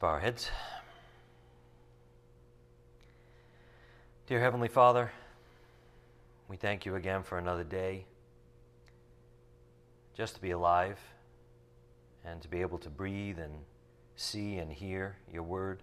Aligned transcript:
bow 0.00 0.06
our 0.06 0.20
heads. 0.20 0.48
Dear 4.28 4.40
Heavenly 4.40 4.68
Father, 4.68 5.10
we 6.46 6.56
thank 6.56 6.86
you 6.86 6.94
again 6.94 7.24
for 7.24 7.36
another 7.36 7.64
day 7.64 8.06
just 10.16 10.36
to 10.36 10.40
be 10.40 10.52
alive 10.52 11.00
and 12.24 12.40
to 12.42 12.48
be 12.48 12.60
able 12.60 12.78
to 12.78 12.88
breathe 12.88 13.40
and 13.40 13.52
see 14.14 14.58
and 14.58 14.70
hear 14.70 15.16
your 15.32 15.42
word. 15.42 15.82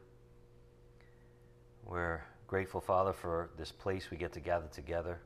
We're 1.83 2.21
grateful, 2.47 2.79
Father, 2.79 3.11
for 3.11 3.49
this 3.57 3.73
place 3.73 4.09
we 4.11 4.15
get 4.15 4.31
to 4.33 4.39
gather 4.39 4.67
together 4.67 5.19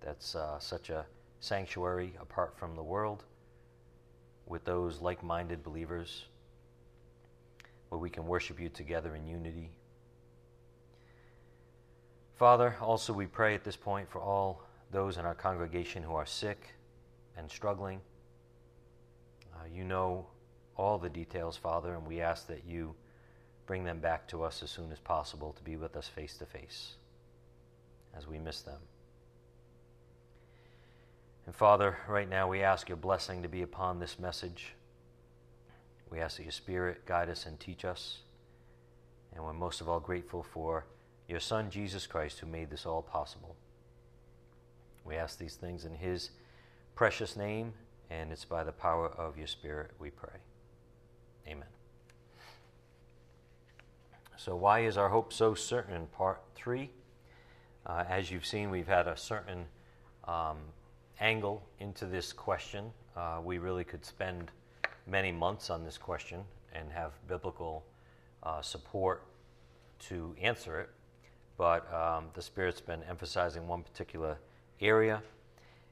that's 0.00 0.34
uh, 0.34 0.58
such 0.58 0.88
a 0.88 1.04
sanctuary 1.40 2.14
apart 2.22 2.54
from 2.56 2.74
the 2.74 2.82
world 2.82 3.24
with 4.46 4.64
those 4.64 5.02
like 5.02 5.22
minded 5.22 5.62
believers 5.62 6.24
where 7.92 7.98
we 7.98 8.08
can 8.08 8.26
worship 8.26 8.58
you 8.58 8.70
together 8.70 9.14
in 9.14 9.26
unity. 9.26 9.68
Father, 12.36 12.74
also 12.80 13.12
we 13.12 13.26
pray 13.26 13.54
at 13.54 13.64
this 13.64 13.76
point 13.76 14.08
for 14.08 14.18
all 14.18 14.62
those 14.90 15.18
in 15.18 15.26
our 15.26 15.34
congregation 15.34 16.02
who 16.02 16.14
are 16.14 16.24
sick 16.24 16.72
and 17.36 17.50
struggling. 17.50 18.00
Uh, 19.54 19.66
you 19.70 19.84
know 19.84 20.24
all 20.74 20.96
the 20.96 21.10
details, 21.10 21.58
Father, 21.58 21.92
and 21.92 22.06
we 22.06 22.22
ask 22.22 22.46
that 22.46 22.64
you 22.66 22.94
bring 23.66 23.84
them 23.84 23.98
back 23.98 24.26
to 24.28 24.42
us 24.42 24.62
as 24.62 24.70
soon 24.70 24.90
as 24.90 24.98
possible 24.98 25.52
to 25.52 25.62
be 25.62 25.76
with 25.76 25.94
us 25.94 26.08
face 26.08 26.38
to 26.38 26.46
face 26.46 26.94
as 28.16 28.26
we 28.26 28.38
miss 28.38 28.62
them. 28.62 28.80
And 31.44 31.54
Father, 31.54 31.98
right 32.08 32.30
now 32.30 32.48
we 32.48 32.62
ask 32.62 32.88
your 32.88 32.96
blessing 32.96 33.42
to 33.42 33.50
be 33.50 33.60
upon 33.60 33.98
this 33.98 34.18
message. 34.18 34.76
We 36.12 36.20
ask 36.20 36.36
that 36.36 36.42
your 36.42 36.52
Spirit 36.52 37.06
guide 37.06 37.30
us 37.30 37.46
and 37.46 37.58
teach 37.58 37.86
us. 37.86 38.18
And 39.34 39.42
we're 39.42 39.54
most 39.54 39.80
of 39.80 39.88
all 39.88 39.98
grateful 39.98 40.42
for 40.42 40.84
your 41.26 41.40
Son, 41.40 41.70
Jesus 41.70 42.06
Christ, 42.06 42.38
who 42.38 42.46
made 42.46 42.68
this 42.68 42.84
all 42.84 43.00
possible. 43.00 43.56
We 45.06 45.16
ask 45.16 45.38
these 45.38 45.54
things 45.54 45.86
in 45.86 45.94
his 45.94 46.30
precious 46.94 47.34
name, 47.34 47.72
and 48.10 48.30
it's 48.30 48.44
by 48.44 48.62
the 48.62 48.72
power 48.72 49.08
of 49.08 49.38
your 49.38 49.46
Spirit 49.46 49.92
we 49.98 50.10
pray. 50.10 50.36
Amen. 51.48 51.68
So, 54.36 54.54
why 54.54 54.80
is 54.80 54.98
our 54.98 55.08
hope 55.08 55.32
so 55.32 55.54
certain? 55.54 56.08
Part 56.08 56.42
three. 56.54 56.90
Uh, 57.86 58.04
as 58.06 58.30
you've 58.30 58.46
seen, 58.46 58.70
we've 58.70 58.86
had 58.86 59.08
a 59.08 59.16
certain 59.16 59.64
um, 60.28 60.58
angle 61.20 61.62
into 61.80 62.04
this 62.04 62.34
question. 62.34 62.92
Uh, 63.16 63.40
we 63.42 63.56
really 63.56 63.82
could 63.82 64.04
spend 64.04 64.50
many 65.06 65.32
months 65.32 65.70
on 65.70 65.84
this 65.84 65.98
question 65.98 66.40
and 66.74 66.90
have 66.90 67.12
biblical 67.28 67.84
uh, 68.42 68.62
support 68.62 69.22
to 69.98 70.34
answer 70.40 70.80
it, 70.80 70.90
but 71.56 71.92
um, 71.92 72.26
the 72.34 72.42
Spirit's 72.42 72.80
been 72.80 73.02
emphasizing 73.08 73.68
one 73.68 73.82
particular 73.82 74.38
area, 74.80 75.22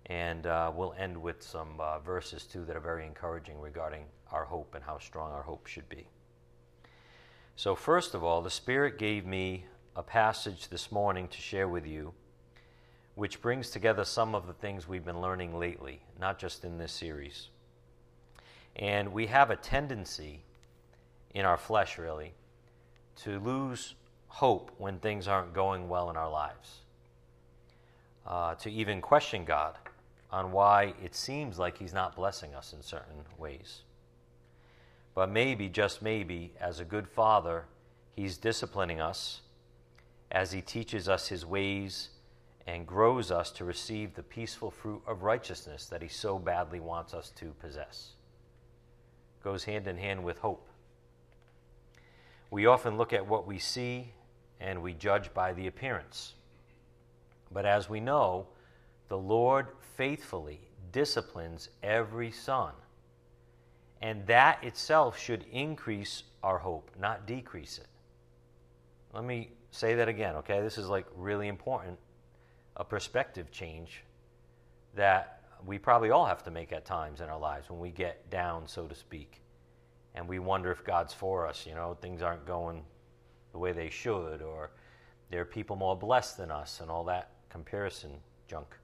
and 0.07 0.47
uh, 0.47 0.73
we'll 0.75 0.95
end 0.99 1.21
with 1.21 1.43
some 1.43 1.79
uh, 1.79 1.99
verses 2.01 2.45
too 2.45 2.65
that 2.65 2.77
are 2.77 2.81
very 2.81 3.07
encouraging 3.07 3.61
regarding 3.61 4.05
our 4.33 4.45
hope 4.45 4.75
and 4.75 4.85
how 4.85 4.99
strong 4.99 5.33
our 5.33 5.43
hope 5.43 5.67
should 5.67 5.89
be. 5.89 6.07
So, 7.57 7.75
first 7.75 8.15
of 8.15 8.25
all, 8.25 8.41
the 8.43 8.51
Spirit 8.51 8.99
gave 8.99 9.27
me 9.27 9.67
a 9.95 10.03
passage 10.03 10.69
this 10.69 10.91
morning 10.91 11.29
to 11.29 11.39
share 11.39 11.69
with 11.69 11.87
you 11.87 12.15
which 13.21 13.43
brings 13.43 13.69
together 13.69 14.03
some 14.03 14.35
of 14.35 14.47
the 14.47 14.53
things 14.55 14.89
we've 14.89 15.05
been 15.05 15.21
learning 15.21 15.59
lately, 15.59 16.01
not 16.19 16.39
just 16.39 16.65
in 16.65 16.79
this 16.79 16.91
series. 16.91 17.49
And 18.77 19.13
we 19.13 19.27
have 19.27 19.51
a 19.51 19.57
tendency 19.57 20.43
in 21.35 21.45
our 21.45 21.57
flesh, 21.57 21.99
really, 21.99 22.33
to 23.17 23.39
lose 23.41 23.95
hope 24.29 24.71
when 24.79 24.99
things 24.99 25.29
aren't 25.29 25.53
going 25.53 25.89
well 25.89 26.11
in 26.11 26.17
our 26.17 26.31
lives, 26.31 26.81
uh, 28.27 28.55
to 28.55 28.71
even 28.71 29.01
question 29.01 29.45
God 29.45 29.77
on 30.31 30.53
why 30.53 30.95
it 31.03 31.15
seems 31.15 31.59
like 31.59 31.79
He's 31.79 31.93
not 31.93 32.17
blessing 32.17 32.55
us 32.55 32.73
in 32.73 32.83
certain 32.83 33.25
ways. 33.37 33.83
But 35.15 35.31
maybe, 35.31 35.69
just 35.69 36.03
maybe, 36.03 36.53
as 36.61 36.79
a 36.81 36.85
good 36.85 37.09
father, 37.09 37.65
He's 38.15 38.39
disciplining 38.39 39.01
us 39.01 39.41
as 40.31 40.53
He 40.53 40.63
teaches 40.63 41.09
us 41.09 41.29
His 41.29 41.45
ways 41.45 42.11
and 42.67 42.87
grows 42.87 43.33
us 43.33 43.51
to 43.53 43.65
receive 43.65 44.15
the 44.15 44.23
peaceful 44.23 44.71
fruit 44.71 45.03
of 45.07 45.25
righteousness 45.25 45.87
that 45.87 46.03
He 46.03 46.09
so 46.09 46.39
badly 46.39 46.79
wants 46.79 47.13
us 47.13 47.31
to 47.37 47.47
possess. 47.61 48.13
Goes 49.43 49.65
hand 49.65 49.87
in 49.87 49.97
hand 49.97 50.23
with 50.23 50.39
hope. 50.39 50.69
We 52.51 52.67
often 52.67 52.99
look 52.99 53.13
at 53.13 53.27
what 53.27 53.47
we 53.47 53.59
see 53.59 54.13
and 54.61 54.83
we 54.83 54.93
judge 54.93 55.33
by 55.33 55.53
the 55.53 55.67
appearance. 55.67 56.35
But 57.51 57.65
as 57.65 57.89
we 57.89 58.01
know, 58.01 58.47
the 59.09 59.19
Lord 59.19 59.69
faithfully 59.97 60.61
disciplines 60.93 61.69
every 61.83 62.31
son. 62.31 62.73
And 64.03 64.27
that 64.27 64.63
itself 64.63 65.19
should 65.19 65.45
increase 65.51 66.23
our 66.43 66.59
hope, 66.59 66.91
not 66.99 67.27
decrease 67.27 67.79
it. 67.79 67.89
Let 69.13 69.25
me 69.25 69.51
say 69.71 69.95
that 69.95 70.09
again, 70.09 70.37
okay? 70.37 70.61
This 70.61 70.79
is 70.79 70.89
like 70.89 71.07
really 71.17 71.49
important 71.49 71.99
a 72.77 72.85
perspective 72.85 73.51
change 73.51 74.05
that 74.95 75.40
we 75.67 75.79
probably 75.79 76.11
all 76.11 76.27
have 76.27 76.43
to 76.45 76.51
make 76.51 76.73
at 76.73 76.85
times 76.85 77.21
in 77.21 77.29
our 77.29 77.39
lives 77.39 77.71
when 77.71 77.81
we 77.81 77.91
get 77.91 78.31
down, 78.31 78.67
so 78.67 78.87
to 78.87 78.95
speak, 78.95 79.43
and 80.15 80.27
we 80.29 80.39
wonder 80.39 80.71
if 80.71 80.85
God's 80.85 81.13
for 81.13 81.47
us. 81.47 81.67
You 81.67 81.75
know, 81.75 81.97
things 82.01 82.23
aren't 82.23 82.47
going 82.47 82.83
the 83.53 83.59
way 83.59 83.73
they 83.73 83.91
should, 83.91 84.43
or 84.43 84.71
there 85.31 85.41
are 85.41 85.47
people 85.47 85.77
more 85.77 85.97
blessed 85.97 86.39
than 86.39 86.51
us, 86.51 86.81
and 86.81 86.91
all 86.91 87.05
that 87.05 87.31
comparison 87.49 88.11
junk. 88.49 88.77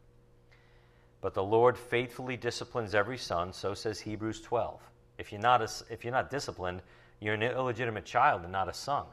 But 1.21 1.35
the 1.35 1.43
Lord 1.43 1.77
faithfully 1.77 2.37
disciplines 2.37 2.95
every 2.95 3.19
son, 3.19 3.53
so 3.53 3.75
says 3.75 4.01
Hebrews 4.01 4.41
12. 4.43 4.81
If 5.19 5.33
you're 5.33 5.41
not, 5.41 5.63
a, 5.63 5.69
if 5.91 6.05
you're 6.05 6.13
not 6.13 6.31
disciplined, 6.31 6.83
you're 7.21 7.35
an 7.35 7.43
illegitimate 7.43 8.05
child 8.05 8.43
and 8.43 8.53
not 8.53 8.69
a 8.69 8.75
son. 8.75 9.07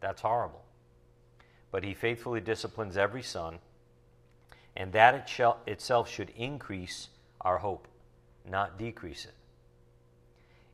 That's 0.00 0.22
horrible. 0.22 0.64
But 1.70 1.84
he 1.84 1.94
faithfully 1.94 2.40
disciplines 2.40 2.96
every 2.96 3.22
son 3.22 3.58
and 4.76 4.92
that 4.92 5.14
it 5.14 5.28
shall, 5.28 5.58
itself 5.66 6.08
should 6.08 6.30
increase 6.30 7.08
our 7.40 7.58
hope, 7.58 7.88
not 8.48 8.78
decrease 8.78 9.24
it. 9.24 9.34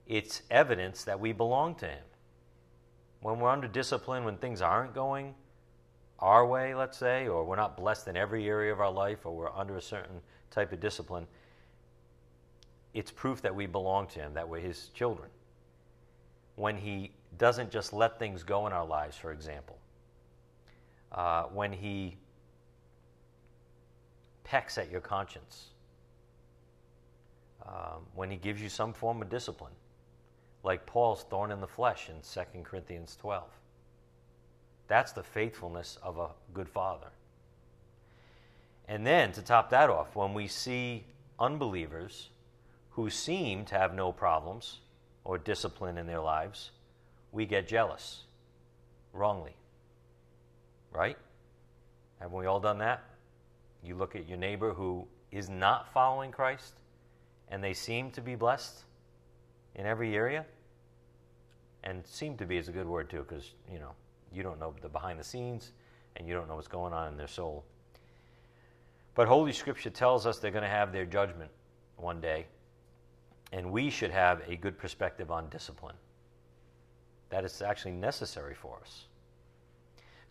It's 0.07 0.43
evidence 0.51 1.05
that 1.05 1.21
we 1.21 1.33
belong 1.33 1.75
to 1.77 1.87
Him. 1.87 2.05
When 3.21 3.41
we're 3.41 3.51
under 3.51 3.69
discipline, 3.69 4.25
when 4.25 4.37
things 4.37 4.63
aren't 4.63 4.95
going 4.95 5.35
our 6.19 6.47
way, 6.47 6.75
let's 6.75 6.97
say, 6.99 7.29
or 7.29 7.45
we're 7.45 7.57
not 7.57 7.77
blessed 7.77 8.09
in 8.09 8.17
every 8.17 8.49
area 8.49 8.73
of 8.73 8.81
our 8.81 8.91
life, 8.91 9.27
or 9.27 9.37
we're 9.37 9.53
under 9.53 9.77
a 9.77 9.83
certain 9.83 10.21
type 10.51 10.73
of 10.73 10.81
discipline, 10.81 11.27
it's 12.95 13.11
proof 13.11 13.43
that 13.43 13.55
we 13.55 13.67
belong 13.67 14.07
to 14.09 14.21
Him, 14.21 14.35
that 14.35 14.49
we're 14.49 14.61
His 14.61 14.89
children. 14.95 15.29
When 16.57 16.77
He 16.77 17.13
doesn't 17.37 17.71
just 17.71 17.93
let 17.93 18.19
things 18.19 18.43
go 18.43 18.67
in 18.67 18.73
our 18.73 18.87
lives, 18.87 19.17
for 19.17 19.33
example, 19.33 19.79
uh, 21.13 21.45
when 21.45 21.73
He 21.73 22.17
pecks 24.49 24.79
at 24.79 24.91
your 24.91 25.01
conscience, 25.01 25.67
um, 27.67 28.07
when 28.15 28.31
he 28.31 28.37
gives 28.37 28.63
you 28.63 28.69
some 28.69 28.95
form 28.95 29.21
of 29.21 29.29
discipline, 29.29 29.73
like 30.65 30.87
Paul's 30.87 31.25
thorn 31.25 31.51
in 31.51 31.61
the 31.61 31.67
flesh 31.67 32.09
in 32.09 32.17
2 32.23 32.63
Corinthians 32.63 33.17
12. 33.21 33.45
That's 34.87 35.13
the 35.13 35.23
faithfulness 35.23 35.99
of 36.03 36.19
a 36.19 36.31
good 36.55 36.69
father. 36.69 37.09
And 38.89 39.07
then, 39.07 39.33
to 39.33 39.43
top 39.43 39.69
that 39.71 39.91
off, 39.91 40.17
when 40.17 40.33
we 40.33 40.49
see 40.49 41.05
unbelievers 41.39 42.31
who 42.91 43.11
seem 43.11 43.67
to 43.67 43.75
have 43.75 43.95
no 43.95 44.13
problems 44.13 44.79
or 45.25 45.37
discipline 45.37 45.99
in 45.99 46.06
their 46.06 46.21
lives, 46.21 46.71
we 47.33 47.44
get 47.44 47.69
jealous 47.69 48.23
wrongly. 49.12 49.55
Right? 50.91 51.19
Haven't 52.19 52.37
we 52.37 52.47
all 52.47 52.61
done 52.61 52.79
that? 52.79 53.05
You 53.83 53.95
look 53.95 54.17
at 54.17 54.29
your 54.29 54.39
neighbor 54.39 54.73
who 54.73 55.07
is 55.31 55.49
not 55.49 55.93
following 55.93 56.31
Christ 56.31 56.75
and 57.49 57.63
they 57.63 57.75
seem 57.75 58.11
to 58.13 58.21
be 58.21 58.35
blessed 58.35 58.85
in 59.75 59.87
every 59.87 60.15
area. 60.15 60.45
And 61.85 62.07
seem 62.07 62.37
to 62.39 62.45
be 62.45 62.57
is 62.57 62.69
a 62.69 62.73
good 62.73 62.89
word 62.89 63.09
too, 63.09 63.25
because 63.27 63.55
you 63.73 63.79
know 63.79 63.93
you 64.33 64.43
don't 64.43 64.59
know 64.59 64.75
the 64.83 64.89
behind 64.89 65.19
the 65.19 65.25
scenes 65.25 65.73
and 66.17 66.27
you 66.27 66.35
don't 66.35 66.49
know 66.49 66.57
what's 66.57 66.69
going 66.69 66.93
on 66.93 67.09
in 67.09 67.17
their 67.17 67.29
soul. 67.29 67.65
But 69.15 69.29
Holy 69.29 69.53
Scripture 69.53 69.91
tells 69.91 70.27
us 70.27 70.39
they're 70.39 70.51
going 70.51 70.63
to 70.63 70.69
have 70.69 70.93
their 70.93 71.07
judgment 71.07 71.51
one 71.97 72.21
day, 72.21 72.47
and 73.53 73.73
we 73.73 73.91
should 73.91 74.11
have 74.11 74.43
a 74.49 74.57
good 74.57 74.79
perspective 74.79 75.31
on 75.31 75.49
discipline. 75.49 75.97
That 77.31 77.45
is 77.45 77.63
actually 77.63 77.93
necessary 77.93 78.55
for 78.55 78.79
us. 78.81 79.07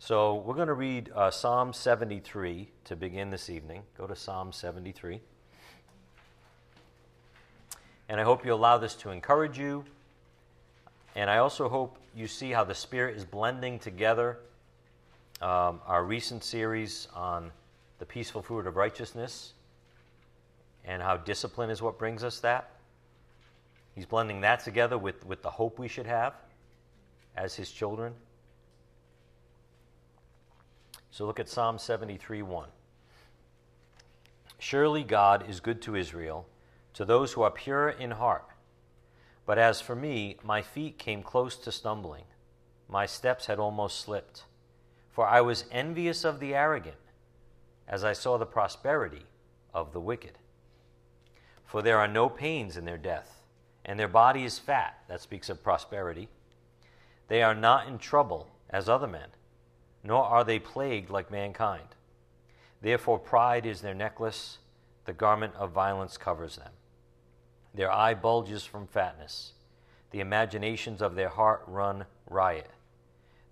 So 0.00 0.36
we're 0.36 0.54
going 0.54 0.68
to 0.68 0.74
read 0.74 1.10
uh, 1.12 1.28
Psalm 1.28 1.72
73 1.72 2.68
to 2.84 2.94
begin 2.94 3.30
this 3.30 3.50
evening. 3.50 3.82
Go 3.96 4.06
to 4.06 4.14
Psalm 4.14 4.52
73. 4.52 5.20
And 8.08 8.20
I 8.20 8.24
hope 8.24 8.46
you 8.46 8.54
allow 8.54 8.78
this 8.78 8.94
to 8.96 9.10
encourage 9.10 9.58
you. 9.58 9.84
And 11.16 11.28
I 11.28 11.38
also 11.38 11.68
hope 11.68 11.98
you 12.14 12.28
see 12.28 12.52
how 12.52 12.62
the 12.62 12.76
Spirit 12.76 13.16
is 13.16 13.24
blending 13.24 13.80
together 13.80 14.38
um, 15.42 15.80
our 15.84 16.04
recent 16.04 16.44
series 16.44 17.08
on 17.12 17.50
the 17.98 18.06
peaceful 18.06 18.40
fruit 18.40 18.68
of 18.68 18.76
righteousness 18.76 19.54
and 20.84 21.02
how 21.02 21.16
discipline 21.16 21.70
is 21.70 21.82
what 21.82 21.98
brings 21.98 22.22
us 22.22 22.38
that. 22.38 22.70
He's 23.96 24.06
blending 24.06 24.42
that 24.42 24.60
together 24.60 24.96
with, 24.96 25.26
with 25.26 25.42
the 25.42 25.50
hope 25.50 25.76
we 25.80 25.88
should 25.88 26.06
have 26.06 26.34
as 27.36 27.56
his 27.56 27.72
children. 27.72 28.14
So 31.10 31.26
look 31.26 31.40
at 31.40 31.48
Psalm 31.48 31.78
73 31.78 32.42
1. 32.42 32.68
Surely 34.58 35.04
God 35.04 35.48
is 35.48 35.60
good 35.60 35.80
to 35.82 35.96
Israel, 35.96 36.46
to 36.94 37.04
those 37.04 37.32
who 37.32 37.42
are 37.42 37.50
pure 37.50 37.88
in 37.88 38.12
heart. 38.12 38.44
But 39.46 39.58
as 39.58 39.80
for 39.80 39.96
me, 39.96 40.36
my 40.42 40.60
feet 40.60 40.98
came 40.98 41.22
close 41.22 41.56
to 41.56 41.72
stumbling. 41.72 42.24
My 42.88 43.06
steps 43.06 43.46
had 43.46 43.58
almost 43.58 44.00
slipped. 44.00 44.44
For 45.10 45.26
I 45.26 45.40
was 45.40 45.64
envious 45.70 46.24
of 46.24 46.38
the 46.38 46.54
arrogant, 46.54 46.96
as 47.86 48.04
I 48.04 48.12
saw 48.12 48.36
the 48.36 48.46
prosperity 48.46 49.26
of 49.72 49.92
the 49.92 50.00
wicked. 50.00 50.38
For 51.64 51.82
there 51.82 51.98
are 51.98 52.08
no 52.08 52.28
pains 52.28 52.76
in 52.76 52.84
their 52.84 52.98
death, 52.98 53.42
and 53.84 53.98
their 53.98 54.08
body 54.08 54.44
is 54.44 54.58
fat. 54.58 54.98
That 55.08 55.20
speaks 55.20 55.48
of 55.48 55.62
prosperity. 55.62 56.28
They 57.28 57.42
are 57.42 57.54
not 57.54 57.86
in 57.86 57.98
trouble 57.98 58.48
as 58.70 58.88
other 58.88 59.06
men, 59.06 59.28
nor 60.02 60.24
are 60.24 60.44
they 60.44 60.58
plagued 60.58 61.10
like 61.10 61.30
mankind. 61.30 61.88
Therefore, 62.80 63.18
pride 63.18 63.66
is 63.66 63.80
their 63.80 63.94
necklace, 63.94 64.58
the 65.04 65.12
garment 65.12 65.54
of 65.56 65.72
violence 65.72 66.16
covers 66.16 66.56
them. 66.56 66.72
Their 67.74 67.90
eye 67.90 68.14
bulges 68.14 68.64
from 68.64 68.86
fatness, 68.86 69.52
the 70.10 70.20
imaginations 70.20 71.02
of 71.02 71.14
their 71.14 71.28
heart 71.28 71.62
run 71.66 72.06
riot. 72.28 72.70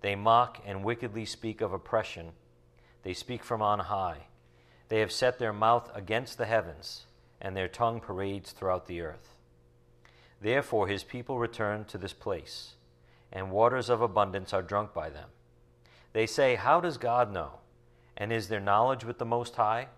They 0.01 0.15
mock 0.15 0.61
and 0.65 0.83
wickedly 0.83 1.25
speak 1.25 1.61
of 1.61 1.73
oppression, 1.73 2.31
they 3.03 3.13
speak 3.13 3.43
from 3.43 3.61
on 3.61 3.79
high. 3.79 4.27
They 4.89 4.99
have 4.99 5.11
set 5.11 5.39
their 5.39 5.53
mouth 5.53 5.89
against 5.93 6.37
the 6.37 6.45
heavens, 6.45 7.05
and 7.41 7.55
their 7.55 7.67
tongue 7.67 7.99
parades 7.99 8.51
throughout 8.51 8.87
the 8.87 9.01
earth. 9.01 9.35
Therefore, 10.41 10.87
his 10.87 11.03
people 11.03 11.39
return 11.39 11.85
to 11.85 11.97
this 11.97 12.13
place, 12.13 12.75
and 13.31 13.51
waters 13.51 13.89
of 13.89 14.01
abundance 14.01 14.53
are 14.53 14.61
drunk 14.61 14.93
by 14.93 15.09
them. 15.09 15.29
They 16.17 16.25
say, 16.25 16.55
How 16.55 16.81
does 16.81 16.97
God 16.97 17.31
know? 17.31 17.59
And 18.17 18.33
is 18.33 18.47
there 18.47 18.59
knowledge 18.59 19.05
with 19.05 19.19
the 19.19 19.23
Most 19.25 19.55
High? 19.55 19.89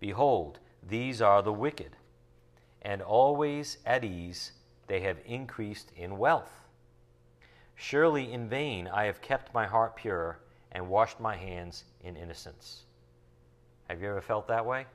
Behold, 0.00 0.58
these 0.82 1.22
are 1.22 1.42
the 1.42 1.52
wicked, 1.52 1.94
and 2.82 3.00
always 3.00 3.78
at 3.86 4.02
ease 4.02 4.50
they 4.88 4.98
have 5.02 5.20
increased 5.24 5.92
in 5.94 6.18
wealth. 6.18 6.64
Surely 7.76 8.32
in 8.32 8.48
vain 8.48 8.88
I 8.88 9.04
have 9.04 9.20
kept 9.20 9.54
my 9.54 9.64
heart 9.64 9.94
pure 9.94 10.40
and 10.72 10.88
washed 10.88 11.20
my 11.20 11.36
hands 11.36 11.84
in 12.00 12.16
innocence. 12.16 12.82
Have 13.88 14.02
you 14.02 14.08
ever 14.08 14.20
felt 14.20 14.48
that 14.48 14.66
way? 14.66 14.86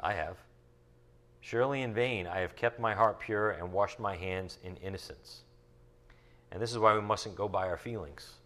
I 0.00 0.14
have. 0.14 0.38
Surely 1.42 1.82
in 1.82 1.92
vain 1.92 2.26
I 2.26 2.38
have 2.38 2.56
kept 2.56 2.80
my 2.80 2.94
heart 2.94 3.20
pure 3.20 3.50
and 3.50 3.74
washed 3.74 4.00
my 4.00 4.16
hands 4.16 4.56
in 4.64 4.78
innocence. 4.78 5.42
And 6.50 6.62
this 6.62 6.72
is 6.72 6.78
why 6.78 6.94
we 6.94 7.02
mustn't 7.02 7.36
go 7.36 7.46
by 7.46 7.66
our 7.66 7.76
feelings. 7.76 8.36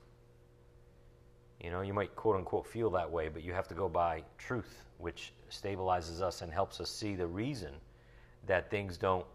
You 1.60 1.70
know, 1.70 1.80
you 1.80 1.92
might 1.92 2.14
quote 2.14 2.36
unquote 2.36 2.66
feel 2.66 2.90
that 2.90 3.10
way, 3.10 3.28
but 3.28 3.42
you 3.42 3.52
have 3.52 3.68
to 3.68 3.74
go 3.74 3.88
by 3.88 4.22
truth, 4.38 4.84
which 4.98 5.32
stabilizes 5.50 6.20
us 6.20 6.42
and 6.42 6.52
helps 6.52 6.80
us 6.80 6.90
see 6.90 7.16
the 7.16 7.26
reason 7.26 7.74
that 8.46 8.70
things 8.70 8.96
don't 8.96 9.26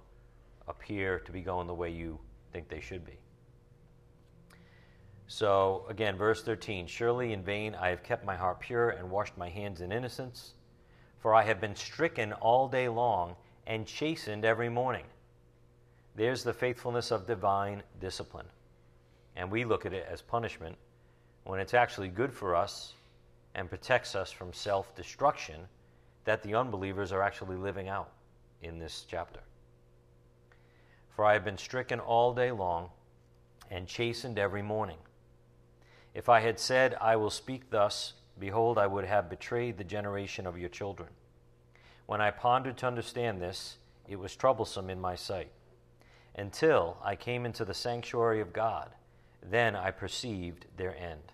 appear 0.68 1.20
to 1.20 1.32
be 1.32 1.42
going 1.42 1.68
the 1.68 1.74
way 1.74 1.90
you 1.90 2.18
think 2.52 2.70
they 2.70 2.80
should 2.80 3.06
be. 3.06 3.18
So, 5.28 5.86
again, 5.90 6.18
verse 6.18 6.44
13 6.44 6.88
Surely 6.88 7.34
in 7.34 7.44
vain 7.44 7.76
I 7.76 7.90
have 7.90 8.04
kept 8.04 8.26
my 8.26 8.36
heart 8.36 8.60
pure 8.60 8.92
and 8.92 9.10
washed 9.10 9.38
my 9.38 9.50
hands 9.50 9.82
in 9.82 9.92
innocence, 9.92 10.54
for 11.20 11.34
I 11.34 11.44
have 11.44 11.60
been 11.60 11.76
stricken 11.76 12.34
all 12.34 12.68
day 12.68 12.88
long 12.88 13.36
and 13.68 13.86
chastened 13.86 14.46
every 14.46 14.70
morning. 14.70 15.06
There's 16.16 16.44
the 16.44 16.54
faithfulness 16.54 17.12
of 17.12 17.26
divine 17.26 17.84
discipline. 18.00 18.46
And 19.36 19.50
we 19.50 19.66
look 19.66 19.86
at 19.86 19.94
it 19.94 20.06
as 20.10 20.22
punishment 20.22 20.78
when 21.44 21.60
it's 21.60 21.74
actually 21.74 22.08
good 22.08 22.34
for 22.34 22.56
us 22.56 22.94
and 23.56 23.70
protects 23.70 24.16
us 24.16 24.32
from 24.32 24.54
self 24.54 24.96
destruction 24.96 25.62
that 26.26 26.42
the 26.44 26.56
unbelievers 26.56 27.12
are 27.12 27.22
actually 27.22 27.58
living 27.58 27.90
out 27.90 28.12
in 28.62 28.80
this 28.80 29.06
chapter. 29.10 29.42
For 31.16 31.26
I 31.26 31.34
have 31.34 31.46
been 31.46 31.58
stricken 31.58 32.00
all 32.00 32.34
day 32.34 32.52
long 32.52 32.90
and 33.70 33.88
chastened 33.88 34.40
every 34.40 34.62
morning. 34.62 34.98
If 36.14 36.30
I 36.30 36.40
had 36.40 36.60
said, 36.60 36.96
I 37.02 37.16
will 37.16 37.30
speak 37.30 37.70
thus, 37.70 38.14
behold, 38.40 38.78
I 38.78 38.88
would 38.88 39.06
have 39.06 39.30
betrayed 39.30 39.78
the 39.78 39.84
generation 39.84 40.48
of 40.48 40.58
your 40.58 40.70
children. 40.70 41.10
When 42.06 42.22
I 42.22 42.32
pondered 42.32 42.78
to 42.78 42.88
understand 42.88 43.42
this, 43.42 43.78
it 44.08 44.18
was 44.18 44.36
troublesome 44.36 44.90
in 44.90 45.00
my 45.00 45.16
sight. 45.16 45.52
Until 46.36 46.98
I 47.04 47.16
came 47.16 47.46
into 47.46 47.66
the 47.66 47.74
sanctuary 47.74 48.42
of 48.42 48.54
God, 48.54 48.90
then 49.50 49.76
I 49.76 49.92
perceived 49.92 50.66
their 50.78 50.96
end. 50.96 51.32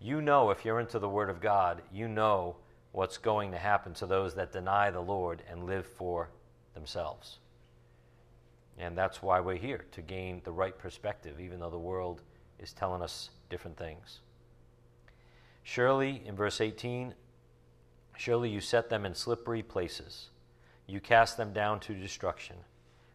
You 0.00 0.22
know, 0.22 0.50
if 0.50 0.64
you're 0.64 0.80
into 0.80 0.98
the 0.98 1.08
Word 1.08 1.30
of 1.30 1.40
God, 1.40 1.82
you 1.92 2.08
know 2.08 2.56
what's 2.92 3.18
going 3.18 3.52
to 3.52 3.58
happen 3.58 3.94
to 3.94 4.06
those 4.06 4.34
that 4.34 4.52
deny 4.52 4.90
the 4.90 5.00
Lord 5.00 5.42
and 5.50 5.66
live 5.66 5.86
for 5.86 6.30
themselves. 6.74 7.38
And 8.78 8.96
that's 8.96 9.22
why 9.22 9.40
we're 9.40 9.56
here, 9.56 9.84
to 9.92 10.00
gain 10.00 10.40
the 10.44 10.52
right 10.52 10.76
perspective, 10.76 11.38
even 11.38 11.60
though 11.60 11.70
the 11.70 11.78
world 11.78 12.22
is 12.58 12.72
telling 12.72 13.02
us 13.02 13.30
different 13.50 13.76
things. 13.76 14.20
Surely, 15.62 16.22
in 16.24 16.34
verse 16.34 16.60
18, 16.60 17.14
surely 18.16 18.48
you 18.48 18.60
set 18.60 18.88
them 18.88 19.04
in 19.04 19.14
slippery 19.14 19.62
places. 19.62 20.30
You 20.86 21.00
cast 21.00 21.36
them 21.36 21.52
down 21.52 21.80
to 21.80 21.94
destruction. 21.94 22.56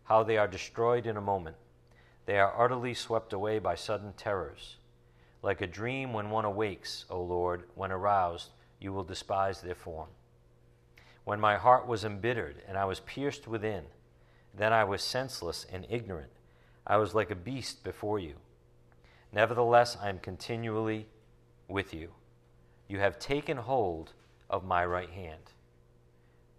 How 0.04 0.24
they 0.24 0.38
are 0.38 0.48
destroyed 0.48 1.08
in 1.08 1.18
a 1.18 1.22
moment. 1.22 1.56
They 2.26 2.40
are 2.40 2.64
utterly 2.64 2.94
swept 2.94 3.34
away 3.34 3.60
by 3.60 3.76
sudden 3.76 4.14
terrors. 4.14 4.78
Like 5.42 5.62
a 5.62 5.68
dream 5.68 6.12
when 6.14 6.32
one 6.32 6.46
awakes, 6.46 7.06
O 7.10 7.22
Lord, 7.22 7.64
when 7.76 7.92
aroused, 7.92 8.50
you 8.80 8.92
will 8.92 9.04
despise 9.04 9.62
their 9.62 9.76
form. 9.76 10.10
When 11.24 11.40
my 11.40 11.56
heart 11.58 11.88
was 11.88 12.04
embittered 12.04 12.62
and 12.68 12.78
I 12.78 12.86
was 12.86 13.00
pierced 13.02 13.48
within, 13.48 13.84
then 14.58 14.74
I 14.74 14.84
was 14.84 15.04
senseless 15.04 15.66
and 15.72 15.86
ignorant. 15.90 16.32
I 16.88 16.98
was 16.98 17.14
like 17.14 17.32
a 17.32 17.36
beast 17.36 17.84
before 17.84 18.20
you. 18.20 18.36
Nevertheless, 19.32 19.98
I 20.02 20.10
am 20.10 20.20
continually 20.20 21.08
with 21.68 21.94
you. 21.94 22.10
You 22.88 23.00
have 23.00 23.20
taken 23.20 23.58
hold 23.58 24.14
of 24.50 24.64
my 24.64 24.86
right 24.86 25.10
hand. 25.10 25.52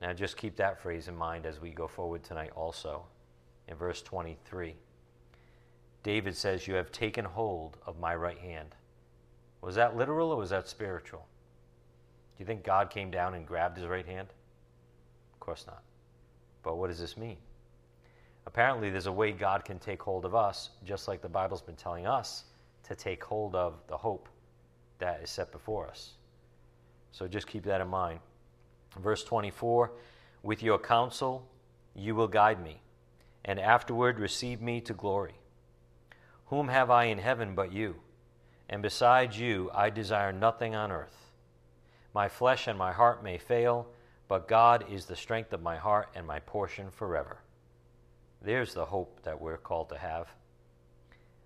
Now, 0.03 0.13
just 0.13 0.37
keep 0.37 0.57
that 0.57 0.81
phrase 0.81 1.09
in 1.09 1.17
mind 1.17 1.47
as 1.47 1.61
we 1.61 1.71
go 1.71 1.89
forward 1.89 2.23
tonight, 2.23 2.51
also. 2.55 3.05
In 3.69 3.77
verse 3.77 4.03
23. 4.03 4.75
David 6.07 6.37
says, 6.37 6.69
You 6.69 6.75
have 6.75 6.93
taken 6.93 7.25
hold 7.25 7.79
of 7.85 7.99
my 7.99 8.15
right 8.15 8.39
hand. 8.39 8.77
Was 9.61 9.75
that 9.75 9.97
literal 9.97 10.31
or 10.31 10.37
was 10.37 10.51
that 10.51 10.69
spiritual? 10.69 11.27
Do 12.37 12.43
you 12.43 12.47
think 12.47 12.63
God 12.63 12.91
came 12.91 13.11
down 13.11 13.35
and 13.35 13.45
grabbed 13.45 13.77
his 13.77 13.89
right 13.89 14.07
hand? 14.07 14.29
Of 15.33 15.41
course 15.41 15.65
not. 15.67 15.83
But 16.63 16.77
what 16.77 16.91
does 16.91 17.01
this 17.01 17.17
mean? 17.17 17.39
Apparently, 18.47 18.89
there's 18.89 19.09
a 19.09 19.13
way 19.13 19.33
God 19.33 19.65
can 19.65 19.81
take 19.81 20.01
hold 20.01 20.25
of 20.25 20.33
us, 20.33 20.71
just 20.85 21.09
like 21.09 21.23
the 21.23 21.29
Bible's 21.29 21.61
been 21.61 21.75
telling 21.75 22.07
us 22.07 22.45
to 22.85 22.95
take 22.95 23.25
hold 23.25 23.57
of 23.57 23.75
the 23.89 23.97
hope 23.97 24.29
that 25.01 25.21
is 25.25 25.31
set 25.31 25.51
before 25.51 25.89
us. 25.89 26.13
So 27.11 27.27
just 27.27 27.49
keep 27.49 27.65
that 27.65 27.81
in 27.81 27.89
mind. 27.89 28.21
Verse 29.01 29.25
24 29.25 29.91
With 30.45 30.63
your 30.63 30.79
counsel 30.79 31.49
you 31.97 32.15
will 32.15 32.29
guide 32.29 32.63
me, 32.63 32.81
and 33.45 33.59
afterward 33.59 34.21
receive 34.21 34.63
me 34.63 34.81
to 34.83 34.95
glory. 34.95 35.35
Whom 36.47 36.69
have 36.69 36.91
I 36.91 37.05
in 37.05 37.19
heaven 37.19 37.55
but 37.55 37.73
you? 37.73 37.97
And 38.69 38.83
besides 38.83 39.39
you, 39.39 39.71
I 39.75 39.91
desire 39.91 40.33
nothing 40.33 40.75
on 40.75 40.91
earth. 40.91 41.33
My 42.15 42.29
flesh 42.29 42.67
and 42.67 42.79
my 42.79 42.93
heart 42.93 43.23
may 43.23 43.39
fail, 43.39 43.89
but 44.29 44.49
God 44.49 44.87
is 44.91 45.07
the 45.07 45.17
strength 45.17 45.53
of 45.53 45.63
my 45.63 45.77
heart 45.77 46.09
and 46.15 46.27
my 46.27 46.41
portion 46.41 46.91
forever. 46.91 47.39
There's 48.43 48.75
the 48.75 48.87
hope 48.87 49.21
that 49.23 49.41
we're 49.41 49.57
called 49.57 49.89
to 49.91 49.99
have. 49.99 50.29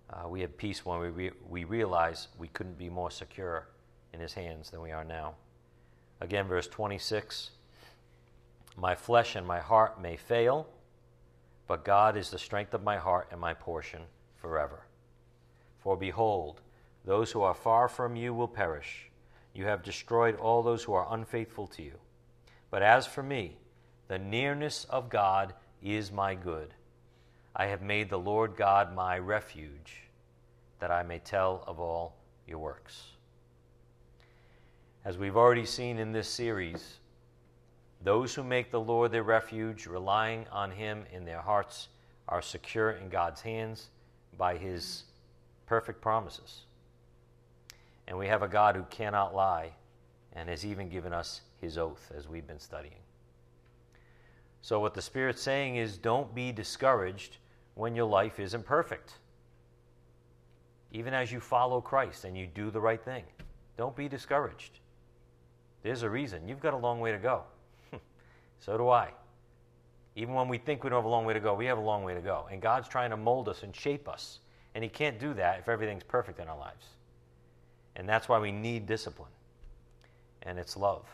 Uh, 0.09 0.27
we 0.27 0.41
have 0.41 0.57
peace 0.57 0.85
when 0.85 0.99
we, 0.99 1.09
re- 1.09 1.31
we 1.47 1.63
realize 1.63 2.27
we 2.37 2.47
couldn't 2.49 2.77
be 2.77 2.89
more 2.89 3.11
secure 3.11 3.67
in 4.13 4.19
His 4.19 4.33
hands 4.33 4.69
than 4.69 4.81
we 4.81 4.91
are 4.91 5.03
now. 5.03 5.35
Again, 6.19 6.47
verse 6.47 6.67
26 6.67 7.51
My 8.77 8.93
flesh 8.93 9.35
and 9.35 9.47
my 9.47 9.59
heart 9.59 10.01
may 10.01 10.15
fail, 10.15 10.67
but 11.67 11.85
God 11.85 12.17
is 12.17 12.29
the 12.29 12.39
strength 12.39 12.73
of 12.73 12.83
my 12.83 12.97
heart 12.97 13.29
and 13.31 13.39
my 13.39 13.53
portion 13.53 14.01
forever. 14.35 14.85
For 15.81 15.97
behold, 15.97 16.61
those 17.03 17.31
who 17.31 17.41
are 17.41 17.53
far 17.53 17.89
from 17.89 18.15
you 18.15 18.33
will 18.33 18.47
perish. 18.47 19.09
You 19.53 19.65
have 19.65 19.83
destroyed 19.83 20.37
all 20.37 20.63
those 20.63 20.83
who 20.83 20.93
are 20.93 21.13
unfaithful 21.13 21.67
to 21.67 21.83
you. 21.83 21.99
But 22.69 22.83
as 22.83 23.05
for 23.05 23.23
me, 23.23 23.57
the 24.07 24.19
nearness 24.19 24.85
of 24.89 25.09
God 25.09 25.53
is 25.81 26.11
my 26.11 26.35
good. 26.35 26.73
I 27.55 27.65
have 27.65 27.81
made 27.81 28.09
the 28.09 28.19
Lord 28.19 28.55
God 28.55 28.95
my 28.95 29.17
refuge, 29.17 30.03
that 30.79 30.91
I 30.91 31.03
may 31.03 31.19
tell 31.19 31.63
of 31.67 31.79
all 31.79 32.15
your 32.47 32.59
works. 32.59 33.07
As 35.03 35.17
we've 35.17 35.35
already 35.35 35.65
seen 35.65 35.97
in 35.97 36.11
this 36.11 36.27
series, 36.27 36.99
those 38.03 38.33
who 38.35 38.43
make 38.43 38.71
the 38.71 38.79
Lord 38.79 39.11
their 39.11 39.23
refuge, 39.23 39.87
relying 39.87 40.45
on 40.51 40.71
Him 40.71 41.05
in 41.11 41.25
their 41.25 41.41
hearts, 41.41 41.89
are 42.27 42.41
secure 42.41 42.91
in 42.91 43.09
God's 43.09 43.41
hands 43.41 43.89
by 44.37 44.57
His 44.57 45.03
perfect 45.71 46.01
promises. 46.01 46.63
And 48.05 48.17
we 48.17 48.27
have 48.27 48.41
a 48.41 48.47
God 48.49 48.75
who 48.75 48.83
cannot 48.89 49.33
lie 49.33 49.71
and 50.33 50.49
has 50.49 50.65
even 50.65 50.89
given 50.89 51.13
us 51.13 51.39
His 51.61 51.77
oath 51.77 52.11
as 52.13 52.27
we've 52.27 52.45
been 52.45 52.59
studying. 52.59 52.99
So, 54.61 54.81
what 54.81 54.93
the 54.93 55.01
Spirit's 55.01 55.41
saying 55.41 55.77
is 55.77 55.97
don't 55.97 56.35
be 56.35 56.51
discouraged 56.51 57.37
when 57.75 57.95
your 57.95 58.05
life 58.05 58.37
isn't 58.37 58.65
perfect. 58.65 59.13
Even 60.91 61.13
as 61.13 61.31
you 61.31 61.39
follow 61.39 61.79
Christ 61.79 62.25
and 62.25 62.37
you 62.37 62.47
do 62.47 62.69
the 62.69 62.81
right 62.81 63.01
thing, 63.01 63.23
don't 63.77 63.95
be 63.95 64.09
discouraged. 64.09 64.79
There's 65.83 66.03
a 66.03 66.09
reason. 66.09 66.49
You've 66.49 66.59
got 66.59 66.73
a 66.73 66.83
long 66.85 66.99
way 66.99 67.13
to 67.13 67.17
go. 67.17 67.43
so 68.59 68.77
do 68.77 68.89
I. 68.89 69.11
Even 70.17 70.33
when 70.33 70.49
we 70.49 70.57
think 70.57 70.83
we 70.83 70.89
don't 70.89 70.97
have 70.97 71.05
a 71.05 71.07
long 71.07 71.23
way 71.23 71.33
to 71.33 71.39
go, 71.39 71.53
we 71.53 71.65
have 71.67 71.77
a 71.77 71.81
long 71.81 72.03
way 72.03 72.13
to 72.13 72.19
go. 72.19 72.47
And 72.51 72.61
God's 72.61 72.89
trying 72.89 73.11
to 73.11 73.17
mold 73.17 73.47
us 73.47 73.63
and 73.63 73.73
shape 73.73 74.09
us. 74.09 74.39
And 74.73 74.83
He 74.83 74.89
can't 74.89 75.19
do 75.19 75.33
that 75.33 75.59
if 75.59 75.69
everything's 75.69 76.03
perfect 76.03 76.39
in 76.39 76.47
our 76.47 76.57
lives. 76.57 76.85
And 77.95 78.07
that's 78.07 78.29
why 78.29 78.39
we 78.39 78.51
need 78.51 78.85
discipline. 78.85 79.31
And 80.43 80.57
it's 80.57 80.77
love. 80.77 81.05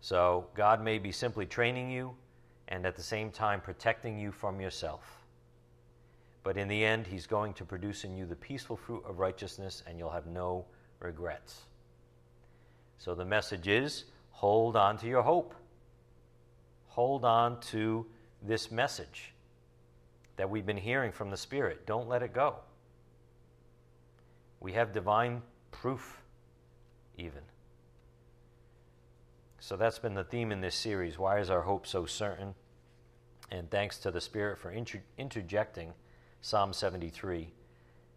So 0.00 0.46
God 0.54 0.82
may 0.82 0.98
be 0.98 1.12
simply 1.12 1.46
training 1.46 1.90
you 1.90 2.14
and 2.68 2.84
at 2.86 2.96
the 2.96 3.02
same 3.02 3.30
time 3.30 3.60
protecting 3.60 4.18
you 4.18 4.30
from 4.32 4.60
yourself. 4.60 5.24
But 6.42 6.56
in 6.56 6.68
the 6.68 6.84
end, 6.84 7.06
He's 7.06 7.26
going 7.26 7.54
to 7.54 7.64
produce 7.64 8.04
in 8.04 8.16
you 8.16 8.26
the 8.26 8.36
peaceful 8.36 8.76
fruit 8.76 9.04
of 9.06 9.18
righteousness, 9.18 9.82
and 9.86 9.98
you'll 9.98 10.10
have 10.10 10.26
no 10.26 10.64
regrets. 11.00 11.62
So 12.98 13.14
the 13.14 13.24
message 13.24 13.68
is 13.68 14.04
hold 14.30 14.76
on 14.76 14.98
to 14.98 15.06
your 15.06 15.22
hope. 15.22 15.54
Hold 16.88 17.24
on 17.24 17.60
to 17.60 18.06
this 18.42 18.70
message 18.70 19.32
that 20.38 20.48
we've 20.48 20.64
been 20.64 20.78
hearing 20.78 21.12
from 21.12 21.30
the 21.30 21.36
Spirit. 21.36 21.84
Don't 21.86 22.08
let 22.08 22.22
it 22.22 22.32
go. 22.32 22.56
We 24.60 24.72
have 24.72 24.92
divine 24.92 25.42
proof, 25.70 26.22
even. 27.18 27.42
So 29.60 29.76
that's 29.76 29.98
been 29.98 30.14
the 30.14 30.24
theme 30.24 30.50
in 30.52 30.60
this 30.60 30.76
series. 30.76 31.18
Why 31.18 31.40
is 31.40 31.50
our 31.50 31.62
hope 31.62 31.86
so 31.86 32.06
certain? 32.06 32.54
And 33.50 33.70
thanks 33.70 33.98
to 33.98 34.10
the 34.10 34.20
Spirit 34.20 34.58
for 34.58 34.70
inter- 34.70 35.02
interjecting 35.18 35.92
Psalm 36.40 36.72
73 36.72 37.52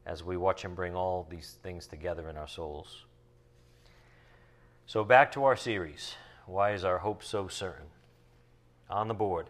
as 0.05 0.23
we 0.23 0.37
watch 0.37 0.63
Him 0.63 0.75
bring 0.75 0.95
all 0.95 1.27
these 1.29 1.57
things 1.63 1.87
together 1.87 2.29
in 2.29 2.37
our 2.37 2.47
souls. 2.47 3.05
So, 4.85 5.03
back 5.03 5.31
to 5.33 5.43
our 5.43 5.55
series. 5.55 6.15
Why 6.45 6.73
is 6.73 6.83
our 6.83 6.99
hope 6.99 7.23
so 7.23 7.47
certain? 7.47 7.87
On 8.89 9.07
the 9.07 9.13
board. 9.13 9.47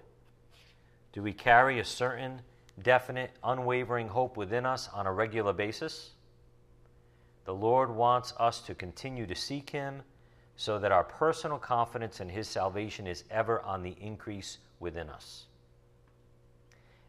Do 1.13 1.22
we 1.22 1.34
carry 1.34 1.80
a 1.80 1.86
certain, 1.86 2.42
definite, 2.82 3.32
unwavering 3.44 4.08
hope 4.08 4.38
within 4.38 4.66
us 4.66 4.90
on 4.94 5.08
a 5.08 5.13
regular 5.13 5.54
basis? 5.54 6.12
The 7.46 7.54
Lord 7.54 7.90
wants 7.90 8.34
us 8.40 8.62
to 8.62 8.75
continue 8.75 9.25
to 9.25 9.36
seek 9.36 9.70
Him 9.70 10.04
so 10.56 10.78
that 10.80 10.92
our 10.92 11.04
personal 11.04 11.58
confidence 11.58 12.20
in 12.20 12.30
His 12.30 12.48
salvation 12.48 13.08
is 13.08 13.24
ever 13.32 13.62
on 13.63 13.84
the 13.84 13.96
increase 14.00 14.60
within 14.80 15.10
us. 15.10 15.46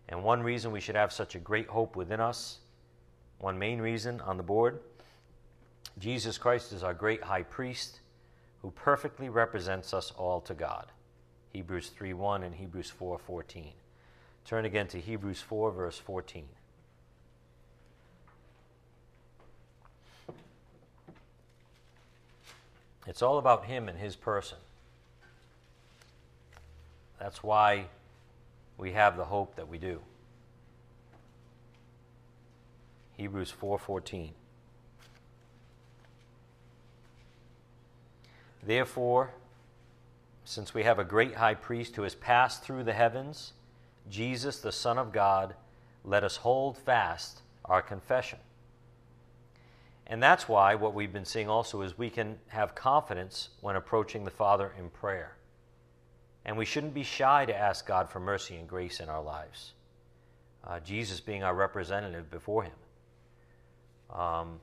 And 0.09 0.25
one 0.25 0.42
reason 0.42 0.73
we 0.73 0.81
should 0.81 0.97
have 0.97 1.12
such 1.12 1.35
a 1.35 1.38
great 1.38 1.69
hope 1.69 1.97
within 1.97 2.21
us, 2.21 2.59
one 3.38 3.59
main 3.59 3.81
reason 3.81 4.21
on 4.21 4.37
the 4.37 4.42
board, 4.42 4.81
Jesus 5.99 6.38
Christ 6.38 6.73
is 6.73 6.83
our 6.83 6.95
great 6.95 7.23
high 7.23 7.42
priest 7.42 8.00
who 8.62 8.71
perfectly 8.71 9.28
represents 9.28 9.92
us 9.92 10.12
all 10.16 10.40
to 10.42 10.54
God. 10.54 10.87
Hebrews 11.50 11.90
3:1 11.90 12.42
and 12.42 12.54
Hebrews 12.54 12.90
4:14. 12.90 13.75
Turn 14.44 14.64
again 14.64 14.88
to 14.88 15.00
Hebrews 15.00 15.40
4 15.40 15.70
verse 15.70 15.99
14. 15.99 16.44
It's 23.06 23.22
all 23.22 23.38
about 23.38 23.64
him 23.64 23.88
and 23.88 23.99
his 23.99 24.16
person. 24.16 24.58
That's 27.18 27.42
why 27.42 27.87
we 28.78 28.92
have 28.92 29.16
the 29.16 29.25
hope 29.25 29.56
that 29.56 29.68
we 29.68 29.78
do. 29.78 30.00
Hebrews 33.16 33.52
4:14 33.52 34.32
Therefore, 38.64 39.34
since 40.44 40.72
we 40.72 40.84
have 40.84 40.99
a 40.99 41.04
great 41.04 41.34
high 41.34 41.54
priest 41.54 41.96
who 41.96 42.02
has 42.02 42.14
passed 42.14 42.62
through 42.62 42.84
the 42.84 42.92
heavens, 42.92 43.52
Jesus, 44.09 44.61
the 44.61 44.73
Son 44.73 44.99
of 44.99 45.12
God, 45.12 45.54
let 46.04 46.25
us 46.25 46.37
hold 46.37 46.76
fast 46.76 47.42
our 47.64 47.82
confession. 47.82 48.38
And 50.06 50.23
that's 50.23 50.49
why 50.49 50.75
what 50.75 50.94
we've 50.94 51.12
been 51.12 51.25
seeing 51.25 51.49
also 51.49 51.82
is 51.82 51.97
we 51.97 52.11
can 52.11 52.38
have 52.49 52.75
confidence 52.75 53.50
when 53.61 53.76
approaching 53.76 54.25
the 54.25 54.30
Father 54.30 54.73
in 54.78 54.90
prayer. 54.90 55.37
And 56.44 56.56
we 56.56 56.64
shouldn't 56.64 56.94
be 56.94 57.04
shy 57.04 57.47
to 57.47 57.56
ask 57.56 57.87
God 57.87 58.11
for 58.11 58.18
mercy 58.18 58.56
and 58.56 58.68
grace 58.68 59.00
in 59.00 59.09
our 59.09 59.23
lives. 59.23 59.73
Uh, 60.64 60.80
Jesus 60.80 61.21
being 61.21 61.42
our 61.42 61.54
representative 61.54 62.30
before 62.30 62.64
Him. 62.64 62.73
Um, 64.12 64.61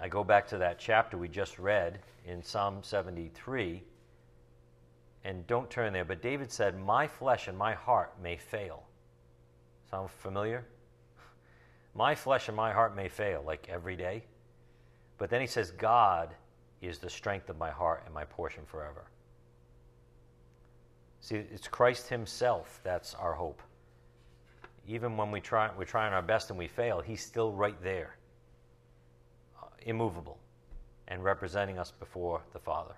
I 0.00 0.08
go 0.08 0.24
back 0.24 0.48
to 0.48 0.58
that 0.58 0.78
chapter 0.78 1.16
we 1.18 1.28
just 1.28 1.58
read 1.58 1.98
in 2.26 2.42
Psalm 2.42 2.78
73. 2.82 3.82
And 5.24 5.46
don't 5.46 5.70
turn 5.70 5.92
there, 5.92 6.04
but 6.04 6.20
David 6.20 6.52
said, 6.52 6.78
My 6.78 7.06
flesh 7.06 7.48
and 7.48 7.56
my 7.56 7.72
heart 7.72 8.12
may 8.22 8.36
fail. 8.36 8.84
Sound 9.90 10.10
familiar? 10.10 10.66
My 11.94 12.14
flesh 12.14 12.48
and 12.48 12.56
my 12.56 12.72
heart 12.72 12.96
may 12.96 13.08
fail, 13.08 13.42
like 13.46 13.68
every 13.70 13.94
day. 13.94 14.24
But 15.16 15.30
then 15.30 15.40
he 15.40 15.46
says, 15.46 15.70
God 15.70 16.34
is 16.82 16.98
the 16.98 17.08
strength 17.08 17.48
of 17.48 17.56
my 17.56 17.70
heart 17.70 18.02
and 18.04 18.12
my 18.12 18.24
portion 18.24 18.64
forever. 18.66 19.04
See, 21.20 21.36
it's 21.36 21.68
Christ 21.68 22.08
Himself 22.08 22.80
that's 22.82 23.14
our 23.14 23.32
hope. 23.32 23.62
Even 24.86 25.16
when 25.16 25.30
we 25.30 25.40
try, 25.40 25.70
we're 25.78 25.84
trying 25.84 26.12
our 26.12 26.20
best 26.20 26.50
and 26.50 26.58
we 26.58 26.68
fail, 26.68 27.00
He's 27.00 27.24
still 27.24 27.52
right 27.52 27.80
there, 27.82 28.16
uh, 29.62 29.68
immovable, 29.86 30.38
and 31.08 31.24
representing 31.24 31.78
us 31.78 31.90
before 31.90 32.42
the 32.52 32.58
Father. 32.58 32.94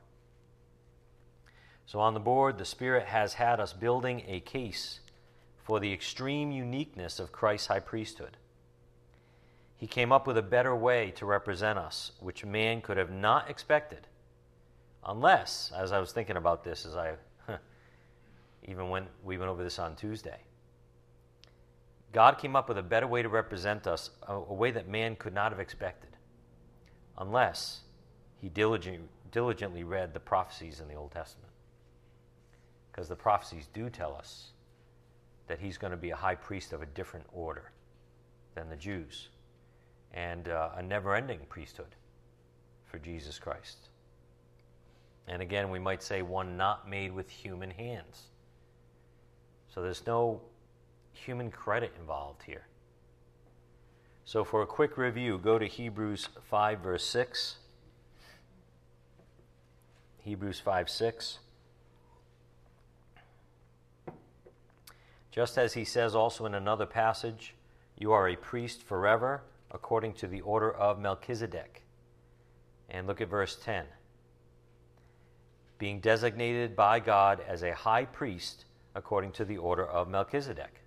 So 1.87 2.01
on 2.01 2.15
the 2.15 2.21
board, 2.21 2.59
the 2.59 2.65
Spirit 2.65 3.07
has 3.07 3.35
had 3.35 3.61
us 3.61 3.73
building 3.73 4.25
a 4.27 4.41
case 4.41 5.01
for 5.57 5.81
the 5.81 5.93
extreme 5.93 6.51
uniqueness 6.51 7.19
of 7.19 7.33
Christ's 7.33 7.69
high 7.69 7.81
priesthood. 7.81 8.37
He 9.77 9.87
came 9.87 10.11
up 10.11 10.27
with 10.27 10.37
a 10.37 10.43
better 10.43 10.75
way 10.75 11.13
to 11.13 11.27
represent 11.27 11.79
us, 11.79 12.13
which 12.21 12.45
man 12.45 12.81
could 12.81 12.97
have 12.97 13.11
not 13.11 13.49
expected. 13.49 14.09
Unless, 15.05 15.73
as 15.77 15.93
I 15.93 16.01
was 16.01 16.13
thinking 16.13 16.37
about 16.37 16.65
this, 16.65 16.85
as 16.85 16.97
I 16.97 17.15
even 18.65 18.89
when 18.89 19.07
we 19.23 19.39
went 19.39 19.51
over 19.51 19.63
this 19.63 19.79
on 19.79 19.95
Tuesday, 19.95 20.41
God 22.13 22.39
came 22.39 22.57
up 22.57 22.69
with 22.69 22.79
a 22.79 22.83
better 22.83 23.07
way 23.07 23.23
to 23.23 23.29
represent 23.29 23.87
us, 23.87 24.11
a, 24.27 24.35
a 24.35 24.55
way 24.55 24.71
that 24.73 24.89
man 24.89 25.17
could 25.17 25.35
not 25.35 25.53
have 25.53 25.61
expected, 25.61 26.11
unless 27.19 27.81
he 28.41 28.49
diligently, 28.49 29.09
diligently 29.31 29.85
read 29.85 30.15
the 30.15 30.21
prophecies 30.21 30.81
in 30.81 30.89
the 30.89 30.95
Old 30.95 31.13
Testament. 31.13 31.53
Because 32.97 33.11
the 33.11 33.17
prophecies 33.17 33.69
do 33.75 33.91
tell 33.91 34.17
us 34.17 34.53
that 35.49 35.59
he's 35.59 35.77
going 35.77 35.91
to 35.91 35.99
be 35.99 36.11
a 36.11 36.17
high 36.17 36.35
priest 36.35 36.73
of 36.73 36.81
a 36.81 36.87
different 36.87 37.27
order 37.31 37.71
than 38.55 38.71
the 38.71 38.77
Jews 38.77 39.29
and 40.15 40.49
uh, 40.49 40.71
a 40.77 40.83
never 40.83 41.15
ending 41.15 41.41
priesthood 41.51 41.95
for 42.87 42.99
Jesus 42.99 43.39
Christ. 43.39 43.91
And 45.29 45.43
again, 45.43 45.69
we 45.69 45.79
might 45.79 46.03
say 46.03 46.23
one 46.23 46.57
not 46.57 46.89
made 46.89 47.13
with 47.13 47.29
human 47.29 47.71
hands. 47.71 48.23
So 49.75 49.83
there's 49.83 50.07
no 50.07 50.41
human 51.13 51.51
credit 51.51 51.93
involved 52.01 52.45
here. 52.45 52.67
So, 54.25 54.43
for 54.43 54.63
a 54.63 54.67
quick 54.67 54.97
review, 54.97 55.39
go 55.39 55.57
to 55.59 55.67
Hebrews 55.67 56.31
5, 56.51 56.81
verse 56.81 57.05
6. 57.05 57.57
Hebrews 60.19 60.59
5 60.59 60.91
6. 60.91 61.39
Just 65.37 65.59
as 65.59 65.75
he 65.75 65.85
says 65.85 66.15
also 66.15 66.47
in 66.47 66.55
another 66.55 66.87
passage, 66.87 67.55
you 67.99 68.11
are 68.11 68.27
a 68.27 68.37
priest 68.37 68.83
forever 68.83 69.43
according 69.71 70.15
to 70.15 70.27
the 70.27 70.41
order 70.41 70.73
of 70.73 70.99
Melchizedek. 70.99 71.83
And 72.89 73.07
look 73.07 73.21
at 73.21 73.29
verse 73.29 73.59
10. 73.63 73.85
Being 75.79 76.01
designated 76.01 76.75
by 76.75 77.01
God 77.01 77.43
as 77.47 77.63
a 77.63 77.75
high 77.75 78.07
priest 78.07 78.65
according 78.95 79.33
to 79.33 79.45
the 79.45 79.59
order 79.59 79.87
of 79.87 80.09
Melchizedek. 80.09 80.81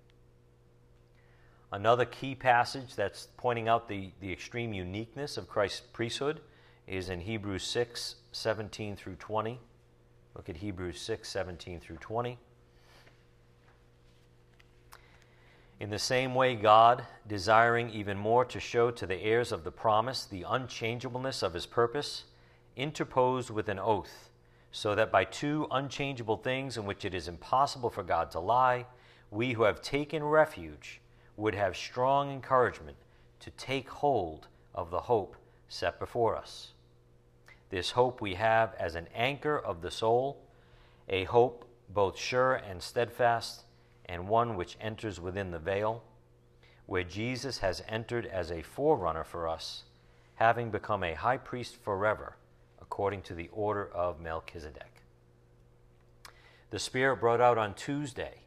Another 1.70 2.04
key 2.04 2.34
passage 2.34 2.96
that's 2.96 3.28
pointing 3.36 3.68
out 3.68 3.88
the, 3.88 4.10
the 4.20 4.32
extreme 4.32 4.72
uniqueness 4.72 5.36
of 5.36 5.48
Christ's 5.48 5.82
priesthood 5.92 6.40
is 6.88 7.08
in 7.08 7.20
Hebrews 7.20 7.62
6 7.62 8.16
17 8.32 8.96
through 8.96 9.14
20. 9.14 9.60
Look 10.34 10.48
at 10.48 10.56
Hebrews 10.56 11.00
6 11.00 11.28
17 11.28 11.78
through 11.78 11.98
20. 11.98 12.36
In 15.80 15.88
the 15.88 15.98
same 15.98 16.34
way, 16.34 16.56
God, 16.56 17.06
desiring 17.26 17.88
even 17.88 18.18
more 18.18 18.44
to 18.44 18.60
show 18.60 18.90
to 18.90 19.06
the 19.06 19.22
heirs 19.22 19.50
of 19.50 19.64
the 19.64 19.72
promise 19.72 20.26
the 20.26 20.44
unchangeableness 20.46 21.42
of 21.42 21.54
his 21.54 21.64
purpose, 21.64 22.24
interposed 22.76 23.48
with 23.48 23.66
an 23.70 23.78
oath, 23.78 24.28
so 24.70 24.94
that 24.94 25.10
by 25.10 25.24
two 25.24 25.66
unchangeable 25.70 26.36
things 26.36 26.76
in 26.76 26.84
which 26.84 27.06
it 27.06 27.14
is 27.14 27.28
impossible 27.28 27.88
for 27.88 28.02
God 28.02 28.30
to 28.32 28.40
lie, 28.40 28.84
we 29.30 29.54
who 29.54 29.62
have 29.62 29.80
taken 29.80 30.22
refuge 30.22 31.00
would 31.38 31.54
have 31.54 31.74
strong 31.74 32.30
encouragement 32.30 32.98
to 33.40 33.50
take 33.52 33.88
hold 33.88 34.48
of 34.74 34.90
the 34.90 35.00
hope 35.00 35.34
set 35.66 35.98
before 35.98 36.36
us. 36.36 36.74
This 37.70 37.92
hope 37.92 38.20
we 38.20 38.34
have 38.34 38.74
as 38.78 38.96
an 38.96 39.08
anchor 39.14 39.58
of 39.58 39.80
the 39.80 39.90
soul, 39.90 40.42
a 41.08 41.24
hope 41.24 41.64
both 41.88 42.18
sure 42.18 42.54
and 42.54 42.82
steadfast 42.82 43.64
and 44.10 44.28
one 44.28 44.56
which 44.56 44.76
enters 44.80 45.20
within 45.20 45.52
the 45.52 45.58
veil, 45.58 46.02
where 46.86 47.04
Jesus 47.04 47.58
has 47.58 47.80
entered 47.88 48.26
as 48.26 48.50
a 48.50 48.60
forerunner 48.60 49.22
for 49.22 49.48
us, 49.48 49.84
having 50.34 50.70
become 50.70 51.04
a 51.04 51.14
high 51.14 51.36
priest 51.36 51.76
forever, 51.76 52.36
according 52.82 53.22
to 53.22 53.34
the 53.34 53.48
order 53.52 53.88
of 53.94 54.20
Melchizedek. 54.20 55.02
The 56.70 56.80
Spirit 56.80 57.20
brought 57.20 57.40
out 57.40 57.56
on 57.56 57.74
Tuesday 57.74 58.40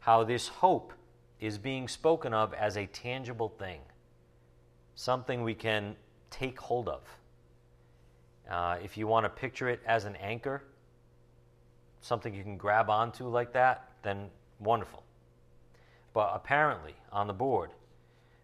how 0.00 0.22
this 0.22 0.48
hope 0.48 0.92
is 1.40 1.56
being 1.56 1.88
spoken 1.88 2.34
of 2.34 2.52
as 2.52 2.76
a 2.76 2.84
tangible 2.84 3.48
thing, 3.48 3.80
something 4.94 5.42
we 5.42 5.54
can 5.54 5.96
take 6.28 6.60
hold 6.60 6.90
of. 6.90 7.00
Uh, 8.50 8.76
if 8.84 8.98
you 8.98 9.06
want 9.06 9.24
to 9.24 9.30
picture 9.30 9.70
it 9.70 9.80
as 9.86 10.04
an 10.04 10.16
anchor, 10.16 10.62
something 12.02 12.34
you 12.34 12.42
can 12.42 12.58
grab 12.58 12.90
onto 12.90 13.26
like 13.26 13.54
that, 13.54 13.88
then 14.02 14.28
Wonderful. 14.60 15.02
But 16.12 16.32
apparently, 16.34 16.94
on 17.12 17.26
the 17.26 17.32
board, 17.32 17.70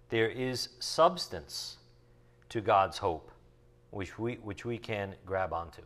there 0.08 0.28
is 0.28 0.70
substance 0.78 1.78
to 2.48 2.60
God's 2.60 2.98
hope, 2.98 3.30
which 3.90 4.18
we, 4.18 4.34
which 4.34 4.64
we 4.64 4.78
can 4.78 5.14
grab 5.24 5.52
onto. 5.52 5.82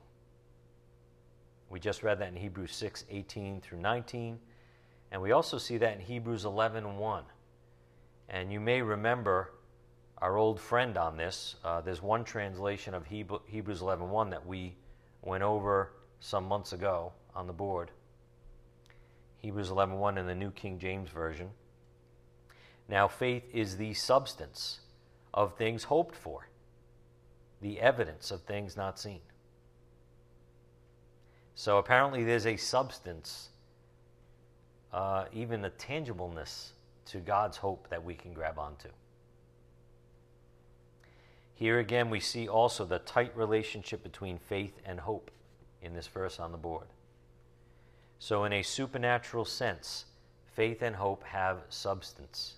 We 1.70 1.80
just 1.80 2.02
read 2.02 2.18
that 2.18 2.28
in 2.28 2.36
Hebrews 2.36 2.72
6 2.72 3.04
18 3.10 3.60
through 3.60 3.78
19. 3.78 4.38
And 5.12 5.22
we 5.22 5.32
also 5.32 5.58
see 5.58 5.78
that 5.78 5.94
in 5.94 6.00
Hebrews 6.00 6.44
11 6.44 6.96
1. 6.98 7.24
And 8.28 8.52
you 8.52 8.60
may 8.60 8.82
remember 8.82 9.52
our 10.18 10.36
old 10.36 10.60
friend 10.60 10.96
on 10.96 11.16
this. 11.16 11.56
Uh, 11.64 11.80
there's 11.80 12.02
one 12.02 12.24
translation 12.24 12.94
of 12.94 13.06
Hebrews 13.06 13.80
11 13.80 14.10
1 14.10 14.30
that 14.30 14.44
we 14.44 14.76
went 15.22 15.42
over 15.42 15.92
some 16.20 16.44
months 16.44 16.72
ago 16.72 17.12
on 17.34 17.46
the 17.46 17.52
board. 17.52 17.90
Hebrews 19.40 19.70
11:1 19.70 20.18
in 20.18 20.26
the 20.26 20.34
New 20.34 20.50
King 20.50 20.78
James 20.78 21.10
Version. 21.10 21.50
Now 22.88 23.08
faith 23.08 23.44
is 23.52 23.76
the 23.76 23.94
substance 23.94 24.80
of 25.32 25.56
things 25.56 25.84
hoped 25.84 26.14
for, 26.14 26.48
the 27.60 27.80
evidence 27.80 28.30
of 28.30 28.42
things 28.42 28.76
not 28.76 28.98
seen. 28.98 29.20
So 31.54 31.78
apparently 31.78 32.24
there's 32.24 32.46
a 32.46 32.56
substance, 32.56 33.50
uh, 34.92 35.26
even 35.32 35.64
a 35.64 35.70
tangibleness 35.70 36.72
to 37.06 37.18
God's 37.18 37.56
hope 37.58 37.88
that 37.88 38.04
we 38.04 38.14
can 38.14 38.32
grab 38.32 38.58
onto. 38.58 38.88
Here 41.54 41.78
again, 41.78 42.08
we 42.08 42.20
see 42.20 42.48
also 42.48 42.84
the 42.84 42.98
tight 43.00 43.36
relationship 43.36 44.02
between 44.02 44.38
faith 44.38 44.80
and 44.84 45.00
hope 45.00 45.30
in 45.82 45.94
this 45.94 46.06
verse 46.06 46.40
on 46.40 46.52
the 46.52 46.58
board. 46.58 46.86
So, 48.22 48.44
in 48.44 48.52
a 48.52 48.62
supernatural 48.62 49.46
sense, 49.46 50.04
faith 50.52 50.82
and 50.82 50.94
hope 50.94 51.24
have 51.24 51.62
substance. 51.70 52.56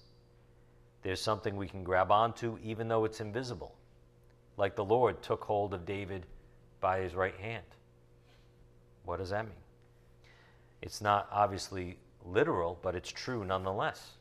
There's 1.02 1.20
something 1.20 1.56
we 1.56 1.68
can 1.68 1.84
grab 1.84 2.10
onto 2.10 2.58
even 2.64 2.88
though 2.88 3.04
it's 3.04 3.20
invisible, 3.20 3.72
like 4.56 4.74
the 4.74 4.84
Lord 4.84 5.22
took 5.22 5.44
hold 5.44 5.72
of 5.72 5.86
David 5.86 6.26
by 6.80 6.98
his 6.98 7.14
right 7.14 7.36
hand. 7.36 7.64
What 9.04 9.20
does 9.20 9.30
that 9.30 9.44
mean? 9.44 9.54
It's 10.82 11.00
not 11.00 11.28
obviously 11.30 11.96
literal, 12.24 12.76
but 12.82 12.96
it's 12.96 13.12
true 13.12 13.44
nonetheless. 13.44 14.14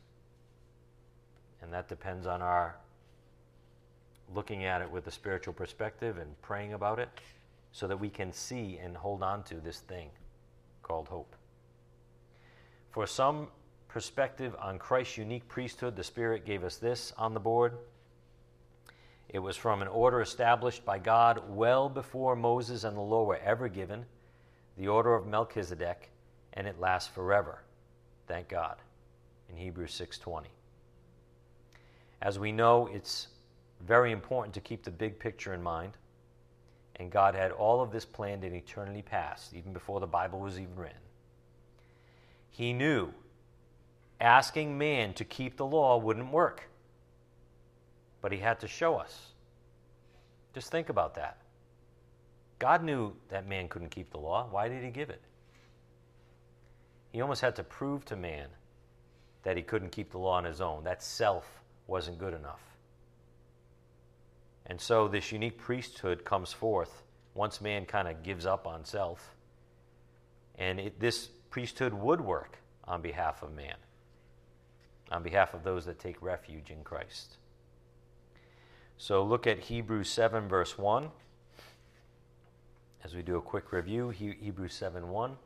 And 1.63 1.73
that 1.73 1.89
depends 1.89 2.27
on 2.27 2.43
our 2.43 2.75
looking 4.35 4.63
at 4.63 4.83
it 4.83 4.91
with 4.91 5.07
a 5.07 5.11
spiritual 5.11 5.55
perspective 5.55 6.19
and 6.19 6.39
praying 6.43 6.73
about 6.73 6.99
it 6.99 7.09
so 7.71 7.87
that 7.87 7.99
we 7.99 8.09
can 8.09 8.31
see 8.31 8.77
and 8.77 8.95
hold 8.95 9.23
on 9.23 9.41
to 9.45 9.55
this 9.55 9.79
thing 9.79 10.11
called 10.81 11.07
hope. 11.07 11.35
For 12.89 13.07
some 13.07 13.47
perspective 13.87 14.55
on 14.59 14.79
Christ's 14.79 15.17
unique 15.17 15.47
priesthood, 15.47 15.95
the 15.95 16.03
Spirit 16.03 16.45
gave 16.45 16.63
us 16.63 16.77
this 16.77 17.13
on 17.17 17.33
the 17.33 17.39
board. 17.39 17.73
It 19.29 19.39
was 19.39 19.55
from 19.55 19.81
an 19.81 19.87
order 19.87 20.21
established 20.21 20.83
by 20.83 20.99
God 20.99 21.41
well 21.47 21.87
before 21.87 22.35
Moses 22.35 22.83
and 22.83 22.97
the 22.97 23.01
law 23.01 23.23
were 23.23 23.39
ever 23.39 23.69
given, 23.69 24.05
the 24.77 24.89
order 24.89 25.15
of 25.15 25.25
Melchizedek, 25.25 26.09
and 26.53 26.67
it 26.67 26.79
lasts 26.79 27.09
forever. 27.09 27.61
Thank 28.27 28.49
God. 28.49 28.77
In 29.49 29.55
Hebrews 29.55 29.93
6:20. 29.93 30.47
As 32.21 32.37
we 32.37 32.51
know, 32.51 32.87
it's 32.87 33.29
very 33.79 34.11
important 34.11 34.53
to 34.53 34.61
keep 34.61 34.83
the 34.83 34.91
big 34.91 35.19
picture 35.19 35.53
in 35.53 35.63
mind. 35.63 35.97
And 37.01 37.09
God 37.09 37.33
had 37.33 37.51
all 37.51 37.81
of 37.81 37.89
this 37.89 38.05
planned 38.05 38.43
in 38.43 38.53
eternity 38.53 39.01
past, 39.01 39.55
even 39.55 39.73
before 39.73 39.99
the 39.99 40.05
Bible 40.05 40.39
was 40.39 40.59
even 40.59 40.75
written. 40.75 41.01
He 42.51 42.73
knew 42.73 43.11
asking 44.19 44.77
man 44.77 45.13
to 45.15 45.25
keep 45.25 45.57
the 45.57 45.65
law 45.65 45.97
wouldn't 45.97 46.31
work, 46.31 46.69
but 48.21 48.31
he 48.31 48.37
had 48.37 48.59
to 48.59 48.67
show 48.67 48.97
us. 48.97 49.29
Just 50.53 50.69
think 50.69 50.89
about 50.89 51.15
that. 51.15 51.37
God 52.59 52.83
knew 52.83 53.13
that 53.29 53.47
man 53.47 53.67
couldn't 53.67 53.89
keep 53.89 54.11
the 54.11 54.19
law. 54.19 54.47
Why 54.51 54.67
did 54.67 54.83
he 54.83 54.91
give 54.91 55.09
it? 55.09 55.23
He 57.11 57.19
almost 57.19 57.41
had 57.41 57.55
to 57.55 57.63
prove 57.63 58.05
to 58.05 58.15
man 58.15 58.45
that 59.41 59.57
he 59.57 59.63
couldn't 59.63 59.91
keep 59.91 60.11
the 60.11 60.19
law 60.19 60.37
on 60.37 60.43
his 60.43 60.61
own. 60.61 60.83
That 60.83 61.01
self 61.01 61.63
wasn't 61.87 62.19
good 62.19 62.35
enough. 62.35 62.61
And 64.65 64.79
so 64.79 65.07
this 65.07 65.31
unique 65.31 65.57
priesthood 65.57 66.23
comes 66.23 66.53
forth 66.53 67.03
once 67.33 67.61
man 67.61 67.85
kind 67.85 68.07
of 68.07 68.23
gives 68.23 68.45
up 68.45 68.67
on 68.67 68.85
self. 68.85 69.35
And 70.55 70.79
it, 70.79 70.99
this 70.99 71.29
priesthood 71.49 71.93
would 71.93 72.21
work 72.21 72.57
on 72.85 73.01
behalf 73.01 73.41
of 73.41 73.53
man, 73.53 73.75
on 75.11 75.23
behalf 75.23 75.53
of 75.53 75.63
those 75.63 75.85
that 75.85 75.99
take 75.99 76.21
refuge 76.21 76.69
in 76.69 76.83
Christ. 76.83 77.37
So 78.97 79.23
look 79.23 79.47
at 79.47 79.59
Hebrews 79.59 80.09
7, 80.09 80.47
verse 80.47 80.77
1. 80.77 81.09
As 83.03 83.15
we 83.15 83.23
do 83.23 83.37
a 83.37 83.41
quick 83.41 83.71
review, 83.71 84.09
Hebrews 84.09 84.73
7 84.73 85.09
1. 85.09 85.37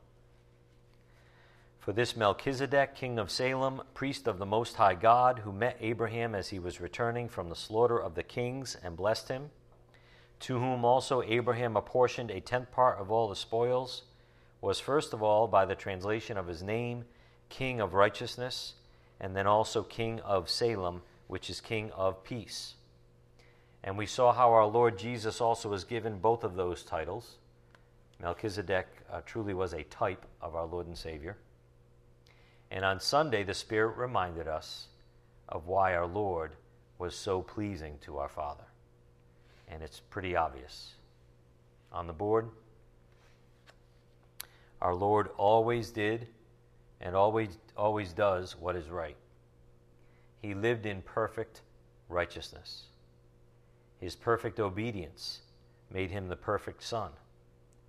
For 1.86 1.92
this 1.92 2.16
Melchizedek, 2.16 2.96
king 2.96 3.16
of 3.16 3.30
Salem, 3.30 3.80
priest 3.94 4.26
of 4.26 4.38
the 4.38 4.44
Most 4.44 4.74
High 4.74 4.96
God, 4.96 5.38
who 5.38 5.52
met 5.52 5.76
Abraham 5.80 6.34
as 6.34 6.48
he 6.48 6.58
was 6.58 6.80
returning 6.80 7.28
from 7.28 7.48
the 7.48 7.54
slaughter 7.54 7.96
of 7.96 8.16
the 8.16 8.24
kings 8.24 8.76
and 8.82 8.96
blessed 8.96 9.28
him, 9.28 9.50
to 10.40 10.58
whom 10.58 10.84
also 10.84 11.22
Abraham 11.22 11.76
apportioned 11.76 12.32
a 12.32 12.40
tenth 12.40 12.72
part 12.72 12.98
of 12.98 13.12
all 13.12 13.28
the 13.28 13.36
spoils, 13.36 14.02
was 14.60 14.80
first 14.80 15.12
of 15.12 15.22
all, 15.22 15.46
by 15.46 15.64
the 15.64 15.76
translation 15.76 16.36
of 16.36 16.48
his 16.48 16.60
name, 16.60 17.04
king 17.50 17.80
of 17.80 17.94
righteousness, 17.94 18.74
and 19.20 19.36
then 19.36 19.46
also 19.46 19.84
king 19.84 20.18
of 20.22 20.50
Salem, 20.50 21.02
which 21.28 21.48
is 21.48 21.60
king 21.60 21.92
of 21.92 22.24
peace. 22.24 22.74
And 23.84 23.96
we 23.96 24.06
saw 24.06 24.32
how 24.32 24.52
our 24.52 24.66
Lord 24.66 24.98
Jesus 24.98 25.40
also 25.40 25.68
was 25.68 25.84
given 25.84 26.18
both 26.18 26.42
of 26.42 26.56
those 26.56 26.82
titles. 26.82 27.36
Melchizedek 28.20 28.88
uh, 29.08 29.20
truly 29.24 29.54
was 29.54 29.72
a 29.72 29.84
type 29.84 30.26
of 30.42 30.56
our 30.56 30.66
Lord 30.66 30.88
and 30.88 30.98
Savior. 30.98 31.36
And 32.70 32.84
on 32.84 33.00
Sunday, 33.00 33.44
the 33.44 33.54
Spirit 33.54 33.96
reminded 33.96 34.48
us 34.48 34.88
of 35.48 35.66
why 35.66 35.94
our 35.94 36.06
Lord 36.06 36.52
was 36.98 37.14
so 37.14 37.42
pleasing 37.42 37.98
to 38.02 38.18
our 38.18 38.28
Father. 38.28 38.64
And 39.68 39.82
it's 39.82 40.00
pretty 40.00 40.36
obvious. 40.36 40.94
On 41.92 42.06
the 42.06 42.12
board, 42.12 42.48
our 44.80 44.94
Lord 44.94 45.30
always 45.36 45.90
did 45.90 46.26
and 47.00 47.14
always, 47.14 47.58
always 47.76 48.12
does 48.12 48.56
what 48.56 48.76
is 48.76 48.88
right. 48.88 49.16
He 50.42 50.54
lived 50.54 50.86
in 50.86 51.02
perfect 51.02 51.62
righteousness. 52.08 52.84
His 53.98 54.14
perfect 54.14 54.60
obedience 54.60 55.40
made 55.90 56.10
him 56.10 56.28
the 56.28 56.36
perfect 56.36 56.82
Son 56.82 57.10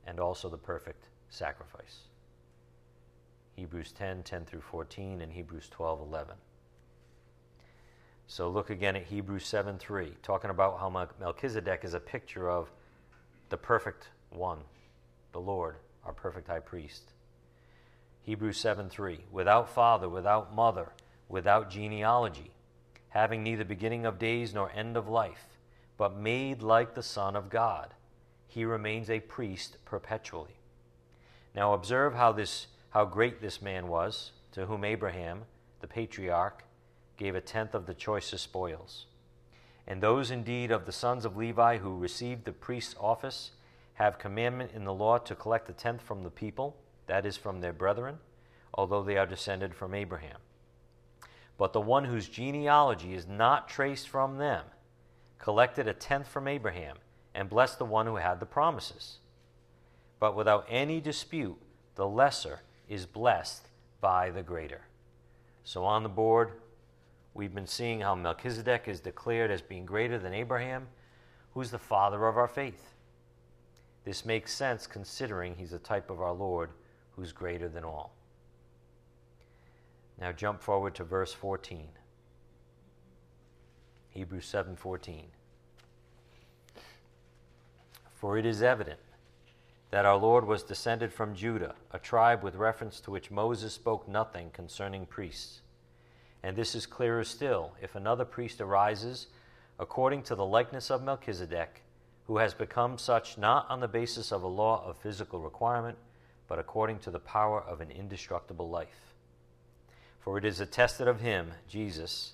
and 0.06 0.20
also 0.20 0.50
the 0.50 0.58
perfect 0.58 1.10
sacrifice. 1.30 2.07
Hebrews 3.58 3.92
10 3.92 4.22
10 4.22 4.46
through 4.46 4.62
14, 4.62 5.20
and 5.20 5.34
Hebrews 5.34 5.68
12 5.72 6.02
11. 6.02 6.36
So 8.28 8.50
look 8.50 8.70
again 8.70 8.96
at 8.96 9.06
Hebrews 9.06 9.48
7 9.48 9.80
3, 9.80 10.14
talking 10.22 10.52
about 10.52 10.80
how 10.80 11.08
Melchizedek 11.20 11.84
is 11.84 11.96
a 11.96 12.00
picture 12.00 12.52
of 12.52 12.70
the 13.50 13.58
perfect 13.58 14.10
one, 14.30 14.60
the 15.32 15.40
Lord, 15.40 15.78
our 16.06 16.14
perfect 16.14 16.48
high 16.48 16.60
priest. 16.60 17.14
Hebrews 18.22 18.58
7 18.58 18.90
3, 18.90 19.22
without 19.32 19.74
father, 19.74 20.08
without 20.08 20.54
mother, 20.54 20.90
without 21.28 21.72
genealogy, 21.72 22.52
having 23.10 23.42
neither 23.42 23.66
beginning 23.66 24.06
of 24.06 24.20
days 24.20 24.54
nor 24.54 24.72
end 24.72 24.96
of 24.96 25.08
life, 25.08 25.58
but 25.98 26.16
made 26.16 26.62
like 26.62 26.94
the 26.94 27.02
Son 27.02 27.36
of 27.36 27.50
God, 27.50 27.96
he 28.46 28.66
remains 28.66 29.10
a 29.10 29.20
priest 29.20 29.78
perpetually. 29.84 30.60
Now 31.56 31.74
observe 31.74 32.14
how 32.14 32.34
this 32.34 32.68
how 32.98 33.06
great 33.06 33.40
this 33.40 33.62
man 33.62 33.88
was, 33.88 34.32
to 34.52 34.66
whom 34.66 34.84
Abraham, 34.84 35.44
the 35.82 35.88
patriarch, 35.88 36.64
gave 37.16 37.36
a 37.36 37.42
tenth 37.42 37.76
of 37.76 37.86
the 37.86 37.94
choicest 37.94 38.44
spoils. 38.44 39.06
And 39.86 40.02
those 40.02 40.32
indeed 40.32 40.72
of 40.72 40.88
the 40.88 40.92
sons 40.92 41.24
of 41.24 41.38
Levi 41.38 41.78
who 41.78 41.96
received 41.96 42.44
the 42.44 42.52
priest's 42.52 42.96
office 43.00 43.52
have 43.94 44.18
commandment 44.18 44.72
in 44.74 44.84
the 44.84 44.96
law 44.96 45.20
to 45.20 45.36
collect 45.36 45.70
a 45.70 45.74
tenth 45.74 46.02
from 46.02 46.24
the 46.24 46.32
people, 46.32 46.76
that 47.06 47.24
is, 47.24 47.38
from 47.38 47.62
their 47.62 47.72
brethren, 47.72 48.18
although 48.74 49.04
they 49.04 49.16
are 49.16 49.28
descended 49.28 49.76
from 49.76 49.94
Abraham. 49.94 50.40
But 51.56 51.74
the 51.74 51.82
one 51.82 52.06
whose 52.06 52.28
genealogy 52.28 53.14
is 53.14 53.28
not 53.28 53.70
traced 53.70 54.10
from 54.10 54.40
them 54.40 54.66
collected 55.38 55.88
a 55.88 55.94
tenth 55.94 56.28
from 56.28 56.48
Abraham 56.48 56.98
and 57.36 57.48
blessed 57.48 57.78
the 57.78 57.86
one 57.86 58.08
who 58.08 58.16
had 58.16 58.40
the 58.40 58.48
promises. 58.48 59.20
But 60.20 60.36
without 60.36 60.66
any 60.68 61.00
dispute, 61.00 61.62
the 61.94 62.08
lesser 62.08 62.62
is 62.88 63.06
blessed 63.06 63.68
by 64.02 64.30
the 64.30 64.44
greater. 64.44 64.82
So 65.64 65.84
on 65.84 66.04
the 66.04 66.10
board, 66.10 66.54
we've 67.34 67.54
been 67.54 67.68
seeing 67.68 68.02
how 68.02 68.16
Melchizedek 68.16 68.88
is 68.88 69.00
declared 69.00 69.52
as 69.52 69.62
being 69.62 69.86
greater 69.86 70.18
than 70.18 70.34
Abraham, 70.34 70.88
who's 71.54 71.72
the 71.72 71.78
father 71.78 72.26
of 72.28 72.38
our 72.38 72.48
faith. 72.48 72.94
This 74.06 74.26
makes 74.26 74.54
sense 74.54 74.88
considering 74.88 75.56
he's 75.56 75.74
a 75.74 75.80
type 75.80 76.10
of 76.10 76.22
our 76.22 76.32
Lord 76.32 76.70
who's 77.12 77.34
greater 77.34 77.68
than 77.68 77.84
all. 77.84 78.14
Now 80.20 80.32
jump 80.32 80.62
forward 80.62 80.96
to 80.96 81.04
verse 81.04 81.34
14. 81.34 81.90
Hebrews 84.10 84.46
7:14. 84.46 85.32
For 88.14 88.38
it 88.38 88.46
is 88.46 88.62
evident 88.64 89.00
that 89.90 90.06
our 90.06 90.18
Lord 90.18 90.46
was 90.46 90.64
descended 90.64 91.14
from 91.14 91.36
Judah, 91.36 91.76
a 91.92 92.00
tribe 92.00 92.44
with 92.44 92.56
reference 92.56 93.00
to 93.02 93.12
which 93.12 93.32
Moses 93.32 93.74
spoke 93.74 94.08
nothing 94.08 94.50
concerning 94.52 95.06
priests. 95.06 95.62
And 96.44 96.56
this 96.56 96.76
is 96.76 96.86
clearer 96.86 97.24
still 97.24 97.74
if 97.82 97.96
another 97.96 98.26
priest 98.26 98.60
arises 98.62 99.28
according 99.80 100.24
to 100.24 100.36
the 100.36 100.46
likeness 100.46 100.90
of 100.90 101.04
Melchizedek, 101.04 101.84
who 102.26 102.38
has 102.38 102.54
become 102.54 102.98
such 102.98 103.38
not 103.38 103.66
on 103.70 103.80
the 103.80 103.88
basis 103.88 104.32
of 104.32 104.44
a 104.44 104.48
law 104.48 104.84
of 104.86 104.98
physical 104.98 105.40
requirement, 105.40 105.98
but 106.48 106.60
according 106.60 107.00
to 107.00 107.12
the 107.12 107.20
power 107.20 107.62
of 107.62 107.80
an 107.80 107.92
indestructible 107.92 108.70
life. 108.70 109.14
For 110.20 110.38
it 110.38 110.44
is 110.44 110.60
attested 110.60 111.08
of 111.08 111.22
him, 111.22 111.52
Jesus, 111.70 112.34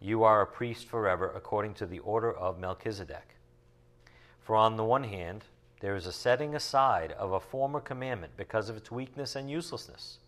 you 0.00 0.24
are 0.24 0.42
a 0.42 0.46
priest 0.46 0.86
forever 0.86 1.32
according 1.34 1.74
to 1.74 1.86
the 1.86 2.00
order 2.00 2.32
of 2.32 2.58
Melchizedek. 2.58 3.36
For 4.42 4.54
on 4.54 4.76
the 4.76 4.84
one 4.84 5.04
hand, 5.04 5.44
there 5.80 5.94
is 5.94 6.06
a 6.06 6.12
setting 6.12 6.54
aside 6.54 7.12
of 7.12 7.32
a 7.32 7.40
former 7.40 7.80
commandment 7.80 8.32
because 8.36 8.70
of 8.70 8.76
its 8.76 8.90
weakness 8.90 9.36
and 9.36 9.50
uselessness. 9.50 10.18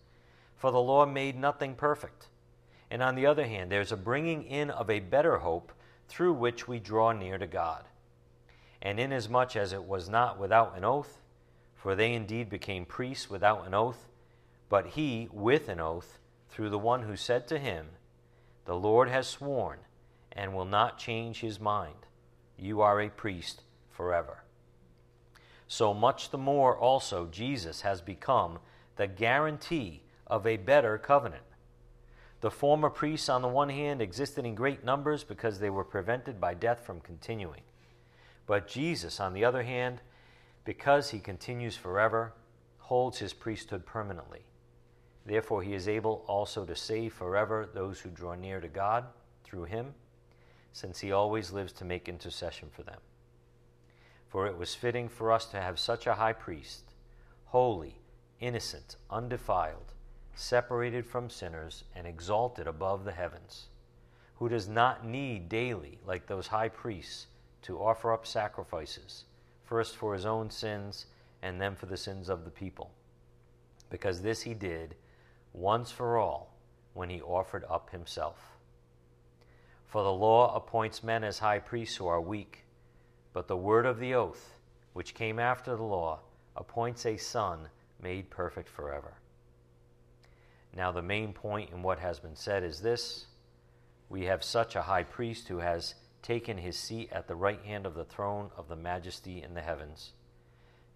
For 0.55 0.71
the 0.71 0.79
law 0.79 1.05
made 1.05 1.35
nothing 1.35 1.73
perfect. 1.73 2.27
And 2.91 3.01
on 3.01 3.15
the 3.15 3.25
other 3.25 3.47
hand, 3.47 3.71
there 3.71 3.81
is 3.81 3.91
a 3.91 3.97
bringing 3.97 4.43
in 4.43 4.69
of 4.69 4.89
a 4.89 4.99
better 4.99 5.39
hope 5.39 5.71
through 6.07 6.33
which 6.33 6.67
we 6.67 6.79
draw 6.79 7.13
near 7.13 7.37
to 7.37 7.47
God. 7.47 7.85
And 8.81 8.99
inasmuch 8.99 9.55
as 9.55 9.73
it 9.73 9.83
was 9.83 10.07
not 10.07 10.39
without 10.39 10.77
an 10.77 10.85
oath, 10.85 11.19
for 11.75 11.95
they 11.95 12.13
indeed 12.13 12.49
became 12.49 12.85
priests 12.85 13.29
without 13.29 13.65
an 13.65 13.73
oath, 13.73 14.07
but 14.69 14.87
he 14.87 15.29
with 15.31 15.67
an 15.69 15.79
oath, 15.79 16.19
through 16.49 16.69
the 16.69 16.79
one 16.79 17.03
who 17.03 17.15
said 17.15 17.47
to 17.47 17.59
him, 17.59 17.87
The 18.65 18.75
Lord 18.75 19.09
has 19.09 19.27
sworn 19.27 19.79
and 20.31 20.53
will 20.53 20.65
not 20.65 20.97
change 20.97 21.39
his 21.39 21.59
mind. 21.59 22.05
You 22.57 22.81
are 22.81 23.01
a 23.01 23.09
priest 23.09 23.61
forever 23.89 24.43
so 25.71 25.93
much 25.93 26.31
the 26.31 26.37
more 26.37 26.75
also 26.75 27.27
Jesus 27.27 27.81
has 27.81 28.01
become 28.01 28.57
the 28.95 29.05
guarantee 29.05 30.01
of 30.25 30.47
a 30.47 30.57
better 30.57 30.97
covenant. 30.97 31.43
The 32.41 32.49
former 32.49 32.89
priests, 32.89 33.29
on 33.29 33.43
the 33.43 33.47
one 33.47 33.69
hand, 33.69 34.01
existed 34.01 34.45
in 34.45 34.55
great 34.55 34.83
numbers 34.83 35.23
because 35.23 35.59
they 35.59 35.69
were 35.69 35.83
prevented 35.83 36.41
by 36.41 36.55
death 36.55 36.83
from 36.83 37.01
continuing. 37.01 37.61
But 38.47 38.67
Jesus, 38.67 39.19
on 39.19 39.33
the 39.33 39.45
other 39.45 39.61
hand, 39.61 40.01
because 40.65 41.11
he 41.11 41.19
continues 41.19 41.77
forever, 41.77 42.33
holds 42.79 43.19
his 43.19 43.33
priesthood 43.33 43.85
permanently. 43.85 44.41
Therefore, 45.23 45.61
he 45.61 45.75
is 45.75 45.87
able 45.87 46.23
also 46.25 46.65
to 46.65 46.75
save 46.75 47.13
forever 47.13 47.69
those 47.71 47.99
who 47.99 48.09
draw 48.09 48.33
near 48.33 48.59
to 48.59 48.67
God 48.67 49.05
through 49.43 49.65
him, 49.65 49.93
since 50.73 50.99
he 50.99 51.11
always 51.11 51.51
lives 51.51 51.73
to 51.73 51.85
make 51.85 52.09
intercession 52.09 52.69
for 52.71 52.81
them. 52.81 52.99
For 54.29 54.45
it 54.45 54.57
was 54.57 54.75
fitting 54.75 55.09
for 55.09 55.31
us 55.31 55.47
to 55.47 55.59
have 55.59 55.79
such 55.79 56.05
a 56.05 56.13
high 56.13 56.33
priest, 56.33 56.93
holy, 57.45 57.95
innocent, 58.39 58.95
undefiled, 59.09 59.93
separated 60.35 61.05
from 61.05 61.31
sinners, 61.31 61.83
and 61.95 62.05
exalted 62.05 62.67
above 62.67 63.05
the 63.05 63.11
heavens, 63.11 63.69
who 64.35 64.47
does 64.47 64.67
not 64.67 65.03
need 65.03 65.49
daily, 65.49 65.99
like 66.05 66.27
those 66.27 66.47
high 66.47 66.69
priests, 66.69 67.25
to 67.63 67.81
offer 67.81 68.13
up 68.13 68.27
sacrifices, 68.27 69.25
first 69.65 69.97
for 69.97 70.13
his 70.13 70.25
own 70.25 70.49
sins 70.51 71.07
and 71.41 71.59
then 71.59 71.75
for 71.75 71.87
the 71.87 71.97
sins 71.97 72.29
of 72.29 72.45
the 72.45 72.51
people. 72.51 72.91
Because 73.89 74.21
this 74.21 74.43
he 74.43 74.53
did 74.53 74.95
once 75.53 75.91
for 75.91 76.17
all 76.17 76.55
when 76.93 77.09
he 77.09 77.21
offered 77.21 77.65
up 77.67 77.89
himself. 77.89 78.57
For 79.87 80.03
the 80.03 80.13
law 80.13 80.55
appoints 80.55 81.03
men 81.03 81.23
as 81.23 81.39
high 81.39 81.59
priests 81.59 81.95
who 81.95 82.05
are 82.05 82.21
weak 82.21 82.65
but 83.39 83.47
the 83.47 83.55
word 83.55 83.85
of 83.85 83.99
the 83.99 84.13
oath, 84.13 84.55
which 84.91 85.13
came 85.13 85.39
after 85.39 85.73
the 85.73 85.81
law, 85.81 86.19
appoints 86.57 87.05
a 87.05 87.15
son 87.15 87.69
made 88.01 88.29
perfect 88.29 88.67
forever. 88.67 89.13
Now, 90.75 90.91
the 90.91 91.01
main 91.01 91.31
point 91.31 91.69
in 91.71 91.81
what 91.81 91.99
has 91.99 92.19
been 92.19 92.35
said 92.35 92.65
is 92.65 92.81
this 92.81 93.27
we 94.09 94.25
have 94.25 94.43
such 94.43 94.75
a 94.75 94.81
high 94.81 95.03
priest 95.03 95.47
who 95.47 95.59
has 95.59 95.95
taken 96.21 96.57
his 96.57 96.77
seat 96.77 97.13
at 97.13 97.29
the 97.29 97.35
right 97.35 97.63
hand 97.63 97.85
of 97.85 97.93
the 97.93 98.03
throne 98.03 98.49
of 98.57 98.67
the 98.67 98.75
majesty 98.75 99.41
in 99.41 99.53
the 99.53 99.61
heavens, 99.61 100.11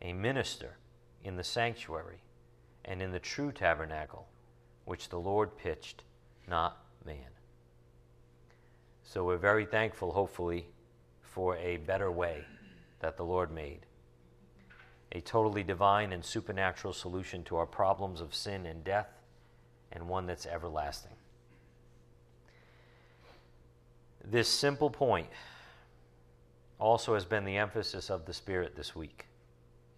a 0.01 0.11
minister 0.11 0.75
in 1.23 1.37
the 1.37 1.45
sanctuary 1.45 2.23
and 2.83 3.01
in 3.01 3.13
the 3.13 3.19
true 3.19 3.53
tabernacle, 3.53 4.27
which 4.83 5.07
the 5.07 5.17
Lord 5.17 5.57
pitched, 5.57 6.03
not 6.45 6.83
man. 7.05 7.29
So 9.01 9.23
we're 9.23 9.37
very 9.37 9.65
thankful, 9.65 10.11
hopefully, 10.11 10.67
for 11.33 11.57
a 11.57 11.77
better 11.77 12.11
way 12.11 12.43
that 12.99 13.17
the 13.17 13.25
Lord 13.25 13.51
made. 13.51 13.79
A 15.11 15.21
totally 15.21 15.63
divine 15.63 16.13
and 16.13 16.23
supernatural 16.23 16.93
solution 16.93 17.43
to 17.45 17.55
our 17.55 17.65
problems 17.65 18.21
of 18.21 18.35
sin 18.35 18.65
and 18.65 18.83
death, 18.83 19.09
and 19.91 20.07
one 20.07 20.25
that's 20.25 20.45
everlasting. 20.45 21.11
This 24.23 24.47
simple 24.47 24.89
point 24.89 25.27
also 26.79 27.13
has 27.13 27.25
been 27.25 27.45
the 27.45 27.57
emphasis 27.57 28.09
of 28.09 28.25
the 28.25 28.33
Spirit 28.33 28.75
this 28.75 28.95
week. 28.95 29.25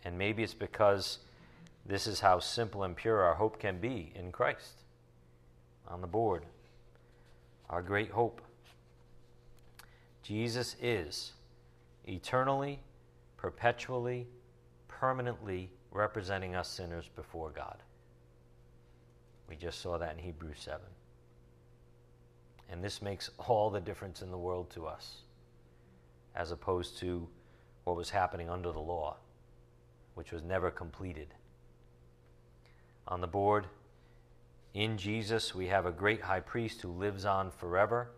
And 0.03 0.17
maybe 0.17 0.43
it's 0.43 0.53
because 0.53 1.19
this 1.85 2.07
is 2.07 2.19
how 2.19 2.39
simple 2.39 2.83
and 2.83 2.95
pure 2.95 3.21
our 3.21 3.35
hope 3.35 3.59
can 3.59 3.79
be 3.79 4.11
in 4.15 4.31
Christ. 4.31 4.83
On 5.87 6.01
the 6.01 6.07
board, 6.07 6.43
our 7.69 7.81
great 7.81 8.11
hope. 8.11 8.41
Jesus 10.25 10.75
is 10.81 11.33
eternally, 12.05 12.79
perpetually, 13.37 14.25
permanently 14.87 15.69
representing 15.91 16.55
us 16.55 16.67
sinners 16.67 17.07
before 17.15 17.51
God. 17.51 17.77
We 19.47 19.55
just 19.55 19.81
saw 19.81 19.99
that 19.99 20.13
in 20.13 20.17
Hebrews 20.17 20.57
7. 20.57 20.81
And 22.71 22.83
this 22.83 23.03
makes 23.03 23.29
all 23.37 23.69
the 23.69 23.79
difference 23.79 24.23
in 24.23 24.31
the 24.31 24.37
world 24.37 24.71
to 24.71 24.87
us, 24.87 25.17
as 26.35 26.49
opposed 26.49 26.97
to 27.01 27.27
what 27.83 27.95
was 27.95 28.09
happening 28.09 28.49
under 28.49 28.71
the 28.71 28.79
law, 28.79 29.17
which 30.15 30.31
was 30.31 30.41
never 30.41 30.71
completed. 30.71 31.35
On 33.07 33.21
the 33.21 33.27
board, 33.27 33.67
in 34.73 34.97
Jesus, 34.97 35.53
we 35.53 35.67
have 35.67 35.85
a 35.85 35.91
great 35.91 36.21
high 36.21 36.39
priest 36.39 36.81
who 36.81 36.89
lives 36.89 37.25
on 37.25 37.51
forever 37.51 38.09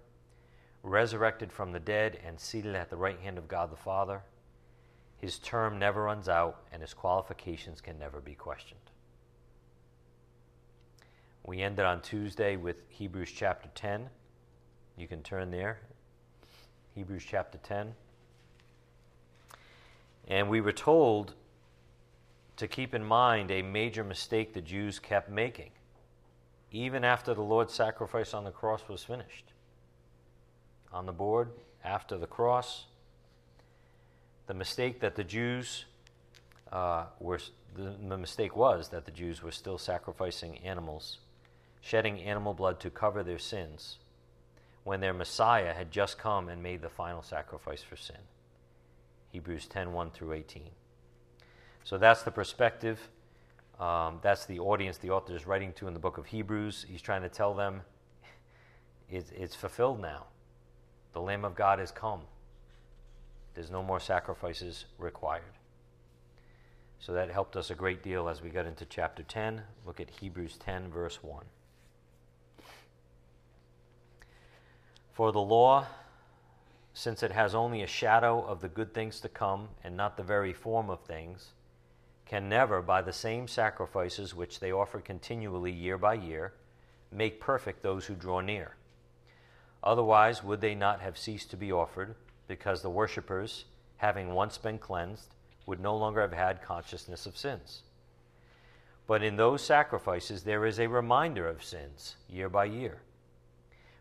resurrected 0.83 1.51
from 1.51 1.71
the 1.71 1.79
dead 1.79 2.19
and 2.25 2.39
seated 2.39 2.75
at 2.75 2.89
the 2.89 2.97
right 2.97 3.19
hand 3.19 3.37
of 3.37 3.47
God 3.47 3.71
the 3.71 3.75
Father. 3.75 4.23
His 5.17 5.39
term 5.39 5.79
never 5.79 6.03
runs 6.03 6.29
out, 6.29 6.63
and 6.71 6.81
his 6.81 6.93
qualifications 6.93 7.81
can 7.81 7.97
never 7.97 8.19
be 8.19 8.35
questioned. 8.35 8.79
We 11.43 11.61
ended 11.61 11.85
on 11.85 12.01
Tuesday 12.01 12.55
with 12.55 12.83
Hebrews 12.89 13.31
chapter 13.33 13.69
10, 13.73 14.09
You 14.97 15.07
can 15.07 15.23
turn 15.23 15.49
there. 15.49 15.79
Hebrews 16.93 17.23
chapter 17.27 17.57
10. 17.59 17.93
And 20.27 20.49
we 20.49 20.61
were 20.61 20.73
told 20.73 21.35
to 22.57 22.67
keep 22.67 22.93
in 22.93 23.03
mind 23.03 23.51
a 23.51 23.61
major 23.61 24.03
mistake 24.03 24.53
the 24.53 24.61
Jews 24.61 24.99
kept 24.99 25.29
making, 25.29 25.71
even 26.71 27.03
after 27.03 27.33
the 27.33 27.43
Lord's 27.43 27.73
sacrifice 27.73 28.33
on 28.33 28.43
the 28.43 28.51
cross 28.51 28.81
was 28.89 29.03
finished. 29.03 29.53
On 30.97 31.05
the 31.05 31.11
board, 31.11 31.51
after 31.83 32.17
the 32.17 32.25
cross, 32.25 32.85
the 34.47 34.55
mistake 34.55 34.99
that 35.01 35.15
the 35.15 35.23
Jews 35.23 35.85
uh, 36.71 37.05
were, 37.19 37.37
the, 37.75 37.93
the 38.09 38.17
mistake 38.17 38.55
was 38.55 38.89
that 38.89 39.05
the 39.05 39.11
Jews 39.11 39.43
were 39.43 39.51
still 39.51 39.77
sacrificing 39.77 40.57
animals, 40.57 41.19
shedding 41.81 42.19
animal 42.19 42.55
blood 42.55 42.79
to 42.79 42.89
cover 42.89 43.21
their 43.21 43.37
sins, 43.37 43.97
when 44.85 44.99
their 44.99 45.13
Messiah 45.13 45.75
had 45.75 45.91
just 45.91 46.17
come 46.17 46.49
and 46.49 46.63
made 46.63 46.81
the 46.81 46.89
final 46.89 47.21
sacrifice 47.21 47.83
for 47.83 47.95
sin. 47.95 48.17
Hebrews 49.31 49.67
10 49.67 49.93
1 49.93 50.09
through 50.09 50.33
18. 50.33 50.63
So 51.83 51.99
that's 51.99 52.23
the 52.23 52.31
perspective. 52.31 53.07
Um, 53.79 54.17
that's 54.23 54.47
the 54.47 54.57
audience 54.57 54.97
the 54.97 55.11
author 55.11 55.35
is 55.35 55.45
writing 55.45 55.73
to 55.73 55.87
in 55.87 55.93
the 55.93 55.99
book 55.99 56.17
of 56.17 56.25
Hebrews. 56.25 56.87
He's 56.89 57.03
trying 57.03 57.21
to 57.21 57.29
tell 57.29 57.53
them 57.53 57.81
it's, 59.11 59.29
it's 59.37 59.53
fulfilled 59.53 60.01
now. 60.01 60.25
The 61.17 61.23
Lamb 61.23 61.45
of 61.45 61.55
God 61.55 61.79
has 61.79 61.89
come. 61.89 62.21
There's 63.55 63.71
no 63.71 63.81
more 63.81 63.99
sacrifices 63.99 64.85
required. 64.99 65.57
So 66.99 67.11
that 67.13 67.31
helped 67.31 67.55
us 67.55 67.71
a 67.71 67.73
great 67.73 68.03
deal 68.03 68.29
as 68.29 68.43
we 68.43 68.51
got 68.51 68.67
into 68.67 68.85
chapter 68.85 69.23
10. 69.23 69.63
Look 69.83 69.99
at 69.99 70.11
Hebrews 70.11 70.57
10, 70.59 70.91
verse 70.91 71.23
1. 71.23 71.43
For 75.11 75.31
the 75.31 75.41
law 75.41 75.87
since 76.93 77.23
it 77.23 77.31
has 77.31 77.55
only 77.55 77.81
a 77.81 77.87
shadow 77.87 78.45
of 78.45 78.61
the 78.61 78.69
good 78.69 78.93
things 78.93 79.19
to 79.21 79.29
come 79.29 79.69
and 79.83 79.97
not 79.97 80.17
the 80.17 80.23
very 80.23 80.53
form 80.53 80.91
of 80.91 80.99
things, 80.99 81.47
can 82.27 82.47
never, 82.47 82.79
by 82.79 83.01
the 83.01 83.11
same 83.11 83.47
sacrifices 83.47 84.35
which 84.35 84.59
they 84.59 84.71
offer 84.71 84.99
continually 84.99 85.71
year 85.71 85.97
by 85.97 86.13
year, 86.13 86.53
make 87.11 87.41
perfect 87.41 87.81
those 87.81 88.05
who 88.05 88.13
draw 88.13 88.39
near. 88.39 88.76
Otherwise, 89.87 90.43
would 90.43 90.59
they 90.59 90.75
not 90.75 90.99
have 90.99 91.17
ceased 91.17 91.49
to 91.49 91.55
be 91.55 91.71
offered, 91.71 92.13
because 92.45 92.81
the 92.81 92.89
worshippers, 92.89 93.63
having 93.95 94.33
once 94.33 94.57
been 94.57 94.77
cleansed, 94.77 95.33
would 95.65 95.79
no 95.79 95.95
longer 95.95 96.19
have 96.19 96.33
had 96.33 96.61
consciousness 96.61 97.25
of 97.25 97.37
sins? 97.37 97.83
But 99.07 99.23
in 99.23 99.37
those 99.37 99.63
sacrifices 99.63 100.43
there 100.43 100.65
is 100.65 100.77
a 100.77 100.87
reminder 100.87 101.47
of 101.47 101.63
sins 101.63 102.17
year 102.27 102.49
by 102.49 102.65
year. 102.65 103.01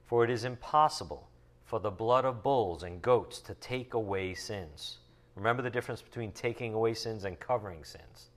For 0.07 0.25
it 0.25 0.31
is 0.31 0.43
impossible 0.43 1.29
for 1.65 1.79
the 1.79 1.93
blood 1.93 2.25
of 2.25 2.43
bulls 2.43 2.83
and 2.83 3.01
goats 3.01 3.39
to 3.43 3.55
take 3.55 3.95
away 3.95 4.35
sins. 4.35 4.99
Remember 5.37 5.63
the 5.63 5.71
difference 5.71 6.03
between 6.03 6.33
taking 6.33 6.75
away 6.75 6.95
sins 6.95 7.23
and 7.23 7.39
covering 7.39 7.85
sins. 7.85 8.31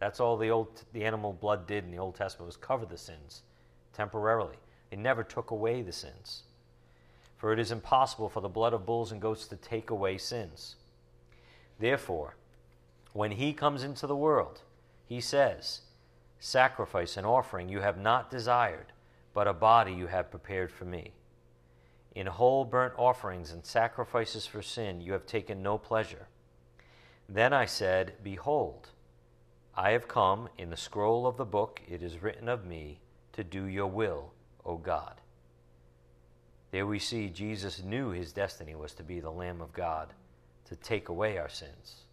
That's 0.00 0.20
all 0.20 0.36
the 0.36 0.50
old 0.50 0.84
the 0.92 1.06
animal 1.06 1.32
blood 1.32 1.66
did 1.66 1.84
in 1.84 1.92
the 1.92 1.98
Old 1.98 2.16
Testament 2.16 2.48
was 2.48 2.58
cover 2.58 2.84
the 2.84 2.98
sins 2.98 3.40
temporarily. 3.94 4.56
It 4.90 4.98
never 4.98 5.24
took 5.24 5.50
away 5.50 5.80
the 5.80 5.92
sins. 5.92 6.42
For 7.40 7.54
it 7.54 7.58
is 7.58 7.72
impossible 7.72 8.28
for 8.28 8.42
the 8.42 8.50
blood 8.50 8.74
of 8.74 8.84
bulls 8.84 9.12
and 9.12 9.20
goats 9.20 9.46
to 9.46 9.56
take 9.56 9.88
away 9.88 10.18
sins. 10.18 10.76
Therefore, 11.78 12.36
when 13.14 13.30
he 13.30 13.54
comes 13.54 13.82
into 13.82 14.06
the 14.06 14.14
world, 14.14 14.60
he 15.06 15.22
says, 15.22 15.80
Sacrifice 16.38 17.16
and 17.16 17.26
offering 17.26 17.70
you 17.70 17.80
have 17.80 17.96
not 17.96 18.30
desired, 18.30 18.92
but 19.32 19.48
a 19.48 19.54
body 19.54 19.94
you 19.94 20.06
have 20.08 20.30
prepared 20.30 20.70
for 20.70 20.84
me. 20.84 21.12
In 22.14 22.26
whole 22.26 22.66
burnt 22.66 22.92
offerings 22.98 23.52
and 23.52 23.64
sacrifices 23.64 24.44
for 24.44 24.60
sin 24.60 25.00
you 25.00 25.14
have 25.14 25.24
taken 25.24 25.62
no 25.62 25.78
pleasure. 25.78 26.28
Then 27.26 27.54
I 27.54 27.64
said, 27.64 28.16
Behold, 28.22 28.90
I 29.74 29.92
have 29.92 30.08
come, 30.08 30.50
in 30.58 30.68
the 30.68 30.76
scroll 30.76 31.26
of 31.26 31.38
the 31.38 31.46
book 31.46 31.80
it 31.88 32.02
is 32.02 32.22
written 32.22 32.50
of 32.50 32.66
me, 32.66 33.00
to 33.32 33.42
do 33.42 33.64
your 33.64 33.86
will, 33.86 34.34
O 34.66 34.76
God. 34.76 35.22
There 36.70 36.86
we 36.86 36.98
see 36.98 37.28
Jesus 37.28 37.82
knew 37.82 38.10
his 38.10 38.32
destiny 38.32 38.74
was 38.74 38.94
to 38.94 39.02
be 39.02 39.20
the 39.20 39.30
Lamb 39.30 39.60
of 39.60 39.72
God, 39.72 40.12
to 40.66 40.76
take 40.76 41.08
away 41.08 41.38
our 41.38 41.48
sins. 41.48 42.04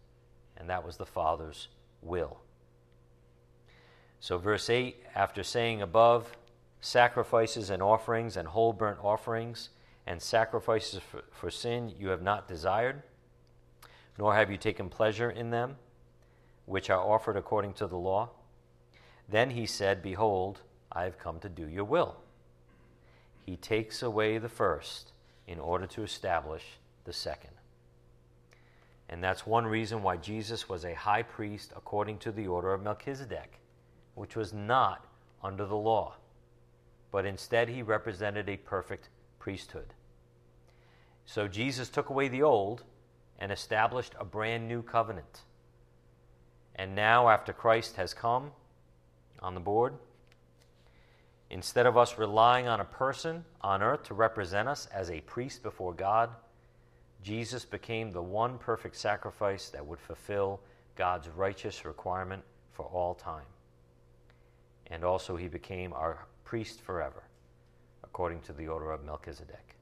And 0.57 0.69
that 0.69 0.85
was 0.85 0.97
the 0.97 1.05
Father's 1.05 1.67
will. 2.01 2.39
So, 4.19 4.37
verse 4.37 4.69
8, 4.69 5.03
after 5.13 5.43
saying 5.43 5.81
above, 5.81 6.35
sacrifices 6.81 7.69
and 7.69 7.83
offerings 7.83 8.35
and 8.35 8.47
whole 8.47 8.73
burnt 8.73 8.99
offerings, 9.03 9.69
and 10.07 10.21
sacrifices 10.21 11.01
for, 11.11 11.23
for 11.31 11.51
sin 11.51 11.93
you 11.99 12.07
have 12.09 12.23
not 12.23 12.47
desired, 12.47 13.03
nor 14.17 14.33
have 14.33 14.49
you 14.49 14.57
taken 14.57 14.89
pleasure 14.89 15.29
in 15.29 15.51
them, 15.51 15.75
which 16.65 16.89
are 16.89 16.99
offered 16.99 17.37
according 17.37 17.73
to 17.73 17.85
the 17.85 17.97
law. 17.97 18.29
Then 19.29 19.51
he 19.51 19.65
said, 19.65 20.01
Behold, 20.01 20.61
I 20.91 21.03
have 21.03 21.19
come 21.19 21.39
to 21.39 21.49
do 21.49 21.67
your 21.67 21.83
will. 21.83 22.15
He 23.47 23.55
takes 23.55 24.03
away 24.03 24.39
the 24.39 24.49
first 24.49 25.13
in 25.47 25.57
order 25.57 25.87
to 25.87 26.03
establish 26.03 26.63
the 27.05 27.13
second. 27.13 27.53
And 29.07 29.23
that's 29.23 29.47
one 29.47 29.65
reason 29.65 30.03
why 30.03 30.17
Jesus 30.17 30.67
was 30.67 30.83
a 30.83 30.93
high 30.93 31.23
priest 31.23 31.71
according 31.73 32.17
to 32.19 32.31
the 32.33 32.45
order 32.45 32.73
of 32.73 32.83
Melchizedek, 32.83 33.61
which 34.15 34.35
was 34.35 34.51
not 34.51 35.05
under 35.41 35.65
the 35.65 35.77
law, 35.77 36.15
but 37.09 37.25
instead 37.25 37.69
he 37.69 37.81
represented 37.81 38.49
a 38.49 38.57
perfect 38.57 39.07
priesthood. 39.39 39.93
So 41.25 41.47
Jesus 41.47 41.87
took 41.87 42.09
away 42.09 42.27
the 42.27 42.43
old 42.43 42.83
and 43.39 43.49
established 43.49 44.13
a 44.19 44.25
brand 44.25 44.67
new 44.67 44.81
covenant. 44.81 45.43
And 46.75 46.95
now, 46.95 47.29
after 47.29 47.53
Christ 47.53 47.95
has 47.95 48.13
come 48.13 48.51
on 49.39 49.53
the 49.53 49.61
board, 49.61 49.93
instead 51.49 51.85
of 51.85 51.97
us 51.97 52.17
relying 52.17 52.67
on 52.67 52.79
a 52.79 52.85
person 52.85 53.43
on 53.61 53.81
earth 53.81 54.03
to 54.03 54.13
represent 54.13 54.67
us 54.67 54.87
as 54.93 55.09
a 55.09 55.21
priest 55.21 55.63
before 55.63 55.93
God, 55.93 56.29
Jesus 57.23 57.65
became 57.65 58.11
the 58.11 58.21
one 58.21 58.57
perfect 58.57 58.95
sacrifice 58.95 59.69
that 59.69 59.85
would 59.85 59.99
fulfill 59.99 60.59
God's 60.95 61.29
righteous 61.29 61.85
requirement 61.85 62.43
for 62.71 62.85
all 62.85 63.15
time. 63.15 63.45
And 64.87 65.03
also, 65.03 65.35
he 65.35 65.47
became 65.47 65.93
our 65.93 66.25
priest 66.45 66.81
forever, 66.81 67.23
according 68.03 68.41
to 68.41 68.53
the 68.53 68.67
order 68.67 68.91
of 68.91 69.03
Melchizedek. 69.03 69.75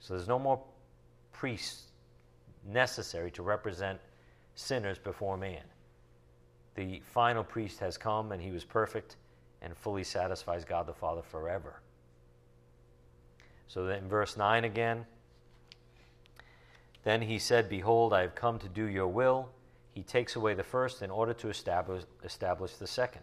So 0.00 0.14
there's 0.14 0.28
no 0.28 0.38
more 0.38 0.62
priests 1.32 1.86
necessary 2.64 3.30
to 3.32 3.42
represent 3.42 3.98
sinners 4.54 4.98
before 4.98 5.36
man. 5.36 5.62
The 6.74 7.00
final 7.04 7.44
priest 7.44 7.80
has 7.80 7.98
come 7.98 8.32
and 8.32 8.40
he 8.40 8.50
was 8.50 8.64
perfect 8.64 9.16
and 9.62 9.76
fully 9.76 10.04
satisfies 10.04 10.64
God 10.64 10.86
the 10.86 10.92
Father 10.92 11.22
forever. 11.22 11.80
So 13.68 13.86
then 13.86 13.98
in 13.98 14.08
verse 14.08 14.36
9 14.36 14.64
again, 14.64 15.06
then 17.04 17.22
he 17.22 17.38
said, 17.38 17.68
Behold, 17.68 18.12
I 18.12 18.20
have 18.22 18.34
come 18.34 18.58
to 18.58 18.68
do 18.68 18.84
your 18.84 19.08
will. 19.08 19.48
He 19.94 20.02
takes 20.02 20.36
away 20.36 20.54
the 20.54 20.62
first 20.62 21.02
in 21.02 21.10
order 21.10 21.32
to 21.34 21.48
establish, 21.48 22.04
establish 22.22 22.74
the 22.74 22.86
second. 22.86 23.22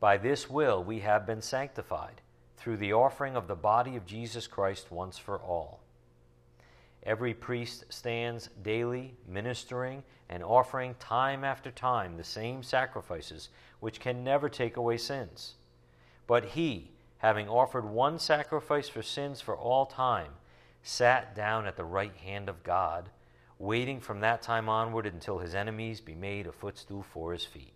By 0.00 0.16
this 0.16 0.48
will 0.48 0.82
we 0.82 1.00
have 1.00 1.26
been 1.26 1.42
sanctified 1.42 2.20
through 2.56 2.76
the 2.76 2.92
offering 2.92 3.36
of 3.36 3.48
the 3.48 3.54
body 3.54 3.96
of 3.96 4.06
Jesus 4.06 4.46
Christ 4.46 4.90
once 4.90 5.18
for 5.18 5.38
all. 5.38 5.80
Every 7.04 7.32
priest 7.32 7.84
stands 7.88 8.50
daily 8.62 9.14
ministering 9.26 10.02
and 10.28 10.42
offering 10.42 10.94
time 10.98 11.44
after 11.44 11.70
time 11.70 12.16
the 12.16 12.24
same 12.24 12.62
sacrifices 12.62 13.48
which 13.80 14.00
can 14.00 14.24
never 14.24 14.48
take 14.48 14.76
away 14.76 14.96
sins. 14.96 15.54
But 16.26 16.44
he, 16.44 16.90
having 17.18 17.48
offered 17.48 17.84
one 17.84 18.18
sacrifice 18.18 18.88
for 18.88 19.02
sins 19.02 19.40
for 19.40 19.56
all 19.56 19.86
time, 19.86 20.32
sat 20.82 21.34
down 21.34 21.66
at 21.66 21.76
the 21.76 21.84
right 21.84 22.16
hand 22.16 22.48
of 22.48 22.62
God, 22.62 23.10
waiting 23.58 24.00
from 24.00 24.20
that 24.20 24.42
time 24.42 24.68
onward 24.68 25.06
until 25.06 25.38
his 25.38 25.54
enemies 25.54 26.00
be 26.00 26.14
made 26.14 26.46
a 26.46 26.52
footstool 26.52 27.02
for 27.02 27.32
his 27.32 27.44
feet. 27.44 27.74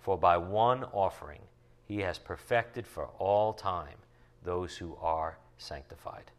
For 0.00 0.16
by 0.16 0.36
one 0.36 0.84
offering, 0.84 1.42
he 1.84 2.00
has 2.00 2.18
perfected 2.18 2.86
for 2.86 3.06
all 3.18 3.52
time 3.52 3.96
those 4.44 4.76
who 4.76 4.96
are 5.00 5.38
sanctified. 5.56 6.30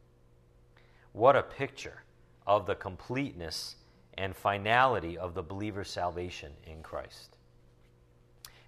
What 1.13 1.36
a 1.36 1.43
picture 1.43 2.04
of 2.45 2.65
the 2.65 2.76
completeness 2.76 3.76
and 4.17 4.36
finality 4.36 5.17
of 5.17 5.34
the 5.34 5.43
believer's 5.43 5.89
salvation 5.89 6.52
in 6.65 6.82
Christ. 6.84 7.38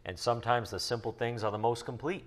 And 0.06 0.18
sometimes 0.18 0.70
the 0.70 0.80
simple 0.80 1.12
things 1.12 1.44
are 1.44 1.52
the 1.52 1.58
most 1.58 1.86
complete. 1.86 2.26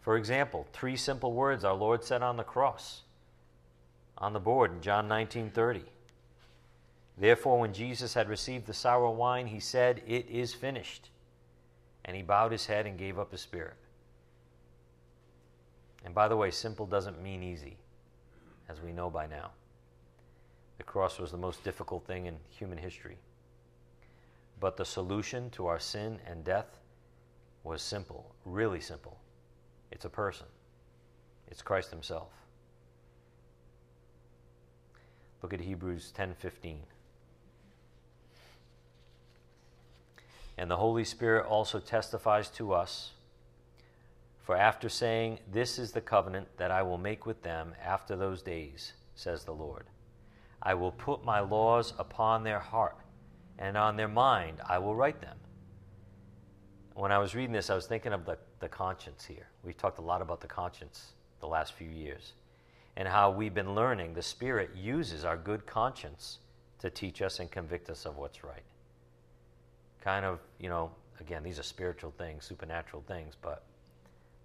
For 0.00 0.16
example, 0.16 0.66
three 0.72 0.96
simple 0.96 1.32
words 1.32 1.64
our 1.64 1.74
Lord 1.74 2.02
said 2.02 2.22
on 2.22 2.36
the 2.36 2.44
cross 2.44 3.02
on 4.18 4.32
the 4.34 4.40
board 4.40 4.70
in 4.72 4.82
John 4.82 5.08
19:30. 5.08 5.84
Therefore 7.16 7.58
when 7.60 7.72
Jesus 7.72 8.14
had 8.14 8.28
received 8.28 8.66
the 8.66 8.74
sour 8.74 9.10
wine, 9.10 9.46
he 9.46 9.60
said, 9.60 10.02
"It 10.06 10.26
is 10.26 10.54
finished." 10.54 11.10
and 12.04 12.16
he 12.16 12.22
bowed 12.22 12.52
his 12.52 12.66
head 12.66 12.86
and 12.86 12.98
gave 12.98 13.18
up 13.18 13.30
his 13.30 13.40
spirit. 13.40 13.76
And 16.04 16.14
by 16.14 16.28
the 16.28 16.36
way, 16.36 16.50
simple 16.50 16.86
doesn't 16.86 17.22
mean 17.22 17.42
easy, 17.42 17.76
as 18.68 18.80
we 18.80 18.92
know 18.92 19.10
by 19.10 19.26
now. 19.26 19.50
The 20.78 20.84
cross 20.84 21.18
was 21.18 21.30
the 21.30 21.36
most 21.36 21.62
difficult 21.62 22.06
thing 22.06 22.26
in 22.26 22.38
human 22.48 22.78
history. 22.78 23.18
But 24.60 24.76
the 24.76 24.84
solution 24.84 25.50
to 25.50 25.66
our 25.66 25.78
sin 25.80 26.20
and 26.26 26.44
death 26.44 26.78
was 27.64 27.82
simple, 27.82 28.34
really 28.44 28.80
simple. 28.80 29.18
It's 29.90 30.04
a 30.04 30.10
person, 30.10 30.46
it's 31.48 31.62
Christ 31.62 31.90
Himself. 31.90 32.30
Look 35.42 35.54
at 35.54 35.60
Hebrews 35.60 36.12
10:15. 36.12 36.80
And 40.58 40.70
the 40.70 40.76
Holy 40.76 41.04
Spirit 41.04 41.46
also 41.46 41.80
testifies 41.80 42.50
to 42.50 42.74
us 42.74 43.12
for 44.42 44.56
after 44.56 44.88
saying, 44.88 45.38
This 45.50 45.78
is 45.78 45.92
the 45.92 46.00
covenant 46.00 46.48
that 46.58 46.70
I 46.70 46.82
will 46.82 46.98
make 46.98 47.24
with 47.24 47.42
them 47.42 47.74
after 47.82 48.16
those 48.16 48.42
days, 48.42 48.92
says 49.14 49.44
the 49.44 49.54
Lord. 49.54 49.86
I 50.62 50.74
will 50.74 50.92
put 50.92 51.24
my 51.24 51.40
laws 51.40 51.94
upon 51.98 52.44
their 52.44 52.58
heart, 52.58 52.96
and 53.60 53.76
on 53.76 53.96
their 53.96 54.08
mind 54.08 54.60
I 54.68 54.78
will 54.78 54.96
write 54.96 55.20
them. 55.20 55.36
When 56.94 57.12
I 57.12 57.18
was 57.18 57.34
reading 57.34 57.52
this, 57.52 57.70
I 57.70 57.76
was 57.76 57.86
thinking 57.86 58.12
of 58.12 58.24
the, 58.24 58.36
the 58.58 58.68
conscience 58.68 59.24
here. 59.24 59.46
We've 59.62 59.76
talked 59.76 59.98
a 59.98 60.02
lot 60.02 60.22
about 60.22 60.40
the 60.40 60.48
conscience 60.48 61.12
the 61.40 61.46
last 61.46 61.74
few 61.74 61.88
years, 61.88 62.32
and 62.96 63.06
how 63.06 63.30
we've 63.30 63.54
been 63.54 63.74
learning 63.74 64.14
the 64.14 64.22
Spirit 64.22 64.70
uses 64.76 65.24
our 65.24 65.36
good 65.36 65.66
conscience 65.66 66.38
to 66.80 66.90
teach 66.90 67.22
us 67.22 67.38
and 67.38 67.50
convict 67.50 67.88
us 67.88 68.06
of 68.06 68.16
what's 68.16 68.42
right. 68.42 68.64
Kind 70.02 70.24
of, 70.24 70.40
you 70.58 70.68
know, 70.68 70.90
again, 71.20 71.42
these 71.42 71.58
are 71.58 71.62
spiritual 71.62 72.12
things, 72.18 72.44
supernatural 72.44 73.04
things, 73.06 73.36
but 73.40 73.62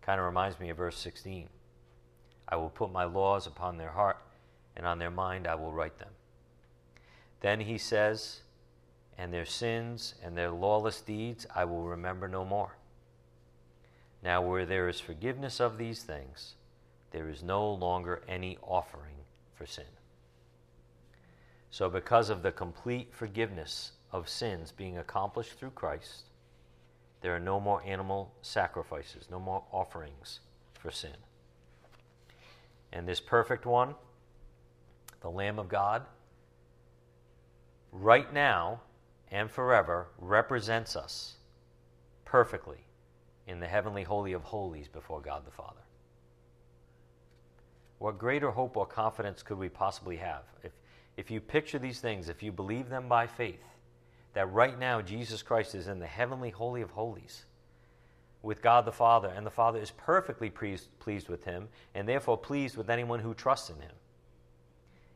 kind 0.01 0.19
of 0.19 0.25
reminds 0.25 0.59
me 0.59 0.69
of 0.69 0.77
verse 0.77 0.97
16. 0.97 1.49
I 2.47 2.55
will 2.57 2.69
put 2.69 2.91
my 2.91 3.05
laws 3.05 3.47
upon 3.47 3.77
their 3.77 3.89
heart 3.89 4.17
and 4.75 4.85
on 4.85 4.99
their 4.99 5.11
mind 5.11 5.47
I 5.47 5.55
will 5.55 5.71
write 5.71 5.97
them. 5.97 6.11
Then 7.41 7.61
he 7.61 7.77
says, 7.77 8.41
And 9.17 9.33
their 9.33 9.45
sins 9.45 10.15
and 10.23 10.37
their 10.37 10.51
lawless 10.51 11.01
deeds 11.01 11.45
I 11.55 11.65
will 11.65 11.83
remember 11.83 12.27
no 12.27 12.43
more. 12.43 12.75
Now, 14.23 14.41
where 14.41 14.65
there 14.65 14.89
is 14.89 14.99
forgiveness 14.99 15.59
of 15.59 15.77
these 15.77 16.03
things, 16.03 16.55
there 17.11 17.29
is 17.29 17.43
no 17.43 17.71
longer 17.71 18.23
any 18.27 18.57
offering 18.63 19.15
for 19.53 19.65
sin. 19.65 19.85
So, 21.69 21.89
because 21.89 22.29
of 22.29 22.41
the 22.41 22.51
complete 22.51 23.13
forgiveness 23.13 23.91
of 24.11 24.27
sins 24.27 24.71
being 24.71 24.97
accomplished 24.97 25.59
through 25.59 25.71
Christ, 25.71 26.23
there 27.21 27.35
are 27.35 27.39
no 27.39 27.59
more 27.59 27.83
animal 27.85 28.33
sacrifices, 28.41 29.27
no 29.29 29.39
more 29.39 29.63
offerings 29.71 30.39
for 30.79 30.91
sin. 30.91 31.17
And 32.91 33.07
this 33.07 33.19
perfect 33.19 33.65
one, 33.65 33.95
the 35.21 35.29
Lamb 35.29 35.59
of 35.59 35.67
God, 35.67 36.03
right 37.91 38.31
now 38.33 38.81
and 39.31 39.49
forever 39.49 40.07
represents 40.17 40.95
us 40.95 41.35
perfectly 42.23 42.85
in 43.47 43.59
the 43.59 43.67
heavenly 43.67 44.03
holy 44.03 44.33
of 44.33 44.43
holies 44.43 44.87
before 44.87 45.21
God 45.21 45.45
the 45.45 45.51
Father. 45.51 45.81
What 47.99 48.17
greater 48.17 48.51
hope 48.51 48.75
or 48.77 48.85
confidence 48.85 49.41
could 49.41 49.57
we 49.57 49.69
possibly 49.69 50.17
have? 50.17 50.43
If, 50.63 50.71
if 51.17 51.31
you 51.31 51.39
picture 51.39 51.79
these 51.79 51.99
things, 51.99 52.29
if 52.29 52.43
you 52.43 52.51
believe 52.51 52.89
them 52.89 53.07
by 53.07 53.27
faith, 53.27 53.63
that 54.33 54.51
right 54.51 54.77
now 54.77 55.01
Jesus 55.01 55.41
Christ 55.41 55.75
is 55.75 55.87
in 55.87 55.99
the 55.99 56.07
heavenly 56.07 56.49
holy 56.49 56.81
of 56.81 56.91
holies 56.91 57.45
with 58.41 58.61
God 58.61 58.85
the 58.85 58.91
Father, 58.91 59.29
and 59.29 59.45
the 59.45 59.51
Father 59.51 59.79
is 59.79 59.91
perfectly 59.91 60.51
pleased, 60.51 60.87
pleased 60.99 61.29
with 61.29 61.45
him, 61.45 61.67
and 61.95 62.07
therefore 62.07 62.37
pleased 62.37 62.77
with 62.77 62.91
anyone 62.91 63.19
who 63.19 63.33
trusts 63.33 63.69
in 63.69 63.77
him 63.77 63.95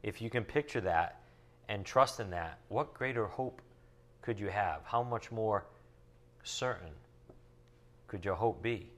if 0.03 0.21
you 0.21 0.29
can 0.29 0.43
picture 0.43 0.81
that 0.81 1.21
and 1.67 1.85
trust 1.85 2.19
in 2.19 2.29
that, 2.31 2.59
what 2.69 2.93
greater 2.93 3.27
hope 3.27 3.61
could 4.29 4.39
you 4.39 4.49
have? 4.49 4.81
How 4.85 5.01
much 5.01 5.31
more 5.31 5.65
certain 6.43 6.91
could 8.05 8.23
your 8.23 8.35
hope 8.35 8.61
be? 8.61 8.91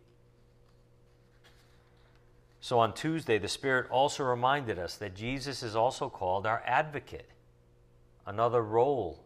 So 2.59 2.79
on 2.79 2.93
Tuesday, 2.93 3.37
the 3.37 3.47
Spirit 3.47 3.89
also 3.89 4.25
reminded 4.25 4.77
us 4.77 4.97
that 4.97 5.15
Jesus 5.15 5.63
is 5.63 5.73
also 5.73 6.09
called 6.09 6.45
our 6.45 6.61
advocate, 6.65 7.29
another 8.25 8.61
role 8.61 9.23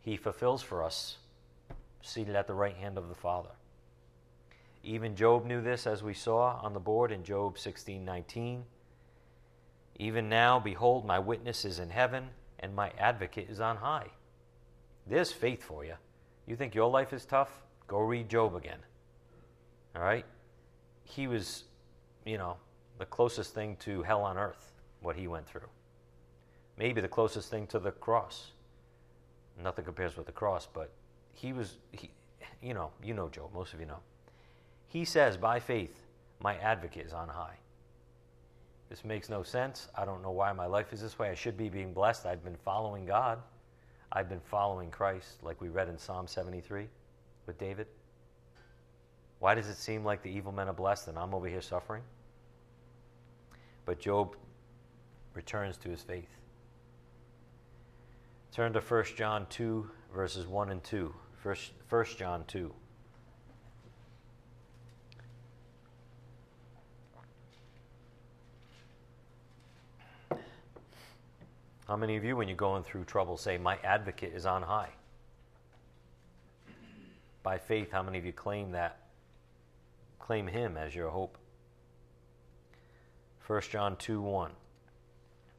he 0.00 0.16
fulfills 0.16 0.62
for 0.62 0.82
us, 0.82 1.18
seated 2.00 2.34
at 2.34 2.46
the 2.46 2.54
right 2.54 2.76
hand 2.76 2.96
of 2.96 3.10
the 3.10 3.14
Father. 3.14 3.52
Even 4.82 5.14
Job 5.14 5.44
knew 5.44 5.60
this, 5.60 5.86
as 5.86 6.02
we 6.02 6.14
saw 6.14 6.58
on 6.62 6.72
the 6.72 6.80
board 6.80 7.12
in 7.12 7.24
Job 7.24 7.58
16 7.58 8.02
19. 8.02 8.64
Even 9.98 10.30
now, 10.30 10.58
behold, 10.58 11.04
my 11.04 11.18
witness 11.18 11.66
is 11.66 11.78
in 11.78 11.90
heaven, 11.90 12.30
and 12.58 12.74
my 12.74 12.90
advocate 12.98 13.50
is 13.50 13.60
on 13.60 13.76
high. 13.76 14.08
There's 15.06 15.32
faith 15.32 15.62
for 15.62 15.84
you. 15.84 15.94
You 16.46 16.56
think 16.56 16.74
your 16.74 16.90
life 16.90 17.12
is 17.12 17.24
tough? 17.24 17.50
Go 17.86 18.00
read 18.00 18.28
Job 18.28 18.54
again. 18.54 18.78
All 19.94 20.02
right? 20.02 20.24
He 21.04 21.26
was, 21.26 21.64
you 22.24 22.38
know, 22.38 22.56
the 22.98 23.06
closest 23.06 23.54
thing 23.54 23.76
to 23.80 24.02
hell 24.02 24.22
on 24.22 24.38
earth, 24.38 24.72
what 25.00 25.16
he 25.16 25.26
went 25.26 25.46
through. 25.46 25.68
Maybe 26.78 27.00
the 27.00 27.08
closest 27.08 27.50
thing 27.50 27.66
to 27.68 27.78
the 27.78 27.90
cross. 27.90 28.52
Nothing 29.62 29.84
compares 29.84 30.16
with 30.16 30.26
the 30.26 30.32
cross, 30.32 30.66
but 30.72 30.90
he 31.32 31.52
was, 31.52 31.76
he, 31.92 32.10
you 32.62 32.74
know, 32.74 32.90
you 33.02 33.14
know 33.14 33.28
Job, 33.28 33.52
most 33.54 33.74
of 33.74 33.80
you 33.80 33.86
know. 33.86 33.98
He 34.88 35.04
says, 35.04 35.36
by 35.36 35.60
faith, 35.60 36.06
my 36.40 36.56
advocate 36.56 37.06
is 37.06 37.12
on 37.12 37.28
high. 37.28 37.56
This 38.88 39.04
makes 39.04 39.28
no 39.28 39.42
sense. 39.42 39.88
I 39.96 40.04
don't 40.04 40.22
know 40.22 40.30
why 40.30 40.52
my 40.52 40.66
life 40.66 40.92
is 40.92 41.00
this 41.00 41.18
way. 41.18 41.30
I 41.30 41.34
should 41.34 41.56
be 41.56 41.68
being 41.68 41.92
blessed. 41.92 42.26
I've 42.26 42.44
been 42.44 42.56
following 42.56 43.06
God. 43.06 43.38
I've 44.12 44.28
been 44.28 44.40
following 44.40 44.90
Christ, 44.90 45.42
like 45.42 45.60
we 45.60 45.68
read 45.68 45.88
in 45.88 45.96
Psalm 45.96 46.26
73 46.26 46.86
with 47.46 47.58
David. 47.58 47.86
Why 49.38 49.54
does 49.54 49.68
it 49.68 49.76
seem 49.76 50.04
like 50.04 50.22
the 50.22 50.28
evil 50.28 50.52
men 50.52 50.68
are 50.68 50.74
blessed 50.74 51.08
and 51.08 51.18
I'm 51.18 51.34
over 51.34 51.48
here 51.48 51.62
suffering? 51.62 52.02
But 53.86 53.98
Job 53.98 54.36
returns 55.34 55.78
to 55.78 55.88
his 55.88 56.02
faith. 56.02 56.28
Turn 58.52 58.74
to 58.74 58.80
1 58.80 59.04
John 59.16 59.46
2, 59.48 59.90
verses 60.14 60.46
1 60.46 60.70
and 60.70 60.84
2. 60.84 61.14
1 61.42 62.06
John 62.18 62.44
2. 62.46 62.72
How 71.92 71.98
many 71.98 72.16
of 72.16 72.24
you, 72.24 72.36
when 72.36 72.48
you're 72.48 72.56
going 72.56 72.84
through 72.84 73.04
trouble, 73.04 73.36
say, 73.36 73.58
My 73.58 73.76
advocate 73.84 74.32
is 74.34 74.46
on 74.46 74.62
high? 74.62 74.88
By 77.42 77.58
faith, 77.58 77.92
how 77.92 78.02
many 78.02 78.16
of 78.16 78.24
you 78.24 78.32
claim 78.32 78.72
that? 78.72 78.96
Claim 80.18 80.46
him 80.46 80.78
as 80.78 80.94
your 80.94 81.10
hope. 81.10 81.36
1 83.46 83.60
John 83.70 83.96
2 83.96 84.22
1. 84.22 84.52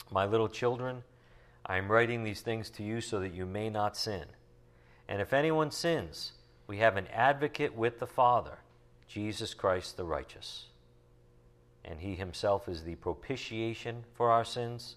My 0.09 0.25
little 0.25 0.49
children, 0.49 1.03
I 1.67 1.77
am 1.77 1.91
writing 1.91 2.23
these 2.23 2.41
things 2.41 2.71
to 2.71 2.83
you 2.83 2.99
so 2.99 3.19
that 3.19 3.35
you 3.35 3.45
may 3.45 3.69
not 3.69 3.95
sin. 3.95 4.25
And 5.07 5.21
if 5.21 5.33
anyone 5.33 5.69
sins, 5.69 6.31
we 6.65 6.77
have 6.77 6.97
an 6.97 7.05
advocate 7.13 7.75
with 7.75 7.99
the 7.99 8.07
Father, 8.07 8.57
Jesus 9.07 9.53
Christ 9.53 9.97
the 9.97 10.03
righteous. 10.03 10.65
And 11.85 11.99
he 11.99 12.15
himself 12.15 12.67
is 12.67 12.85
the 12.85 12.95
propitiation 12.95 14.05
for 14.15 14.31
our 14.31 14.43
sins 14.43 14.95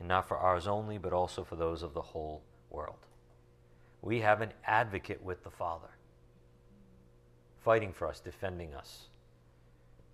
and 0.00 0.08
not 0.08 0.26
for 0.26 0.38
ours 0.38 0.66
only, 0.66 0.98
but 0.98 1.12
also 1.12 1.44
for 1.44 1.54
those 1.54 1.82
of 1.82 1.94
the 1.94 2.00
whole 2.00 2.42
world. 2.70 3.06
We 4.02 4.20
have 4.20 4.40
an 4.40 4.52
advocate 4.66 5.22
with 5.22 5.44
the 5.44 5.50
Father, 5.50 5.90
fighting 7.62 7.92
for 7.92 8.08
us, 8.08 8.18
defending 8.18 8.74
us. 8.74 9.08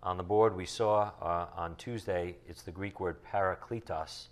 On 0.03 0.17
the 0.17 0.25
board, 0.25 0.57
we 0.57 0.67
saw 0.67 1.13
uh, 1.23 1.47
on 1.57 1.77
Tuesday, 1.77 2.37
it's 2.49 2.63
the 2.63 2.73
Greek 2.73 3.01
word 3.01 3.17
parakletos, 3.25 4.27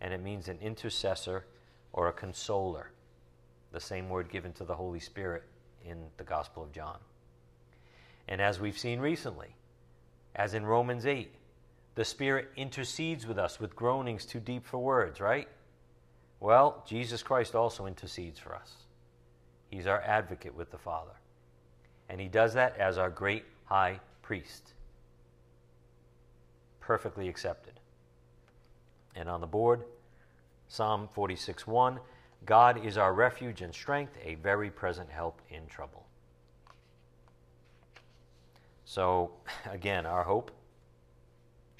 and 0.00 0.14
it 0.14 0.22
means 0.22 0.48
an 0.48 0.58
intercessor 0.60 1.44
or 1.92 2.08
a 2.08 2.12
consoler, 2.12 2.92
the 3.72 3.80
same 3.80 4.08
word 4.08 4.30
given 4.30 4.52
to 4.54 4.64
the 4.64 4.74
Holy 4.74 5.00
Spirit 5.00 5.42
in 5.84 6.04
the 6.16 6.24
Gospel 6.24 6.62
of 6.62 6.72
John. 6.72 6.98
And 8.28 8.40
as 8.40 8.60
we've 8.60 8.78
seen 8.78 9.00
recently, 9.00 9.56
as 10.36 10.54
in 10.54 10.64
Romans 10.64 11.04
8, 11.04 11.34
the 11.94 12.04
Spirit 12.04 12.50
intercedes 12.56 13.26
with 13.26 13.38
us 13.38 13.60
with 13.60 13.76
groanings 13.76 14.24
too 14.24 14.40
deep 14.40 14.66
for 14.66 14.78
words, 14.78 15.20
right? 15.20 15.48
Well, 16.38 16.84
Jesus 16.86 17.22
Christ 17.22 17.54
also 17.54 17.86
intercedes 17.86 18.38
for 18.38 18.54
us. 18.54 18.72
He's 19.68 19.86
our 19.86 20.00
advocate 20.00 20.54
with 20.54 20.70
the 20.70 20.78
Father. 20.78 21.12
And 22.08 22.20
He 22.20 22.28
does 22.28 22.54
that 22.54 22.76
as 22.78 22.98
our 22.98 23.10
great 23.10 23.44
high 23.64 24.00
priest. 24.22 24.72
Perfectly 26.80 27.28
accepted. 27.28 27.74
And 29.14 29.28
on 29.28 29.40
the 29.40 29.46
board, 29.46 29.84
Psalm 30.68 31.08
46 31.12 31.66
1 31.66 32.00
God 32.46 32.84
is 32.84 32.96
our 32.96 33.12
refuge 33.12 33.60
and 33.60 33.74
strength, 33.74 34.16
a 34.24 34.36
very 34.36 34.70
present 34.70 35.10
help 35.10 35.42
in 35.50 35.66
trouble. 35.66 36.06
So, 38.84 39.32
again, 39.70 40.06
our 40.06 40.24
hope 40.24 40.50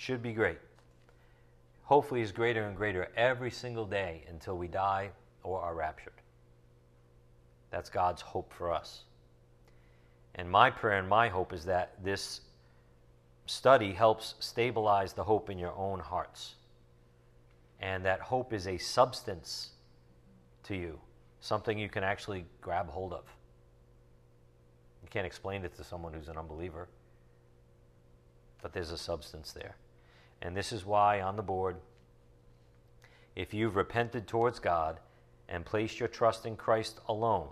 should 0.00 0.22
be 0.22 0.32
great. 0.32 0.56
Hopefully, 1.82 2.22
is 2.22 2.32
greater 2.32 2.62
and 2.62 2.74
greater 2.74 3.10
every 3.16 3.50
single 3.50 3.84
day 3.84 4.24
until 4.30 4.56
we 4.56 4.66
die 4.66 5.10
or 5.42 5.60
are 5.60 5.74
raptured. 5.74 6.14
That's 7.70 7.90
God's 7.90 8.22
hope 8.22 8.50
for 8.50 8.72
us. 8.72 9.02
And 10.36 10.50
my 10.50 10.70
prayer 10.70 10.98
and 10.98 11.06
my 11.06 11.28
hope 11.28 11.52
is 11.52 11.66
that 11.66 12.02
this 12.02 12.40
study 13.44 13.92
helps 13.92 14.36
stabilize 14.40 15.12
the 15.12 15.22
hope 15.22 15.50
in 15.50 15.58
your 15.58 15.76
own 15.76 16.00
hearts. 16.00 16.54
And 17.78 18.02
that 18.06 18.20
hope 18.20 18.54
is 18.54 18.66
a 18.68 18.78
substance 18.78 19.72
to 20.62 20.74
you, 20.74 20.98
something 21.40 21.78
you 21.78 21.90
can 21.90 22.04
actually 22.04 22.46
grab 22.62 22.88
hold 22.88 23.12
of. 23.12 23.24
You 25.02 25.10
can't 25.10 25.26
explain 25.26 25.62
it 25.62 25.76
to 25.76 25.84
someone 25.84 26.14
who's 26.14 26.28
an 26.28 26.38
unbeliever, 26.38 26.88
but 28.62 28.72
there's 28.72 28.92
a 28.92 28.98
substance 28.98 29.52
there. 29.52 29.76
And 30.42 30.56
this 30.56 30.72
is 30.72 30.84
why 30.84 31.20
on 31.20 31.36
the 31.36 31.42
board, 31.42 31.76
if 33.36 33.52
you've 33.54 33.76
repented 33.76 34.26
towards 34.26 34.58
God 34.58 34.98
and 35.48 35.64
placed 35.64 35.98
your 35.98 36.08
trust 36.08 36.46
in 36.46 36.56
Christ 36.56 37.00
alone, 37.08 37.48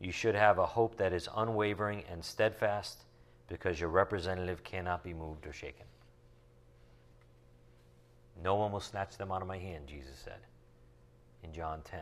you 0.00 0.12
should 0.12 0.34
have 0.34 0.58
a 0.58 0.66
hope 0.66 0.96
that 0.96 1.12
is 1.12 1.28
unwavering 1.36 2.04
and 2.10 2.24
steadfast 2.24 3.04
because 3.48 3.80
your 3.80 3.88
representative 3.88 4.62
cannot 4.62 5.02
be 5.02 5.14
moved 5.14 5.46
or 5.46 5.52
shaken. 5.52 5.86
No 8.42 8.54
one 8.54 8.70
will 8.70 8.80
snatch 8.80 9.16
them 9.16 9.32
out 9.32 9.42
of 9.42 9.48
my 9.48 9.58
hand, 9.58 9.86
Jesus 9.86 10.18
said 10.18 10.38
in 11.42 11.52
John 11.52 11.80
10. 11.82 12.00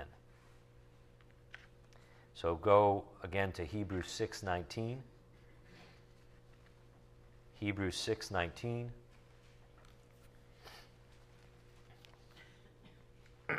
So 2.34 2.56
go 2.56 3.04
again 3.22 3.52
to 3.52 3.64
Hebrews 3.64 4.08
6:19. 4.08 5.02
Hebrews 7.54 7.96
6:19. 7.96 8.92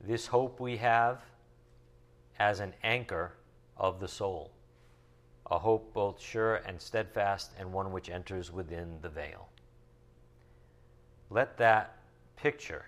this 0.00 0.26
hope 0.26 0.60
we 0.60 0.76
have 0.76 1.22
as 2.38 2.60
an 2.60 2.74
anchor 2.82 3.32
of 3.76 4.00
the 4.00 4.08
soul, 4.08 4.50
a 5.50 5.58
hope 5.58 5.92
both 5.92 6.20
sure 6.20 6.56
and 6.56 6.80
steadfast, 6.80 7.52
and 7.58 7.72
one 7.72 7.92
which 7.92 8.10
enters 8.10 8.52
within 8.52 8.98
the 9.02 9.08
veil. 9.08 9.48
Let 11.30 11.56
that 11.58 11.96
picture 12.36 12.86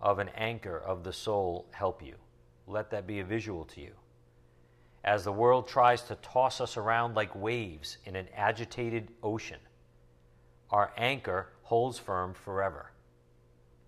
of 0.00 0.18
an 0.18 0.30
anchor 0.30 0.78
of 0.78 1.04
the 1.04 1.12
soul 1.12 1.66
help 1.72 2.02
you. 2.02 2.14
Let 2.66 2.90
that 2.90 3.06
be 3.06 3.20
a 3.20 3.24
visual 3.24 3.64
to 3.66 3.80
you. 3.80 3.92
As 5.04 5.24
the 5.24 5.32
world 5.32 5.68
tries 5.68 6.02
to 6.02 6.16
toss 6.16 6.60
us 6.60 6.76
around 6.76 7.14
like 7.14 7.34
waves 7.34 7.98
in 8.04 8.16
an 8.16 8.28
agitated 8.36 9.12
ocean, 9.22 9.60
our 10.70 10.92
anchor 10.96 11.48
holds 11.62 11.98
firm 11.98 12.34
forever 12.34 12.92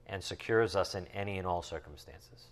and 0.07 0.23
secures 0.23 0.75
us 0.77 0.95
in 0.95 1.07
any 1.09 1.39
and 1.39 1.47
all 1.47 1.63
circumstances. 1.63 2.49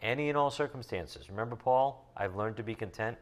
Any 0.00 0.28
and 0.28 0.38
all 0.38 0.50
circumstances. 0.50 1.28
Remember, 1.28 1.56
Paul? 1.56 2.10
I've 2.16 2.34
learned 2.34 2.56
to 2.56 2.62
be 2.62 2.74
content 2.74 3.18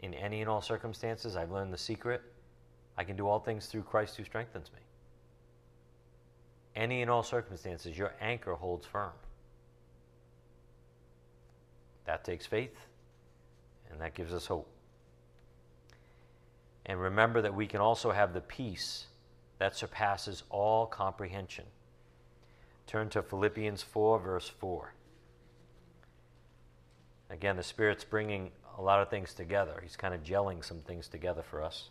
in 0.00 0.14
any 0.14 0.40
and 0.40 0.48
all 0.48 0.62
circumstances. 0.62 1.36
I've 1.36 1.50
learned 1.50 1.72
the 1.72 1.78
secret. 1.78 2.22
I 2.96 3.04
can 3.04 3.16
do 3.16 3.28
all 3.28 3.38
things 3.38 3.66
through 3.66 3.82
Christ 3.82 4.16
who 4.16 4.24
strengthens 4.24 4.70
me. 4.72 4.80
Any 6.74 7.02
and 7.02 7.10
all 7.10 7.22
circumstances, 7.22 7.96
your 7.98 8.14
anchor 8.20 8.54
holds 8.54 8.86
firm. 8.86 9.12
That 12.08 12.24
takes 12.24 12.46
faith, 12.46 12.74
and 13.90 14.00
that 14.00 14.14
gives 14.14 14.32
us 14.32 14.46
hope. 14.46 14.66
And 16.86 16.98
remember 16.98 17.42
that 17.42 17.54
we 17.54 17.66
can 17.66 17.82
also 17.82 18.12
have 18.12 18.32
the 18.32 18.40
peace 18.40 19.08
that 19.58 19.76
surpasses 19.76 20.42
all 20.48 20.86
comprehension. 20.86 21.66
Turn 22.86 23.10
to 23.10 23.20
Philippians 23.20 23.82
4, 23.82 24.20
verse 24.20 24.48
4. 24.48 24.94
Again, 27.28 27.58
the 27.58 27.62
Spirit's 27.62 28.04
bringing 28.04 28.52
a 28.78 28.80
lot 28.80 29.02
of 29.02 29.10
things 29.10 29.34
together. 29.34 29.78
He's 29.82 29.96
kind 29.96 30.14
of 30.14 30.22
gelling 30.22 30.64
some 30.64 30.78
things 30.78 31.08
together 31.08 31.42
for 31.42 31.62
us. 31.62 31.90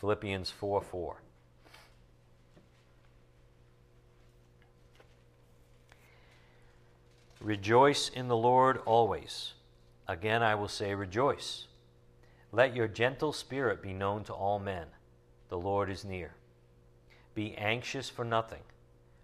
Philippians 0.00 0.50
4 0.50 0.80
4. 0.80 1.22
Rejoice 7.40 8.10
in 8.10 8.28
the 8.28 8.36
Lord 8.36 8.78
always. 8.84 9.54
Again, 10.06 10.42
I 10.42 10.54
will 10.54 10.68
say, 10.68 10.94
rejoice. 10.94 11.68
Let 12.52 12.76
your 12.76 12.86
gentle 12.86 13.32
spirit 13.32 13.82
be 13.82 13.94
known 13.94 14.24
to 14.24 14.34
all 14.34 14.58
men. 14.58 14.86
The 15.48 15.56
Lord 15.56 15.88
is 15.88 16.04
near. 16.04 16.34
Be 17.34 17.56
anxious 17.56 18.10
for 18.10 18.26
nothing, 18.26 18.62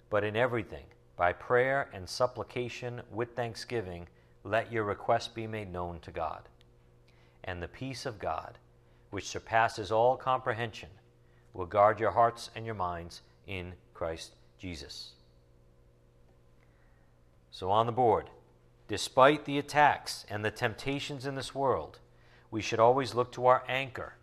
but 0.08 0.24
in 0.24 0.34
everything, 0.34 0.84
by 1.16 1.34
prayer 1.34 1.90
and 1.92 2.08
supplication 2.08 3.02
with 3.10 3.36
thanksgiving, 3.36 4.08
let 4.44 4.72
your 4.72 4.84
requests 4.84 5.28
be 5.28 5.46
made 5.46 5.70
known 5.70 6.00
to 6.00 6.10
God. 6.10 6.48
And 7.44 7.62
the 7.62 7.68
peace 7.68 8.06
of 8.06 8.18
God, 8.18 8.58
which 9.10 9.28
surpasses 9.28 9.92
all 9.92 10.16
comprehension, 10.16 10.90
will 11.52 11.66
guard 11.66 12.00
your 12.00 12.12
hearts 12.12 12.50
and 12.54 12.64
your 12.64 12.74
minds 12.74 13.20
in 13.46 13.74
Christ 13.92 14.36
Jesus. 14.58 15.15
So, 17.50 17.70
on 17.70 17.86
the 17.86 17.92
board, 17.92 18.30
despite 18.88 19.44
the 19.44 19.58
attacks 19.58 20.26
and 20.28 20.44
the 20.44 20.50
temptations 20.50 21.26
in 21.26 21.34
this 21.34 21.54
world, 21.54 21.98
we 22.50 22.60
should 22.60 22.80
always 22.80 23.14
look 23.14 23.32
to 23.32 23.46
our 23.46 23.64
anchor, 23.68 24.14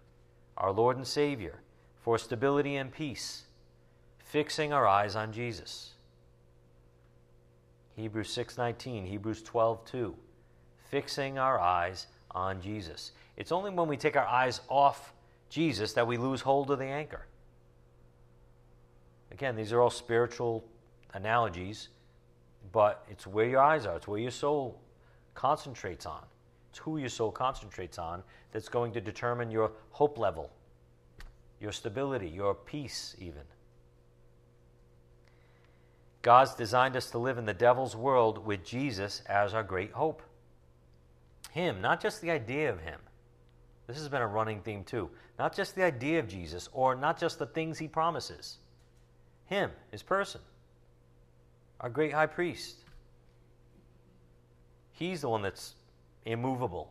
our 0.57 0.71
Lord 0.71 0.97
and 0.97 1.07
Savior, 1.07 1.61
for 2.01 2.17
stability 2.17 2.76
and 2.76 2.91
peace, 2.91 3.43
fixing 4.19 4.74
our 4.74 4.88
eyes 4.88 5.15
on 5.15 5.32
Jesus. 5.32 5.91
Hebrews 7.95 8.30
6:19, 8.34 9.05
Hebrews 9.05 9.43
12:2, 9.43 10.15
fixing 10.89 11.38
our 11.38 11.59
eyes 11.59 12.07
on 12.32 12.61
Jesus. 12.61 13.11
It's 13.38 13.51
only 13.51 13.71
when 13.71 13.88
we 13.88 13.97
take 13.97 14.15
our 14.15 14.26
eyes 14.26 14.61
off 14.67 15.13
Jesus 15.49 15.93
that 15.93 16.07
we 16.07 16.17
lose 16.17 16.41
hold 16.41 16.71
of 16.71 16.80
the 16.80 16.86
anchor. 16.86 17.28
Again, 19.32 19.55
these 19.55 19.71
are 19.71 19.82
all 19.82 19.89
spiritual 19.89 20.63
analogies, 21.13 21.89
but 22.74 23.05
it's 23.09 23.26
where 23.26 23.45
your 23.45 23.61
eyes 23.61 23.86
are, 23.86 23.95
it's 23.95 24.07
where 24.07 24.19
your 24.19 24.32
soul 24.32 24.82
concentrates 25.36 26.05
on. 26.05 26.24
It's 26.69 26.80
who 26.80 26.97
your 26.97 27.09
soul 27.09 27.32
concentrates 27.32 27.99
on 27.99 28.24
that's 28.51 28.67
going 28.67 28.91
to 28.93 28.99
determine 28.99 29.51
your 29.51 29.71
hope 29.91 30.17
level, 30.17 30.49
your 31.61 31.71
stability, 31.71 32.28
your 32.28 32.55
peace, 32.55 33.15
even. 33.19 33.43
God's 36.24 36.55
designed 36.55 36.95
us 36.97 37.11
to 37.11 37.19
live 37.19 37.38
in 37.38 37.45
the 37.45 37.53
devil's 37.53 37.95
world 37.95 38.43
with 38.43 38.65
Jesus 38.65 39.21
as 39.28 39.53
our 39.53 39.61
great 39.61 39.91
hope. 39.91 40.24
Him, 41.51 41.80
not 41.82 42.01
just 42.01 42.21
the 42.21 42.32
idea 42.32 42.71
of 42.71 42.80
Him. 42.80 42.99
This 43.86 43.97
has 43.97 44.09
been 44.09 44.21
a 44.21 44.28
running 44.28 44.61
theme 44.61 44.84
too. 44.84 45.09
Not 45.38 45.55
just 45.55 45.76
the 45.76 45.84
idea 45.84 46.19
of 46.19 46.28
Jesus 46.28 46.69
or 46.71 46.95
not 46.95 47.19
just 47.19 47.38
the 47.38 47.45
things 47.45 47.78
He 47.78 47.88
promises. 47.88 48.57
Him, 49.45 49.69
His 49.91 50.01
person, 50.01 50.41
our 51.84 51.89
great 51.89 52.13
high 52.13 52.25
priest. 52.25 52.77
He's 54.93 55.21
the 55.21 55.29
one 55.29 55.41
that's 55.41 55.75
immovable 56.25 56.89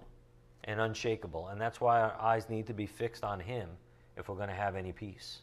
and 0.65 0.81
unshakable. 0.81 1.49
And 1.49 1.61
that's 1.61 1.81
why 1.81 2.01
our 2.01 2.15
eyes 2.21 2.49
need 2.49 2.67
to 2.67 2.75
be 2.75 2.87
fixed 2.87 3.25
on 3.25 3.41
Him 3.41 3.69
if 4.17 4.29
we're 4.29 4.37
going 4.37 4.51
to 4.51 4.55
have 4.55 4.77
any 4.77 4.93
peace. 4.93 5.41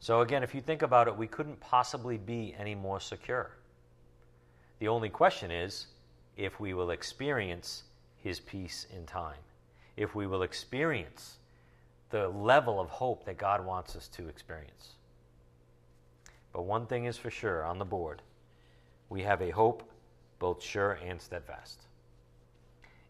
So, 0.00 0.22
again, 0.22 0.42
if 0.42 0.54
you 0.54 0.60
think 0.60 0.82
about 0.82 1.06
it, 1.08 1.16
we 1.16 1.26
couldn't 1.26 1.60
possibly 1.60 2.18
be 2.18 2.54
any 2.58 2.74
more 2.74 3.00
secure. 3.00 3.52
The 4.80 4.88
only 4.88 5.10
question 5.10 5.50
is 5.50 5.86
if 6.36 6.58
we 6.58 6.74
will 6.74 6.90
experience 6.90 7.84
His 8.16 8.40
peace 8.40 8.86
in 8.94 9.06
time, 9.06 9.38
if 9.96 10.14
we 10.14 10.26
will 10.26 10.42
experience 10.42 11.36
the 12.08 12.28
level 12.28 12.80
of 12.80 12.88
hope 12.88 13.24
that 13.26 13.38
God 13.38 13.64
wants 13.64 13.94
us 13.94 14.08
to 14.08 14.28
experience. 14.28 14.94
But 16.52 16.62
one 16.62 16.86
thing 16.86 17.04
is 17.04 17.16
for 17.16 17.30
sure 17.30 17.64
on 17.64 17.78
the 17.78 17.84
board 17.84 18.22
we 19.08 19.22
have 19.22 19.42
a 19.42 19.50
hope 19.50 19.82
both 20.38 20.62
sure 20.62 20.92
and 21.04 21.20
steadfast. 21.20 21.82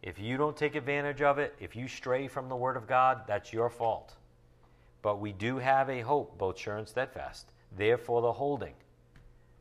If 0.03 0.19
you 0.19 0.37
don't 0.37 0.57
take 0.57 0.75
advantage 0.75 1.23
of 1.23 1.39
it, 1.39 1.55
if 1.61 1.77
you 1.77 1.87
stray 1.89 2.27
from 2.27 2.49
the 2.49 2.57
Word 2.57 2.77
of 2.77 2.87
God, 2.87 3.23
that's 3.27 3.53
your 3.53 3.71
fault. 3.71 4.15
But 5.03 5.21
we 5.21 5.33
do 5.33 5.59
have 5.59 5.89
a 5.89 6.01
hope, 6.01 6.37
both 6.39 6.59
sure 6.59 6.77
and 6.77 6.89
steadfast. 6.89 7.53
Therefore, 7.77 8.23
the 8.23 8.33
holding, 8.33 8.75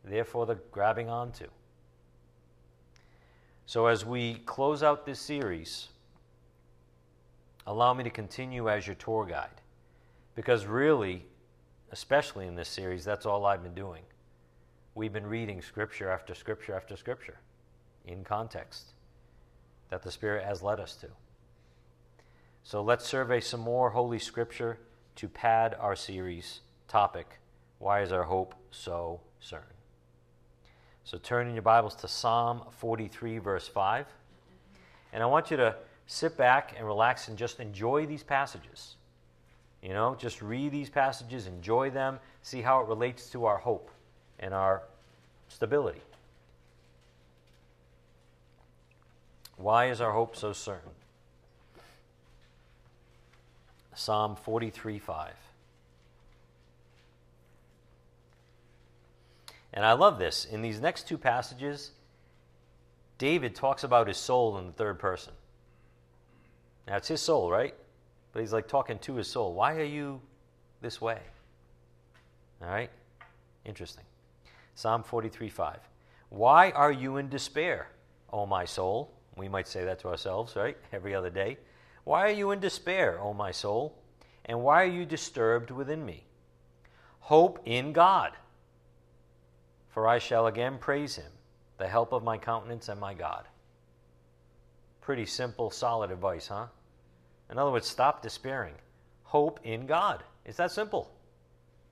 therefore, 0.03 0.45
the 0.45 0.55
grabbing 0.71 1.09
onto. 1.09 1.47
So, 3.65 3.85
as 3.85 4.05
we 4.05 4.35
close 4.45 4.81
out 4.81 5.05
this 5.05 5.19
series, 5.19 5.89
allow 7.67 7.93
me 7.93 8.03
to 8.03 8.09
continue 8.09 8.69
as 8.69 8.87
your 8.87 8.95
tour 8.95 9.25
guide. 9.25 9.61
Because 10.35 10.65
really, 10.65 11.25
especially 11.91 12.47
in 12.47 12.55
this 12.55 12.69
series, 12.69 13.03
that's 13.03 13.25
all 13.25 13.45
I've 13.45 13.63
been 13.63 13.73
doing. 13.73 14.03
We've 14.95 15.13
been 15.13 15.27
reading 15.27 15.61
scripture 15.61 16.09
after 16.09 16.35
scripture 16.35 16.75
after 16.75 16.95
scripture 16.95 17.39
in 18.05 18.23
context 18.23 18.93
that 19.89 20.03
the 20.03 20.11
Spirit 20.11 20.45
has 20.45 20.61
led 20.61 20.79
us 20.79 20.95
to. 20.97 21.07
So 22.63 22.81
let's 22.81 23.05
survey 23.05 23.39
some 23.39 23.61
more 23.61 23.89
Holy 23.89 24.19
Scripture 24.19 24.77
to 25.15 25.27
pad 25.27 25.75
our 25.79 25.95
series 25.95 26.61
topic 26.87 27.39
Why 27.79 28.01
is 28.01 28.11
our 28.11 28.23
hope 28.23 28.55
so 28.71 29.21
certain? 29.39 29.75
So 31.03 31.17
turn 31.17 31.47
in 31.47 31.53
your 31.53 31.63
Bibles 31.63 31.95
to 31.95 32.07
Psalm 32.07 32.61
43, 32.77 33.39
verse 33.39 33.67
5. 33.67 34.05
And 35.13 35.23
I 35.23 35.25
want 35.25 35.49
you 35.49 35.57
to 35.57 35.75
sit 36.05 36.37
back 36.37 36.75
and 36.77 36.85
relax 36.85 37.29
and 37.29 37.37
just 37.37 37.59
enjoy 37.59 38.05
these 38.05 38.21
passages. 38.21 38.95
You 39.81 39.93
know, 39.93 40.15
just 40.15 40.41
read 40.41 40.71
these 40.71 40.89
passages, 40.89 41.47
enjoy 41.47 41.89
them, 41.89 42.19
see 42.41 42.61
how 42.61 42.81
it 42.81 42.87
relates 42.87 43.29
to 43.31 43.45
our 43.45 43.57
hope 43.57 43.89
and 44.39 44.53
our 44.53 44.83
stability. 45.47 46.01
Why 49.55 49.89
is 49.89 50.01
our 50.01 50.11
hope 50.11 50.35
so 50.35 50.53
certain? 50.53 50.91
Psalm 53.93 54.35
43 54.35 54.99
5. 54.99 55.33
And 59.73 59.85
I 59.85 59.93
love 59.93 60.17
this. 60.17 60.45
In 60.45 60.61
these 60.61 60.79
next 60.79 61.07
two 61.07 61.17
passages, 61.17 61.91
David 63.17 63.53
talks 63.53 63.83
about 63.83 64.07
his 64.07 64.17
soul 64.17 64.57
in 64.57 64.65
the 64.65 64.71
third 64.71 64.97
person. 64.97 65.33
Now, 66.87 66.95
it's 66.95 67.09
his 67.09 67.21
soul, 67.21 67.51
right? 67.51 67.75
But 68.31 68.41
he's 68.41 68.53
like 68.53 68.67
talking 68.67 68.99
to 68.99 69.15
his 69.15 69.27
soul. 69.27 69.53
Why 69.53 69.75
are 69.75 69.83
you 69.83 70.21
this 70.81 71.01
way? 71.01 71.19
All 72.61 72.69
right? 72.69 72.89
Interesting. 73.65 74.05
Psalm 74.75 75.03
43 75.03 75.49
5. 75.49 75.79
Why 76.29 76.71
are 76.71 76.91
you 76.91 77.17
in 77.17 77.29
despair, 77.29 77.87
O 78.31 78.45
my 78.45 78.65
soul? 78.65 79.11
We 79.35 79.47
might 79.47 79.67
say 79.67 79.83
that 79.85 79.99
to 79.99 80.09
ourselves, 80.09 80.55
right? 80.55 80.77
Every 80.93 81.15
other 81.15 81.29
day. 81.29 81.57
Why 82.03 82.27
are 82.27 82.33
you 82.33 82.51
in 82.51 82.59
despair, 82.59 83.19
O 83.19 83.33
my 83.33 83.51
soul? 83.51 83.95
And 84.45 84.61
why 84.61 84.83
are 84.83 84.87
you 84.87 85.05
disturbed 85.05 85.71
within 85.71 86.05
me? 86.05 86.23
Hope 87.19 87.59
in 87.65 87.93
God, 87.93 88.31
for 89.89 90.07
I 90.07 90.17
shall 90.17 90.47
again 90.47 90.77
praise 90.79 91.15
him, 91.15 91.31
the 91.77 91.87
help 91.87 92.11
of 92.11 92.23
my 92.23 92.37
countenance 92.37 92.89
and 92.89 92.99
my 92.99 93.13
God. 93.13 93.45
Pretty 95.01 95.25
simple, 95.25 95.69
solid 95.69 96.09
advice, 96.09 96.47
huh? 96.47 96.67
In 97.49 97.57
other 97.57 97.71
words, 97.71 97.87
stop 97.87 98.21
despairing. 98.21 98.75
Hope 99.23 99.59
in 99.63 99.85
God. 99.85 100.23
It's 100.45 100.57
that 100.57 100.71
simple. 100.71 101.11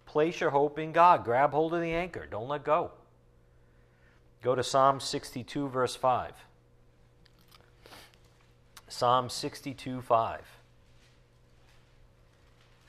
Place 0.05 0.39
your 0.39 0.49
hope 0.49 0.79
in 0.79 0.91
God. 0.91 1.23
Grab 1.23 1.51
hold 1.51 1.73
of 1.73 1.81
the 1.81 1.93
anchor. 1.93 2.25
Don't 2.29 2.47
let 2.47 2.63
go. 2.63 2.91
Go 4.41 4.55
to 4.55 4.63
Psalm 4.63 4.99
62, 4.99 5.67
verse 5.67 5.95
5. 5.95 6.33
Psalm 8.87 9.29
62 9.29 10.01
5. 10.01 10.41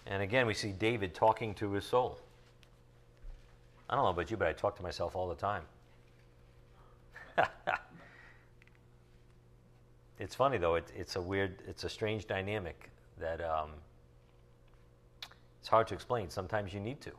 And 0.07 0.23
again, 0.23 0.47
we 0.47 0.55
see 0.55 0.73
David 0.73 1.14
talking 1.14 1.55
to 1.55 1.73
his 1.73 1.85
soul. 1.85 2.19
I 3.91 3.95
don't 3.95 4.05
know 4.05 4.11
about 4.11 4.31
you, 4.31 4.37
but 4.37 4.49
I 4.49 4.53
talk 4.53 4.77
to 4.77 4.83
myself 4.83 5.16
all 5.16 5.29
the 5.29 5.35
time. 5.35 5.62
it's 10.19 10.35
funny 10.35 10.59
though. 10.59 10.75
It, 10.75 10.91
it's 10.97 11.16
a 11.16 11.21
weird, 11.21 11.62
it's 11.66 11.85
a 11.85 11.89
strange 11.89 12.27
dynamic 12.27 12.91
that 13.19 13.41
um, 13.41 13.71
it's 15.61 15.69
hard 15.69 15.87
to 15.89 15.95
explain. 15.95 16.31
Sometimes 16.31 16.73
you 16.73 16.81
need 16.81 17.01
to. 17.03 17.12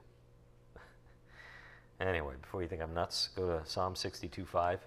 anyway, 1.99 2.33
before 2.41 2.61
you 2.61 2.67
think 2.67 2.81
I'm 2.81 2.93
nuts, 2.93 3.29
go 3.35 3.59
to 3.59 3.65
Psalm 3.69 3.95
62 3.95 4.45
5. 4.45 4.79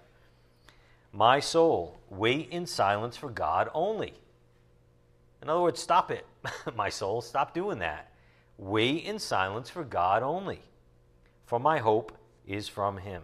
My 1.11 1.39
soul, 1.39 1.99
wait 2.09 2.49
in 2.49 2.65
silence 2.65 3.15
for 3.15 3.29
God 3.29 3.69
only. 3.73 4.13
In 5.41 5.49
other 5.49 5.61
words, 5.61 5.79
stop 5.81 6.09
it, 6.09 6.25
my 6.75 6.89
soul. 6.89 7.21
Stop 7.21 7.53
doing 7.53 7.79
that. 7.79 8.11
Wait 8.57 9.03
in 9.03 9.19
silence 9.19 9.69
for 9.69 9.83
God 9.83 10.23
only. 10.23 10.61
For 11.45 11.59
my 11.59 11.79
hope 11.79 12.17
is 12.47 12.67
from 12.67 12.97
Him. 12.97 13.23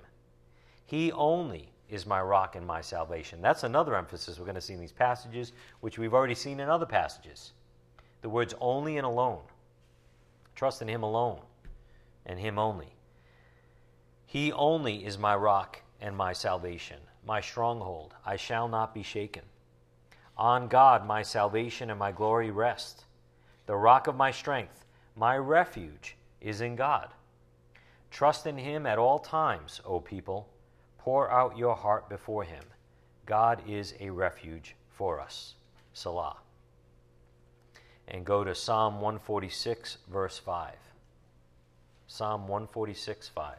He 0.85 1.11
only 1.11 1.71
is 1.89 2.05
my 2.05 2.21
rock 2.21 2.55
and 2.55 2.65
my 2.65 2.81
salvation. 2.81 3.41
That's 3.41 3.63
another 3.63 3.95
emphasis 3.95 4.37
we're 4.37 4.45
going 4.45 4.55
to 4.55 4.61
see 4.61 4.73
in 4.73 4.79
these 4.79 4.91
passages, 4.91 5.53
which 5.81 5.97
we've 5.97 6.13
already 6.13 6.35
seen 6.35 6.59
in 6.59 6.69
other 6.69 6.85
passages. 6.85 7.53
The 8.21 8.29
words 8.29 8.53
only 8.59 8.97
and 8.97 9.05
alone. 9.05 9.41
Trust 10.55 10.81
in 10.81 10.87
Him 10.87 11.03
alone 11.03 11.39
and 12.25 12.39
Him 12.39 12.59
only. 12.59 12.93
He 14.25 14.51
only 14.51 15.05
is 15.05 15.17
my 15.17 15.35
rock 15.35 15.81
and 16.01 16.15
my 16.15 16.33
salvation 16.33 16.99
my 17.25 17.41
stronghold. 17.41 18.15
I 18.25 18.37
shall 18.37 18.67
not 18.67 18.93
be 18.93 19.03
shaken. 19.03 19.43
On 20.37 20.67
God 20.67 21.05
my 21.05 21.21
salvation 21.21 21.89
and 21.89 21.99
my 21.99 22.11
glory 22.11 22.51
rest. 22.51 23.05
The 23.65 23.75
rock 23.75 24.07
of 24.07 24.15
my 24.15 24.31
strength, 24.31 24.85
my 25.15 25.37
refuge, 25.37 26.15
is 26.41 26.61
in 26.61 26.75
God. 26.75 27.09
Trust 28.09 28.47
in 28.47 28.57
him 28.57 28.87
at 28.87 28.97
all 28.97 29.19
times, 29.19 29.79
O 29.85 29.99
people. 29.99 30.49
Pour 30.99 31.31
out 31.31 31.57
your 31.57 31.75
heart 31.75 32.07
before 32.09 32.43
him. 32.43 32.63
God 33.25 33.61
is 33.67 33.93
a 33.99 34.09
refuge 34.09 34.75
for 34.89 35.19
us. 35.19 35.55
Selah. 35.93 36.37
And 38.07 38.25
go 38.25 38.43
to 38.43 38.55
Psalm 38.55 38.95
146, 38.95 39.97
verse 40.11 40.37
5. 40.39 40.73
Psalm 42.07 42.47
146, 42.47 43.29
5. 43.29 43.55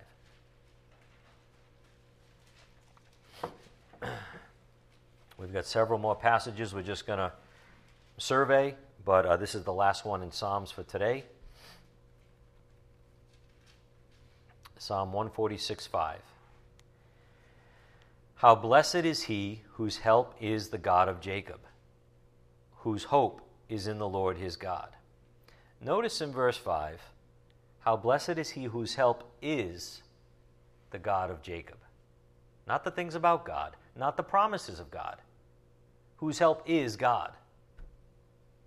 We've 5.39 5.53
got 5.53 5.67
several 5.67 5.99
more 5.99 6.17
passages 6.17 6.75
we're 6.75 6.83
just 6.83 7.07
going 7.07 7.19
to 7.21 7.33
survey, 8.19 8.75
but 9.05 9.25
uh, 9.25 9.37
this 9.37 9.55
is 9.55 9.65
the 9.65 9.73
last 9.73 10.05
one 10.05 10.23
in 10.23 10.33
Psalms 10.33 10.71
for 10.71 10.83
today. 10.83 11.25
Psalm 14.79 15.13
146 15.13 15.87
5. 15.87 16.19
How 18.41 18.55
blessed 18.55 19.05
is 19.05 19.25
he 19.25 19.61
whose 19.73 19.99
help 19.99 20.35
is 20.41 20.71
the 20.71 20.79
God 20.79 21.11
of 21.11 21.21
Jacob, 21.21 21.61
whose 22.77 23.05
hope 23.05 23.43
is 23.69 23.87
in 23.87 23.99
the 23.99 24.09
Lord 24.09 24.39
his 24.39 24.57
God. 24.57 24.89
Notice 25.79 26.23
in 26.23 26.33
verse 26.33 26.57
5 26.57 27.03
how 27.81 27.99
blessed 27.99 28.39
is 28.39 28.49
he 28.49 28.65
whose 28.65 28.95
help 28.95 29.31
is 29.43 30.01
the 30.91 30.99
God 30.99 31.31
of 31.31 31.43
Jacob. 31.43 31.77
Not 32.67 32.83
the 32.83 32.91
things 32.91 33.15
about 33.15 33.45
God, 33.45 33.77
not 33.95 34.17
the 34.17 34.23
promises 34.23 34.81
of 34.81 34.91
God, 34.91 35.19
whose 36.17 36.39
help 36.39 36.63
is 36.65 36.97
God, 36.97 37.33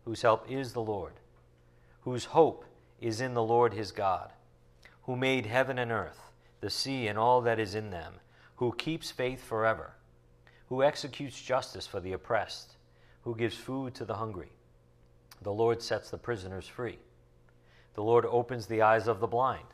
whose 0.06 0.22
help 0.22 0.46
is 0.52 0.74
the 0.74 0.84
Lord, 0.84 1.14
whose 2.02 2.26
hope 2.26 2.64
is 3.02 3.20
in 3.20 3.34
the 3.34 3.42
Lord 3.42 3.74
his 3.74 3.92
God, 3.92 4.34
who 5.06 5.16
made 5.16 5.48
heaven 5.48 5.80
and 5.80 5.92
earth, 5.92 6.20
the 6.62 6.70
sea 6.70 7.08
and 7.08 7.18
all 7.18 7.42
that 7.42 7.60
is 7.60 7.74
in 7.74 7.90
them, 7.90 8.14
who 8.56 8.74
keeps 8.74 9.12
faith 9.12 9.44
forever, 9.44 9.94
who 10.68 10.84
executes 10.84 11.42
justice 11.42 11.88
for 11.88 12.00
the 12.00 12.14
oppressed, 12.14 12.76
who 13.24 13.36
gives 13.36 13.56
food 13.56 13.96
to 13.96 14.06
the 14.06 14.16
hungry. 14.16 14.52
The 15.42 15.54
Lord 15.54 15.82
sets 15.82 16.10
the 16.10 16.18
prisoners 16.18 16.68
free. 16.68 17.00
The 17.96 18.04
Lord 18.04 18.26
opens 18.26 18.68
the 18.68 18.82
eyes 18.82 19.08
of 19.08 19.20
the 19.20 19.28
blind. 19.28 19.66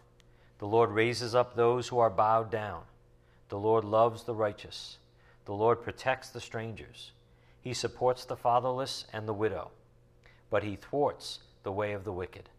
The 0.59 0.67
Lord 0.67 0.91
raises 0.91 1.35
up 1.35 1.55
those 1.55 1.87
who 1.87 1.99
are 1.99 2.09
bowed 2.09 2.51
down. 2.51 2.83
The 3.49 3.59
Lord 3.59 3.85
loves 3.85 4.23
the 4.23 4.35
righteous. 4.35 4.97
The 5.45 5.53
Lord 5.53 5.81
protects 5.81 6.29
the 6.29 6.41
strangers. 6.41 7.11
He 7.61 7.73
supports 7.73 8.25
the 8.25 8.35
fatherless 8.35 9.05
and 9.13 9.27
the 9.27 9.33
widow, 9.33 9.71
but 10.49 10.63
he 10.63 10.75
thwarts 10.75 11.39
the 11.63 11.71
way 11.71 11.93
of 11.93 12.03
the 12.03 12.11
wicked. 12.11 12.49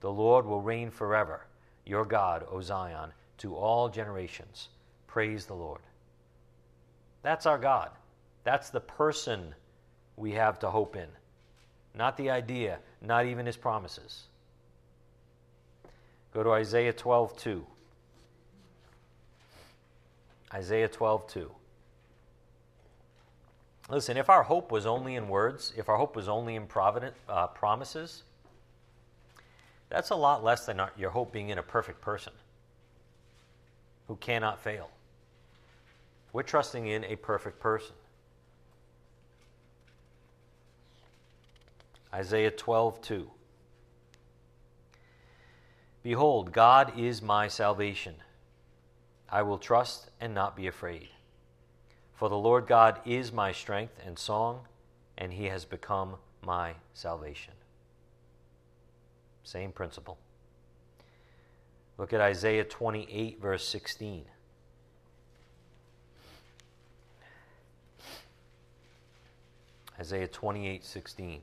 The 0.00 0.12
Lord 0.12 0.46
will 0.46 0.60
reign 0.60 0.90
forever, 0.90 1.46
your 1.84 2.04
God, 2.04 2.44
O 2.50 2.60
Zion, 2.60 3.12
to 3.38 3.54
all 3.54 3.88
generations. 3.88 4.68
Praise 5.12 5.44
the 5.44 5.52
Lord. 5.52 5.80
That's 7.20 7.44
our 7.44 7.58
God. 7.58 7.90
That's 8.44 8.70
the 8.70 8.80
person 8.80 9.54
we 10.16 10.32
have 10.32 10.58
to 10.60 10.70
hope 10.70 10.96
in, 10.96 11.08
not 11.94 12.16
the 12.16 12.30
idea, 12.30 12.78
not 13.02 13.26
even 13.26 13.44
his 13.44 13.58
promises. 13.58 14.22
Go 16.32 16.42
to 16.42 16.52
Isaiah 16.52 16.94
12 16.94 17.36
2. 17.36 17.66
Isaiah 20.54 20.88
12 20.88 21.26
2. 21.26 21.50
Listen, 23.90 24.16
if 24.16 24.30
our 24.30 24.44
hope 24.44 24.72
was 24.72 24.86
only 24.86 25.16
in 25.16 25.28
words, 25.28 25.74
if 25.76 25.90
our 25.90 25.98
hope 25.98 26.16
was 26.16 26.26
only 26.26 26.56
in 26.56 26.66
provident, 26.66 27.14
uh, 27.28 27.48
promises, 27.48 28.22
that's 29.90 30.08
a 30.08 30.16
lot 30.16 30.42
less 30.42 30.64
than 30.64 30.80
our, 30.80 30.90
your 30.96 31.10
hope 31.10 31.34
being 31.34 31.50
in 31.50 31.58
a 31.58 31.62
perfect 31.62 32.00
person 32.00 32.32
who 34.08 34.16
cannot 34.16 34.58
fail. 34.58 34.88
We're 36.32 36.42
trusting 36.42 36.86
in 36.86 37.04
a 37.04 37.16
perfect 37.16 37.60
person. 37.60 37.94
Isaiah 42.14 42.50
12, 42.50 43.00
2. 43.00 43.30
Behold, 46.02 46.52
God 46.52 46.98
is 46.98 47.22
my 47.22 47.48
salvation. 47.48 48.16
I 49.30 49.42
will 49.42 49.58
trust 49.58 50.10
and 50.20 50.34
not 50.34 50.56
be 50.56 50.66
afraid. 50.66 51.08
For 52.14 52.28
the 52.28 52.36
Lord 52.36 52.66
God 52.66 53.00
is 53.04 53.32
my 53.32 53.52
strength 53.52 53.94
and 54.04 54.18
song, 54.18 54.66
and 55.16 55.32
he 55.32 55.46
has 55.46 55.64
become 55.64 56.16
my 56.44 56.74
salvation. 56.92 57.54
Same 59.44 59.72
principle. 59.72 60.18
Look 61.98 62.12
at 62.12 62.20
Isaiah 62.20 62.64
28, 62.64 63.40
verse 63.40 63.66
16. 63.66 64.24
Isaiah 69.98 70.28
28, 70.28 70.84
16. 70.84 71.42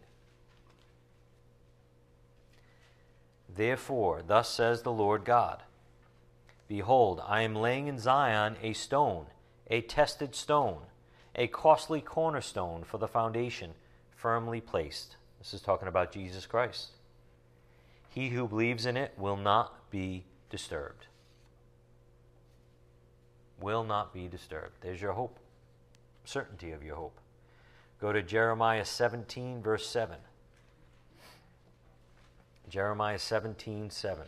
Therefore, 3.55 4.21
thus 4.25 4.49
says 4.49 4.81
the 4.81 4.91
Lord 4.91 5.25
God 5.25 5.63
Behold, 6.67 7.21
I 7.25 7.41
am 7.41 7.55
laying 7.55 7.87
in 7.87 7.97
Zion 7.97 8.55
a 8.61 8.73
stone, 8.73 9.25
a 9.67 9.81
tested 9.81 10.35
stone, 10.35 10.81
a 11.35 11.47
costly 11.47 11.99
cornerstone 11.99 12.83
for 12.83 12.99
the 12.99 13.07
foundation, 13.07 13.71
firmly 14.15 14.61
placed. 14.61 15.15
This 15.39 15.53
is 15.53 15.61
talking 15.61 15.87
about 15.87 16.11
Jesus 16.11 16.45
Christ. 16.45 16.89
He 18.09 18.29
who 18.29 18.47
believes 18.47 18.85
in 18.85 18.97
it 18.97 19.13
will 19.17 19.37
not 19.37 19.89
be 19.89 20.25
disturbed. 20.49 21.07
Will 23.59 23.83
not 23.83 24.13
be 24.13 24.27
disturbed. 24.27 24.73
There's 24.81 25.01
your 25.01 25.13
hope, 25.13 25.39
certainty 26.23 26.71
of 26.71 26.83
your 26.83 26.95
hope. 26.95 27.19
Go 27.99 28.13
to 28.13 28.21
Jeremiah 28.21 28.85
17, 28.85 29.61
verse 29.61 29.85
7. 29.87 30.15
Jeremiah 32.69 33.19
17 33.19 33.89
7. 33.89 34.23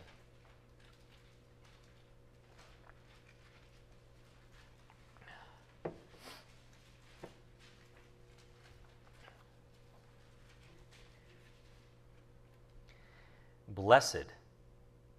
Blessed 13.68 14.26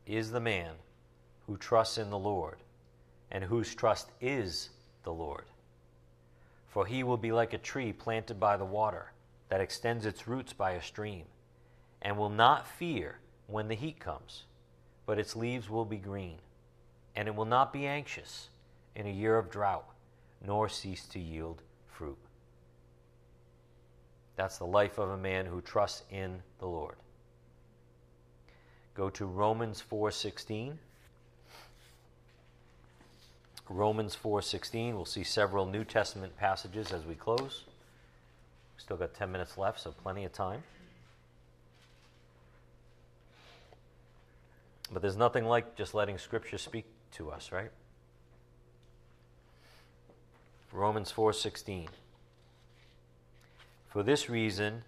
is 0.06 0.32
the 0.32 0.40
man 0.40 0.74
who 1.48 1.58
trusts 1.58 1.98
in 1.98 2.10
the 2.10 2.18
Lord 2.18 2.58
and 3.32 3.44
whose 3.44 3.74
trust 3.74 4.12
is 4.22 4.70
the 5.04 5.14
Lord. 5.14 5.46
For 6.74 6.88
he 6.88 7.04
will 7.04 7.18
be 7.18 7.32
like 7.32 7.54
a 7.54 7.60
tree 7.60 7.94
planted 7.94 8.40
by 8.40 8.58
the 8.58 8.66
water 8.66 9.12
that 9.50 9.62
extends 9.62 10.08
its 10.08 10.28
roots 10.28 10.54
by 10.54 10.72
a 10.72 10.82
stream 10.82 11.26
and 12.02 12.18
will 12.18 12.32
not 12.32 12.68
fear 12.68 13.20
when 13.46 13.68
the 13.68 13.76
heat 13.76 14.00
comes, 14.00 14.46
but 15.06 15.20
its 15.20 15.36
leaves 15.36 15.70
will 15.70 15.86
be 15.86 15.98
green, 15.98 16.40
and 17.16 17.28
it 17.28 17.36
will 17.36 17.46
not 17.46 17.72
be 17.72 17.86
anxious 17.86 18.50
in 18.96 19.06
a 19.06 19.12
year 19.12 19.38
of 19.38 19.52
drought, 19.52 19.86
nor 20.44 20.68
cease 20.68 21.06
to 21.10 21.20
yield 21.20 21.62
fruit. 21.86 22.18
That's 24.36 24.58
the 24.58 24.66
life 24.66 24.98
of 24.98 25.10
a 25.10 25.18
man 25.18 25.46
who 25.46 25.62
trusts 25.62 26.02
in 26.10 26.42
the 26.58 26.66
Lord. 26.66 26.96
Go 28.96 29.12
to 29.12 29.28
Romans 29.28 29.80
4:16. 29.80 30.80
Romans 33.70 34.16
4:16. 34.16 34.96
We'll 34.96 35.06
see 35.06 35.24
several 35.24 35.66
New 35.66 35.84
Testament 35.84 36.38
passages 36.38 36.92
as 36.92 37.06
we 37.06 37.16
close. 37.16 37.64
Still 38.78 38.98
got 38.98 39.14
10 39.14 39.32
minutes 39.32 39.58
left, 39.58 39.80
so 39.80 39.92
plenty 39.92 40.26
of 40.26 40.34
time. 40.34 40.64
But 44.92 45.02
there's 45.02 45.16
nothing 45.16 45.46
like 45.46 45.76
just 45.76 45.94
letting 45.94 46.18
Scripture 46.18 46.58
speak 46.58 46.86
to 47.14 47.32
us, 47.32 47.52
right? 47.52 47.72
Romans 50.72 51.12
4:16 51.12 51.90
For 53.88 54.04
this 54.04 54.30
reason 54.30 54.84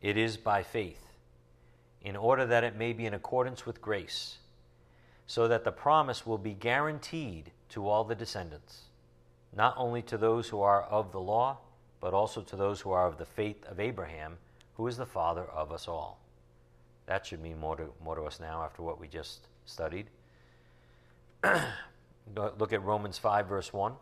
it 0.00 0.16
is 0.16 0.36
by 0.36 0.62
faith 0.62 1.06
in 2.02 2.16
order 2.16 2.46
that 2.46 2.64
it 2.64 2.74
may 2.76 2.92
be 2.92 3.04
in 3.04 3.12
accordance 3.12 3.66
with 3.66 3.82
grace 3.82 4.38
so 5.26 5.46
that 5.46 5.64
the 5.64 5.72
promise 5.72 6.26
will 6.26 6.38
be 6.38 6.54
guaranteed 6.54 7.52
to 7.68 7.88
all 7.88 8.04
the 8.04 8.14
descendants 8.14 8.82
not 9.56 9.74
only 9.76 10.02
to 10.02 10.18
those 10.18 10.48
who 10.48 10.60
are 10.60 10.82
of 10.82 11.12
the 11.12 11.20
law 11.20 11.58
but 12.00 12.14
also 12.14 12.42
to 12.42 12.56
those 12.56 12.80
who 12.80 12.90
are 12.90 13.06
of 13.06 13.18
the 13.18 13.26
faith 13.26 13.64
of 13.66 13.80
Abraham 13.80 14.38
who 14.76 14.86
is 14.86 14.96
the 14.96 15.06
father 15.06 15.44
of 15.44 15.72
us 15.72 15.88
all 15.88 16.20
that 17.08 17.24
should 17.24 17.40
mean 17.40 17.58
more 17.58 17.74
to, 17.74 17.88
more 18.04 18.14
to 18.14 18.22
us 18.22 18.38
now 18.38 18.62
after 18.62 18.82
what 18.82 19.00
we 19.00 19.08
just 19.08 19.48
studied. 19.64 20.06
Look 22.36 22.72
at 22.74 22.84
Romans 22.84 23.16
5, 23.16 23.46
verse 23.46 23.72
1. 23.72 23.94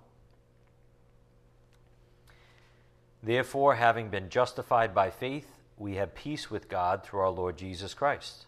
Therefore, 3.23 3.77
having 3.77 4.09
been 4.09 4.29
justified 4.29 4.93
by 4.93 5.11
faith, 5.11 5.49
we 5.79 5.95
have 5.95 6.17
peace 6.17 6.51
with 6.51 6.69
God 6.69 7.05
through 7.05 7.21
our 7.21 7.31
Lord 7.31 7.57
Jesus 7.57 7.95
Christ, 7.95 8.47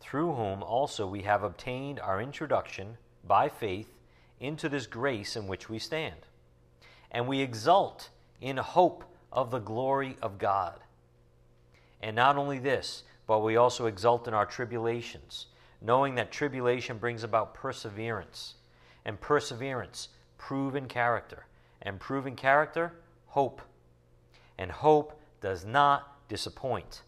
through 0.00 0.34
whom 0.34 0.62
also 0.62 1.06
we 1.06 1.22
have 1.22 1.42
obtained 1.42 2.00
our 2.00 2.20
introduction 2.20 2.96
by 3.26 3.50
faith 3.50 3.90
into 4.40 4.68
this 4.68 4.86
grace 4.86 5.36
in 5.36 5.46
which 5.46 5.68
we 5.68 5.78
stand. 5.78 6.26
And 7.10 7.26
we 7.26 7.40
exult 7.40 8.10
in 8.40 8.56
hope 8.56 9.04
of 9.32 9.50
the 9.50 9.58
glory 9.58 10.16
of 10.22 10.38
God. 10.38 10.80
And 12.00 12.16
not 12.16 12.36
only 12.36 12.58
this, 12.58 13.04
but 13.26 13.40
we 13.40 13.56
also 13.56 13.86
exult 13.86 14.28
in 14.28 14.34
our 14.34 14.46
tribulations, 14.46 15.46
knowing 15.80 16.14
that 16.14 16.30
tribulation 16.30 16.98
brings 16.98 17.24
about 17.24 17.54
perseverance, 17.54 18.54
and 19.04 19.20
perseverance, 19.20 20.08
proven 20.38 20.86
character, 20.86 21.46
and 21.82 21.98
proven 21.98 22.36
character, 22.36 22.92
hope. 23.26 23.62
And 24.58 24.70
hope 24.70 25.20
does 25.40 25.64
not 25.64 26.28
disappoint, 26.28 27.02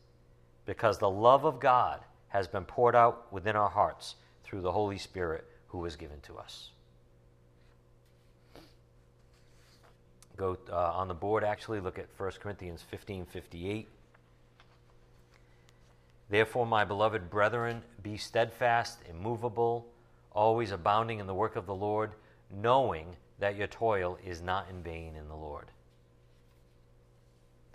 because 0.67 0.99
the 0.99 1.11
love 1.11 1.45
of 1.45 1.61
God 1.61 2.01
has 2.29 2.47
been 2.47 2.65
poured 2.65 2.95
out 2.95 3.33
within 3.33 3.57
our 3.57 3.71
hearts 3.71 4.17
through 4.45 4.61
the 4.61 4.73
Holy 4.73 4.99
Spirit 4.99 5.45
who 5.69 5.79
was 5.79 5.97
given 5.97 6.21
to 6.23 6.37
us. 6.37 6.71
Go 10.39 10.57
uh, 10.71 10.93
on 10.95 11.09
the 11.09 11.15
board, 11.15 11.43
actually, 11.43 11.81
look 11.81 11.99
at 11.99 12.07
1 12.17 12.31
Corinthians 12.41 12.83
15 12.91 13.27
58. 13.27 13.89
Therefore, 16.31 16.65
my 16.65 16.85
beloved 16.85 17.29
brethren, 17.29 17.83
be 18.03 18.17
steadfast, 18.17 19.01
immovable, 19.11 19.87
always 20.33 20.71
abounding 20.71 21.19
in 21.19 21.27
the 21.27 21.35
work 21.35 21.57
of 21.57 21.67
the 21.67 21.75
Lord, 21.75 22.13
knowing 22.51 23.17
that 23.41 23.57
your 23.57 23.67
toil 23.67 24.19
is 24.25 24.41
not 24.41 24.67
in 24.71 24.83
vain 24.83 25.17
in 25.17 25.27
the 25.29 25.35
Lord. 25.35 25.67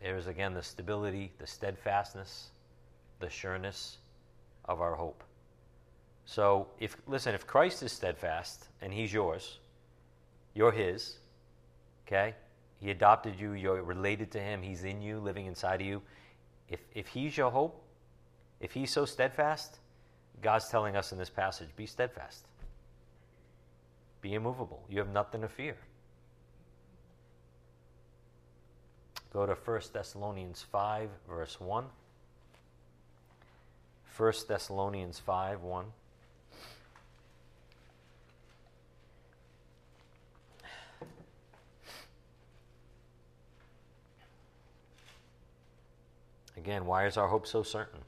There 0.02 0.18
is 0.18 0.28
again 0.28 0.54
the 0.54 0.64
stability, 0.64 1.32
the 1.40 1.48
steadfastness, 1.48 2.52
the 3.20 3.30
sureness 3.30 3.98
of 4.66 4.82
our 4.82 4.96
hope. 4.96 5.24
So, 6.26 6.68
if 6.80 6.96
listen, 7.08 7.36
if 7.36 7.46
Christ 7.46 7.84
is 7.84 7.92
steadfast 7.92 8.68
and 8.82 8.94
he's 8.94 9.12
yours, 9.12 9.60
you're 10.54 10.72
his, 10.72 11.18
okay? 12.08 12.36
He 12.84 12.92
adopted 12.92 13.40
you, 13.40 13.54
you're 13.54 13.82
related 13.82 14.30
to 14.32 14.42
him, 14.42 14.62
he's 14.62 14.84
in 14.84 15.02
you, 15.02 15.18
living 15.18 15.46
inside 15.46 15.80
of 15.80 15.88
you. 15.88 16.02
If, 16.68 16.82
if 16.94 17.08
he's 17.08 17.38
your 17.38 17.50
hope, 17.50 17.82
if 18.60 18.74
he's 18.74 18.92
so 18.92 19.06
steadfast, 19.06 19.80
God's 20.42 20.68
telling 20.68 20.98
us 20.98 21.14
in 21.14 21.18
this 21.18 21.30
passage 21.30 21.70
be 21.78 21.86
steadfast, 21.86 22.46
be 24.20 24.34
immovable. 24.34 24.84
You 24.90 25.00
have 25.00 25.08
nothing 25.08 25.40
to 25.40 25.48
fear. 25.48 25.78
Go 29.32 29.46
to 29.46 29.54
1 29.54 29.82
Thessalonians 29.94 30.66
5, 30.70 31.10
verse 31.26 31.62
1. 31.62 31.86
1 34.18 34.34
Thessalonians 34.50 35.20
5, 35.20 35.62
1. 35.62 35.86
Again, 46.64 46.86
why 46.86 47.06
is 47.06 47.18
our 47.18 47.28
hope 47.28 47.46
so 47.46 47.62
certain? 47.62 48.00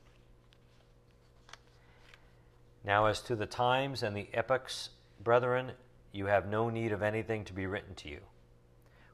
Now, 2.85 3.07
as 3.07 3.19
to 3.23 3.35
the 3.35 3.45
times 3.45 4.01
and 4.01 4.15
the 4.15 4.29
epochs, 4.33 4.91
brethren, 5.21 5.73
you 6.13 6.27
have 6.27 6.47
no 6.47 6.69
need 6.69 6.93
of 6.93 7.03
anything 7.03 7.43
to 7.43 7.53
be 7.53 7.65
written 7.65 7.95
to 7.95 8.07
you. 8.07 8.21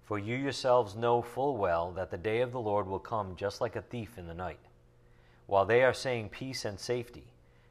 For 0.03 0.19
you 0.19 0.35
yourselves 0.35 0.95
know 0.95 1.23
full 1.23 1.57
well 1.57 1.91
that 1.93 2.11
the 2.11 2.19
day 2.19 2.41
of 2.41 2.51
the 2.51 2.59
Lord 2.59 2.85
will 2.85 2.99
come 2.99 3.35
just 3.35 3.61
like 3.61 3.75
a 3.75 3.81
thief 3.81 4.19
in 4.19 4.27
the 4.27 4.35
night. 4.35 4.59
While 5.47 5.65
they 5.65 5.81
are 5.81 5.91
saying 5.91 6.29
peace 6.29 6.63
and 6.63 6.79
safety, 6.79 7.25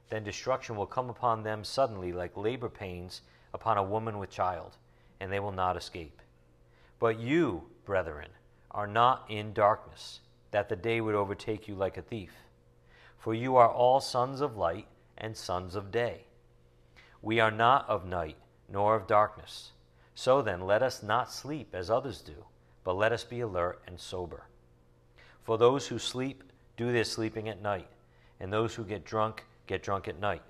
then 0.08 0.24
destruction 0.24 0.74
will 0.74 0.86
come 0.86 1.08
upon 1.08 1.44
them 1.44 1.62
suddenly 1.62 2.12
like 2.12 2.36
labor 2.36 2.68
pains 2.68 3.20
upon 3.54 3.78
a 3.78 3.84
woman 3.84 4.18
with 4.18 4.28
child, 4.28 4.76
and 5.20 5.30
they 5.30 5.38
will 5.38 5.52
not 5.52 5.76
escape. 5.76 6.20
But 6.98 7.20
you, 7.20 7.62
brethren, 7.84 8.30
are 8.72 8.88
not 8.88 9.24
in 9.28 9.52
darkness, 9.52 10.18
that 10.50 10.68
the 10.68 10.76
day 10.76 11.00
would 11.00 11.14
overtake 11.14 11.68
you 11.68 11.74
like 11.74 11.96
a 11.96 12.02
thief. 12.02 12.32
For 13.18 13.34
you 13.34 13.56
are 13.56 13.68
all 13.68 14.00
sons 14.00 14.40
of 14.40 14.56
light 14.56 14.86
and 15.18 15.36
sons 15.36 15.74
of 15.74 15.90
day. 15.90 16.24
We 17.22 17.38
are 17.38 17.50
not 17.50 17.88
of 17.88 18.06
night, 18.06 18.36
nor 18.68 18.96
of 18.96 19.06
darkness. 19.06 19.72
So 20.14 20.42
then, 20.42 20.62
let 20.62 20.82
us 20.82 21.02
not 21.02 21.32
sleep 21.32 21.74
as 21.74 21.90
others 21.90 22.20
do, 22.20 22.44
but 22.84 22.96
let 22.96 23.12
us 23.12 23.24
be 23.24 23.40
alert 23.40 23.82
and 23.86 24.00
sober. 24.00 24.44
For 25.42 25.58
those 25.58 25.86
who 25.88 25.98
sleep 25.98 26.44
do 26.76 26.92
their 26.92 27.04
sleeping 27.04 27.48
at 27.48 27.62
night, 27.62 27.88
and 28.38 28.52
those 28.52 28.74
who 28.74 28.84
get 28.84 29.04
drunk 29.04 29.44
get 29.66 29.82
drunk 29.82 30.08
at 30.08 30.18
night. 30.18 30.42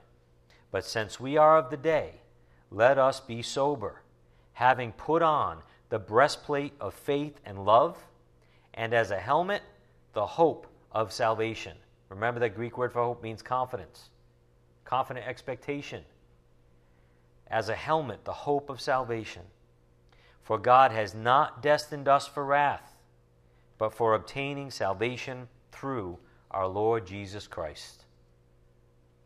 But 0.70 0.84
since 0.84 1.20
we 1.20 1.36
are 1.36 1.59
of 1.59 1.70
the 1.70 1.76
day, 1.76 2.20
let 2.70 2.98
us 2.98 3.20
be 3.20 3.42
sober, 3.42 4.03
having 4.53 4.92
put 4.92 5.22
on 5.22 5.59
the 5.88 5.98
breastplate 5.98 6.72
of 6.80 6.94
faith 6.94 7.40
and 7.44 7.64
love, 7.64 7.98
and 8.72 8.94
as 8.94 9.11
a 9.11 9.18
helmet, 9.18 9.62
the 10.13 10.27
hope 10.27 10.67
of 10.93 11.13
salvation. 11.13 11.77
Remember 12.09 12.41
that 12.41 12.55
Greek 12.55 12.77
word 12.77 12.93
for 12.93 13.03
hope 13.03 13.23
means 13.23 13.43
confidence, 13.43 14.11
confident 14.85 15.27
expectation. 15.27 16.03
As 17.47 17.69
a 17.69 17.75
helmet, 17.75 18.25
the 18.25 18.33
hope 18.33 18.71
of 18.71 18.81
salvation. 18.81 19.43
For 20.43 20.59
God 20.59 20.91
has 20.91 21.15
not 21.15 21.63
destined 21.63 22.09
us 22.09 22.27
for 22.27 22.45
wrath, 22.45 22.97
but 23.79 23.95
for 23.95 24.15
obtaining 24.15 24.71
salvation 24.71 25.49
through 25.73 26.19
our 26.51 26.67
Lord 26.67 27.07
Jesus 27.07 27.47
Christ, 27.47 28.05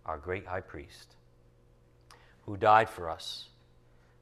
our 0.04 0.18
great 0.18 0.46
high 0.46 0.60
priest, 0.60 1.16
who 2.44 2.56
died 2.56 2.90
for 2.90 3.08
us, 3.08 3.48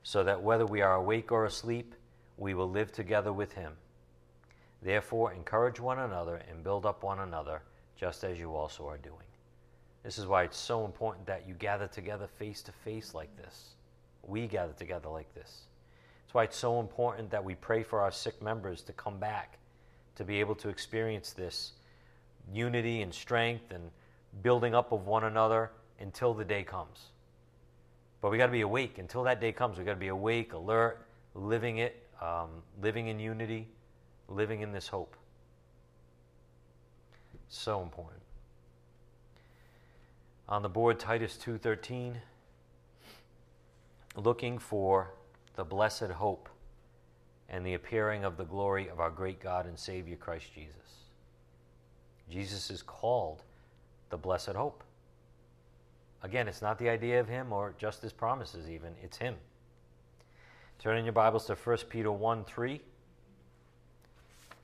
so 0.04 0.22
that 0.22 0.42
whether 0.42 0.66
we 0.66 0.80
are 0.80 0.94
awake 0.94 1.32
or 1.32 1.44
asleep, 1.44 1.94
we 2.36 2.54
will 2.54 2.70
live 2.70 2.92
together 2.92 3.32
with 3.32 3.52
him. 3.52 3.72
Therefore, 4.82 5.32
encourage 5.32 5.78
one 5.78 6.00
another 6.00 6.42
and 6.50 6.64
build 6.64 6.86
up 6.86 7.02
one 7.04 7.20
another, 7.20 7.62
just 7.96 8.24
as 8.24 8.38
you 8.38 8.56
also 8.56 8.86
are 8.88 8.98
doing. 8.98 9.16
This 10.02 10.18
is 10.18 10.26
why 10.26 10.42
it's 10.42 10.58
so 10.58 10.84
important 10.84 11.26
that 11.26 11.46
you 11.46 11.54
gather 11.54 11.86
together 11.86 12.26
face 12.26 12.62
to 12.62 12.72
face 12.72 13.14
like 13.14 13.34
this. 13.36 13.74
We 14.22 14.48
gather 14.48 14.72
together 14.72 15.08
like 15.08 15.32
this. 15.34 15.62
That's 16.24 16.34
why 16.34 16.44
it's 16.44 16.56
so 16.56 16.80
important 16.80 17.30
that 17.30 17.44
we 17.44 17.54
pray 17.54 17.84
for 17.84 18.00
our 18.00 18.10
sick 18.10 18.42
members 18.42 18.82
to 18.82 18.92
come 18.92 19.18
back, 19.18 19.58
to 20.16 20.24
be 20.24 20.40
able 20.40 20.56
to 20.56 20.68
experience 20.68 21.32
this 21.32 21.72
unity 22.52 23.02
and 23.02 23.14
strength 23.14 23.70
and 23.70 23.90
building 24.42 24.74
up 24.74 24.90
of 24.90 25.06
one 25.06 25.24
another 25.24 25.70
until 26.00 26.34
the 26.34 26.44
day 26.44 26.64
comes. 26.64 27.10
But 28.20 28.30
we 28.30 28.38
got 28.38 28.46
to 28.46 28.52
be 28.52 28.62
awake 28.62 28.98
until 28.98 29.22
that 29.24 29.40
day 29.40 29.52
comes. 29.52 29.78
We 29.78 29.84
got 29.84 29.92
to 29.92 29.96
be 30.00 30.08
awake, 30.08 30.52
alert, 30.52 31.06
living 31.34 31.78
it, 31.78 32.06
um, 32.20 32.50
living 32.80 33.08
in 33.08 33.20
unity, 33.20 33.68
living 34.32 34.60
in 34.60 34.72
this 34.72 34.88
hope. 34.88 35.16
So 37.48 37.82
important. 37.82 38.22
On 40.48 40.62
the 40.62 40.68
board, 40.68 40.98
Titus 40.98 41.36
two 41.36 41.58
thirteen. 41.58 42.18
Looking 44.16 44.58
for 44.58 45.14
the 45.56 45.64
blessed 45.64 46.10
hope 46.10 46.48
and 47.48 47.64
the 47.64 47.74
appearing 47.74 48.24
of 48.24 48.36
the 48.36 48.44
glory 48.44 48.88
of 48.88 49.00
our 49.00 49.10
great 49.10 49.40
God 49.40 49.66
and 49.66 49.78
Savior 49.78 50.16
Christ 50.16 50.46
Jesus. 50.54 50.76
Jesus 52.30 52.70
is 52.70 52.82
called 52.82 53.42
the 54.10 54.16
blessed 54.16 54.50
hope. 54.50 54.82
Again, 56.22 56.48
it's 56.48 56.62
not 56.62 56.78
the 56.78 56.88
idea 56.88 57.20
of 57.20 57.28
him 57.28 57.52
or 57.52 57.74
just 57.78 58.00
his 58.00 58.12
promises, 58.12 58.70
even, 58.70 58.94
it's 59.02 59.18
him. 59.18 59.34
Turn 60.78 60.96
in 60.96 61.04
your 61.04 61.12
Bibles 61.12 61.46
to 61.46 61.54
1 61.54 61.78
Peter 61.88 62.10
1 62.10 62.44
3. 62.44 62.80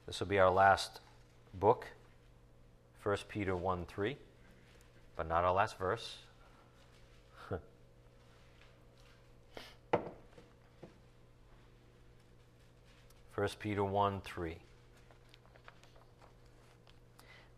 This 0.09 0.19
will 0.21 0.27
be 0.27 0.39
our 0.39 0.51
last 0.51 1.01
book, 1.53 1.87
1 3.03 3.19
Peter 3.29 3.55
1 3.55 3.85
3, 3.85 4.17
but 5.17 5.29
not 5.29 5.45
our 5.45 5.53
last 5.53 5.77
verse. 5.77 6.17
First 13.33 13.61
Peter 13.61 13.85
1 13.85 14.23
3. 14.23 14.57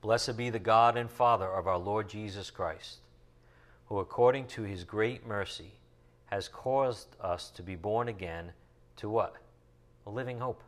Blessed 0.01 0.36
be 0.36 0.51
the 0.51 0.59
God 0.59 0.96
and 0.96 1.09
Father 1.09 1.46
of 1.46 1.68
our 1.68 1.78
Lord 1.78 2.09
Jesus 2.09 2.51
Christ, 2.51 2.96
who 3.86 4.01
according 4.01 4.48
to 4.48 4.64
his 4.64 4.82
great 4.82 5.24
mercy 5.24 5.74
has 6.26 6.48
caused 6.48 7.14
us 7.20 7.48
to 7.51 7.62
be 7.62 7.76
born 7.76 8.09
again 8.09 8.51
to 8.96 9.09
what? 9.09 9.36
A 10.05 10.11
living 10.11 10.40
hope. 10.40 10.64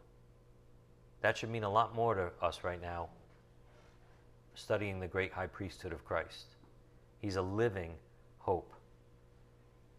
That 1.22 1.36
should 1.36 1.50
mean 1.50 1.64
a 1.64 1.70
lot 1.70 1.94
more 1.94 2.14
to 2.14 2.30
us 2.44 2.64
right 2.64 2.82
now, 2.82 3.08
studying 4.54 4.98
the 5.00 5.06
great 5.06 5.32
high 5.32 5.46
priesthood 5.46 5.92
of 5.92 6.04
Christ. 6.04 6.56
He's 7.20 7.36
a 7.36 7.42
living 7.42 7.94
hope. 8.40 8.72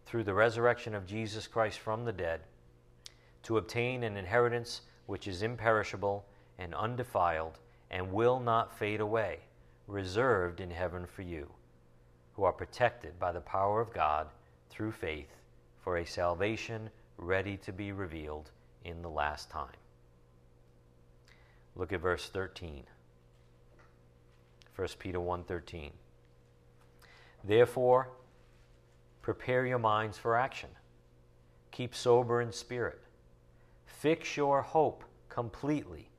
Through 0.06 0.26
the 0.26 0.34
resurrection 0.34 0.94
of 0.94 1.08
Jesus 1.08 1.48
Christ 1.48 1.80
from 1.80 2.04
the 2.04 2.12
dead, 2.12 2.42
to 3.44 3.58
obtain 3.58 4.04
an 4.04 4.18
inheritance 4.18 4.82
which 5.06 5.28
is 5.28 5.42
imperishable 5.42 6.26
and 6.60 6.76
undefiled 6.76 7.58
and 7.90 8.12
will 8.12 8.40
not 8.40 8.78
fade 8.78 9.00
away, 9.00 9.40
reserved 9.88 10.60
in 10.60 10.72
heaven 10.72 11.06
for 11.06 11.22
you, 11.22 11.50
who 12.34 12.44
are 12.44 12.54
protected 12.54 13.18
by 13.18 13.32
the 13.32 13.42
power 13.42 13.80
of 13.80 13.94
God 13.94 14.28
through 14.70 14.92
faith 14.92 15.36
for 15.84 15.98
a 15.98 16.06
salvation 16.06 16.90
ready 17.18 17.56
to 17.58 17.72
be 17.72 17.92
revealed 17.92 18.52
in 18.84 19.02
the 19.02 19.10
last 19.10 19.50
time. 19.50 19.68
Look 21.76 21.92
at 21.92 22.02
verse 22.02 22.30
13. 22.30 22.84
1 24.76 24.88
Peter 25.00 25.20
1:13. 25.20 25.92
Therefore, 27.44 28.10
prepare 29.22 29.66
your 29.66 29.80
minds 29.80 30.18
for 30.18 30.36
action. 30.36 30.70
Keep 31.72 31.94
sober 31.96 32.42
in 32.42 32.52
spirit. 32.52 33.02
Fix 33.86 34.38
your 34.38 34.62
hope 34.62 35.04
completely 35.30 36.10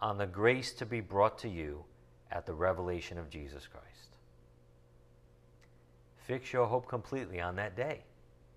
on 0.00 0.18
the 0.18 0.26
grace 0.26 0.72
to 0.74 0.86
be 0.86 1.00
brought 1.00 1.38
to 1.38 1.48
you 1.48 1.84
at 2.30 2.46
the 2.46 2.54
revelation 2.54 3.18
of 3.18 3.30
Jesus 3.30 3.66
Christ. 3.66 4.16
Fix 6.16 6.52
your 6.52 6.66
hope 6.66 6.88
completely 6.88 7.40
on 7.40 7.56
that 7.56 7.76
day. 7.76 8.02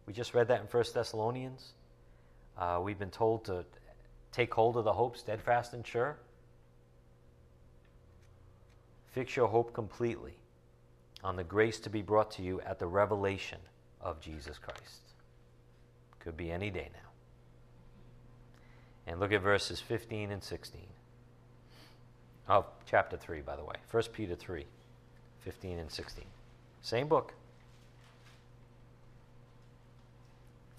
We 0.05 0.13
just 0.13 0.33
read 0.33 0.47
that 0.47 0.61
in 0.61 0.67
1 0.67 0.83
Thessalonians. 0.93 1.73
Uh, 2.57 2.79
we've 2.81 2.97
been 2.97 3.11
told 3.11 3.45
to 3.45 3.63
take 4.31 4.53
hold 4.53 4.75
of 4.75 4.83
the 4.83 4.93
hope 4.93 5.15
steadfast 5.15 5.73
and 5.73 5.85
sure. 5.85 6.17
Fix 9.11 9.35
your 9.35 9.47
hope 9.47 9.73
completely 9.73 10.33
on 11.23 11.35
the 11.35 11.43
grace 11.43 11.79
to 11.79 11.89
be 11.89 12.01
brought 12.01 12.31
to 12.31 12.41
you 12.41 12.61
at 12.61 12.79
the 12.79 12.87
revelation 12.87 13.59
of 14.01 14.21
Jesus 14.21 14.57
Christ. 14.57 15.01
Could 16.19 16.37
be 16.37 16.51
any 16.51 16.69
day 16.69 16.89
now. 16.93 17.09
And 19.07 19.19
look 19.19 19.31
at 19.31 19.41
verses 19.41 19.79
15 19.79 20.31
and 20.31 20.43
16 20.43 20.81
of 22.47 22.65
chapter 22.85 23.17
3, 23.17 23.41
by 23.41 23.55
the 23.55 23.63
way. 23.63 23.75
1 23.91 24.03
Peter 24.13 24.35
3, 24.35 24.65
15 25.41 25.79
and 25.79 25.91
16. 25.91 26.25
Same 26.81 27.07
book. 27.07 27.33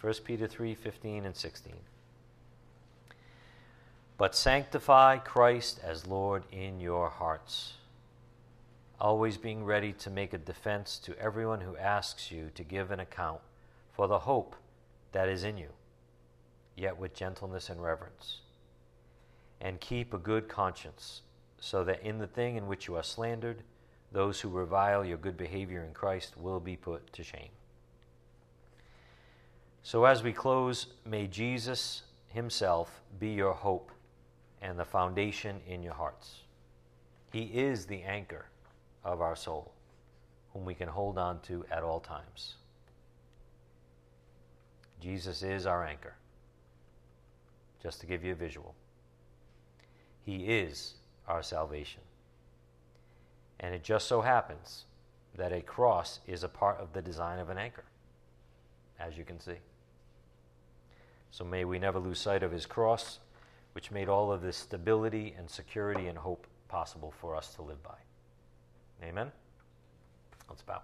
1 0.00 0.14
Peter 0.24 0.46
3, 0.46 0.74
15 0.74 1.26
and 1.26 1.36
16. 1.36 1.74
But 4.16 4.34
sanctify 4.34 5.18
Christ 5.18 5.80
as 5.82 6.06
Lord 6.06 6.44
in 6.52 6.80
your 6.80 7.08
hearts, 7.08 7.74
always 9.00 9.38
being 9.38 9.64
ready 9.64 9.92
to 9.94 10.10
make 10.10 10.32
a 10.34 10.38
defense 10.38 10.98
to 10.98 11.18
everyone 11.18 11.62
who 11.62 11.76
asks 11.76 12.30
you 12.30 12.50
to 12.54 12.62
give 12.62 12.90
an 12.90 13.00
account 13.00 13.40
for 13.92 14.06
the 14.06 14.18
hope 14.18 14.54
that 15.12 15.28
is 15.28 15.42
in 15.42 15.56
you, 15.56 15.70
yet 16.76 16.98
with 16.98 17.14
gentleness 17.14 17.70
and 17.70 17.82
reverence. 17.82 18.40
And 19.60 19.80
keep 19.80 20.12
a 20.12 20.18
good 20.18 20.48
conscience 20.48 21.22
so 21.58 21.84
that 21.84 22.02
in 22.02 22.18
the 22.18 22.26
thing 22.26 22.56
in 22.56 22.66
which 22.66 22.88
you 22.88 22.96
are 22.96 23.02
slandered, 23.02 23.62
those 24.12 24.40
who 24.40 24.48
revile 24.48 25.04
your 25.04 25.18
good 25.18 25.36
behavior 25.36 25.84
in 25.84 25.92
Christ 25.92 26.36
will 26.36 26.60
be 26.60 26.76
put 26.76 27.12
to 27.12 27.22
shame. 27.22 27.50
So, 29.82 30.04
as 30.04 30.22
we 30.22 30.32
close, 30.32 30.88
may 31.06 31.26
Jesus 31.26 32.02
Himself 32.28 33.00
be 33.18 33.30
your 33.30 33.54
hope 33.54 33.90
and 34.60 34.78
the 34.78 34.84
foundation 34.84 35.60
in 35.66 35.82
your 35.82 35.94
hearts. 35.94 36.40
He 37.32 37.44
is 37.44 37.86
the 37.86 38.02
anchor 38.02 38.46
of 39.04 39.20
our 39.20 39.36
soul, 39.36 39.72
whom 40.52 40.64
we 40.64 40.74
can 40.74 40.88
hold 40.88 41.18
on 41.18 41.40
to 41.40 41.64
at 41.70 41.82
all 41.82 42.00
times. 42.00 42.54
Jesus 45.00 45.42
is 45.42 45.66
our 45.66 45.84
anchor. 45.86 46.14
Just 47.82 48.00
to 48.00 48.06
give 48.06 48.22
you 48.24 48.32
a 48.32 48.36
visual, 48.36 48.74
He 50.24 50.44
is 50.44 50.94
our 51.26 51.42
salvation. 51.42 52.02
And 53.58 53.74
it 53.74 53.82
just 53.82 54.06
so 54.06 54.20
happens 54.20 54.84
that 55.36 55.52
a 55.52 55.60
cross 55.60 56.20
is 56.26 56.42
a 56.42 56.48
part 56.48 56.78
of 56.80 56.92
the 56.92 57.02
design 57.02 57.38
of 57.38 57.50
an 57.50 57.58
anchor, 57.58 57.84
as 58.98 59.16
you 59.16 59.24
can 59.24 59.40
see. 59.40 59.56
So 61.30 61.44
may 61.44 61.64
we 61.64 61.78
never 61.78 61.98
lose 61.98 62.18
sight 62.18 62.42
of 62.42 62.52
his 62.52 62.66
cross, 62.66 63.20
which 63.72 63.90
made 63.90 64.08
all 64.08 64.32
of 64.32 64.42
this 64.42 64.56
stability 64.56 65.34
and 65.38 65.48
security 65.48 66.08
and 66.08 66.18
hope 66.18 66.46
possible 66.68 67.12
for 67.20 67.36
us 67.36 67.54
to 67.54 67.62
live 67.62 67.82
by. 67.82 67.96
Amen? 69.02 69.32
Let's 70.48 70.62
bow. 70.62 70.82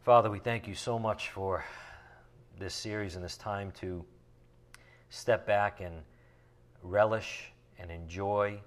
Father, 0.00 0.30
we 0.30 0.40
thank 0.40 0.66
you 0.66 0.74
so 0.74 0.98
much 0.98 1.28
for 1.28 1.64
this 2.58 2.74
series 2.74 3.14
and 3.14 3.24
this 3.24 3.36
time 3.36 3.70
to 3.80 4.04
step 5.10 5.46
back 5.46 5.80
and 5.80 6.02
relish 6.82 7.52
and 7.78 7.90
enjoy 7.90 8.58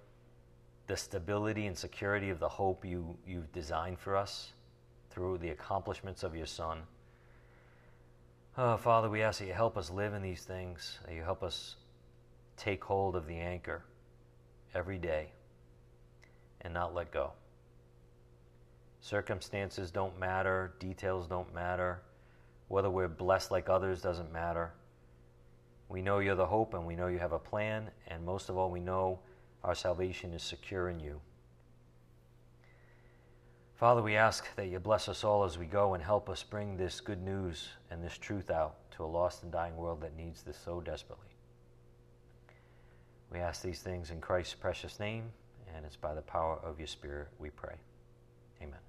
the 0.88 0.96
stability 0.96 1.66
and 1.66 1.78
security 1.78 2.30
of 2.30 2.40
the 2.40 2.48
hope 2.48 2.86
you, 2.86 3.18
you've 3.28 3.52
designed 3.52 4.00
for 4.00 4.16
us 4.16 4.54
through 5.10 5.38
the 5.40 5.50
accomplishments 5.50 6.24
of 6.24 6.36
your 6.36 6.46
Son. 6.46 6.80
Oh, 8.58 8.78
Father, 8.78 9.10
we 9.10 9.22
ask 9.22 9.40
that 9.40 9.48
you 9.48 9.54
help 9.54 9.78
us 9.78 9.90
live 9.90 10.14
in 10.14 10.22
these 10.22 10.44
things, 10.44 11.00
that 11.06 11.14
you 11.14 11.24
help 11.24 11.44
us 11.44 11.76
take 12.56 12.84
hold 12.84 13.16
of 13.16 13.28
the 13.28 13.36
anchor 13.36 13.84
every 14.74 14.98
day 14.98 15.28
and 16.62 16.74
not 16.74 16.94
let 16.94 17.12
go. 17.12 17.32
Circumstances 19.02 19.92
don't 19.92 20.18
matter, 20.20 20.74
details 20.80 21.28
don't 21.28 21.54
matter, 21.54 22.02
whether 22.68 22.90
we're 22.90 23.08
blessed 23.08 23.52
like 23.52 23.70
others 23.70 24.02
doesn't 24.02 24.32
matter. 24.32 24.74
We 25.90 26.02
know 26.02 26.20
you're 26.20 26.36
the 26.36 26.46
hope 26.46 26.74
and 26.74 26.86
we 26.86 26.96
know 26.96 27.08
you 27.08 27.20
have 27.20 27.32
a 27.32 27.40
plan, 27.40 27.92
and 28.08 28.26
most 28.26 28.50
of 28.50 28.58
all, 28.58 28.72
we 28.72 28.80
know 28.80 29.20
our 29.64 29.76
salvation 29.76 30.34
is 30.34 30.42
secure 30.42 30.90
in 30.90 31.00
you. 31.00 31.22
Father, 33.76 34.02
we 34.02 34.16
ask 34.16 34.46
that 34.56 34.68
you 34.68 34.80
bless 34.80 35.10
us 35.10 35.24
all 35.24 35.44
as 35.44 35.58
we 35.58 35.66
go 35.66 35.94
and 35.94 36.04
help 36.04 36.30
us 36.30 36.42
bring 36.42 36.78
this 36.78 37.02
good 37.02 37.22
news 37.22 37.68
and 37.92 38.02
this 38.02 38.18
truth 38.18 38.50
out 38.50 38.76
to 38.92 39.04
a 39.04 39.06
lost 39.06 39.44
and 39.44 39.52
dying 39.52 39.76
world 39.76 40.02
that 40.02 40.16
needs 40.16 40.42
this 40.44 40.58
so 40.58 40.80
desperately. 40.80 41.28
We 43.32 43.40
ask 43.40 43.62
these 43.62 43.82
things 43.82 44.12
in 44.12 44.22
Christ's 44.22 44.54
precious 44.54 44.98
name, 45.00 45.26
and 45.76 45.86
it's 45.86 45.98
by 45.98 46.14
the 46.14 46.22
power 46.22 46.58
of 46.64 46.80
your 46.80 46.88
Spirit 46.88 47.28
we 47.38 47.50
pray. 47.50 47.76
Amen. 48.66 48.80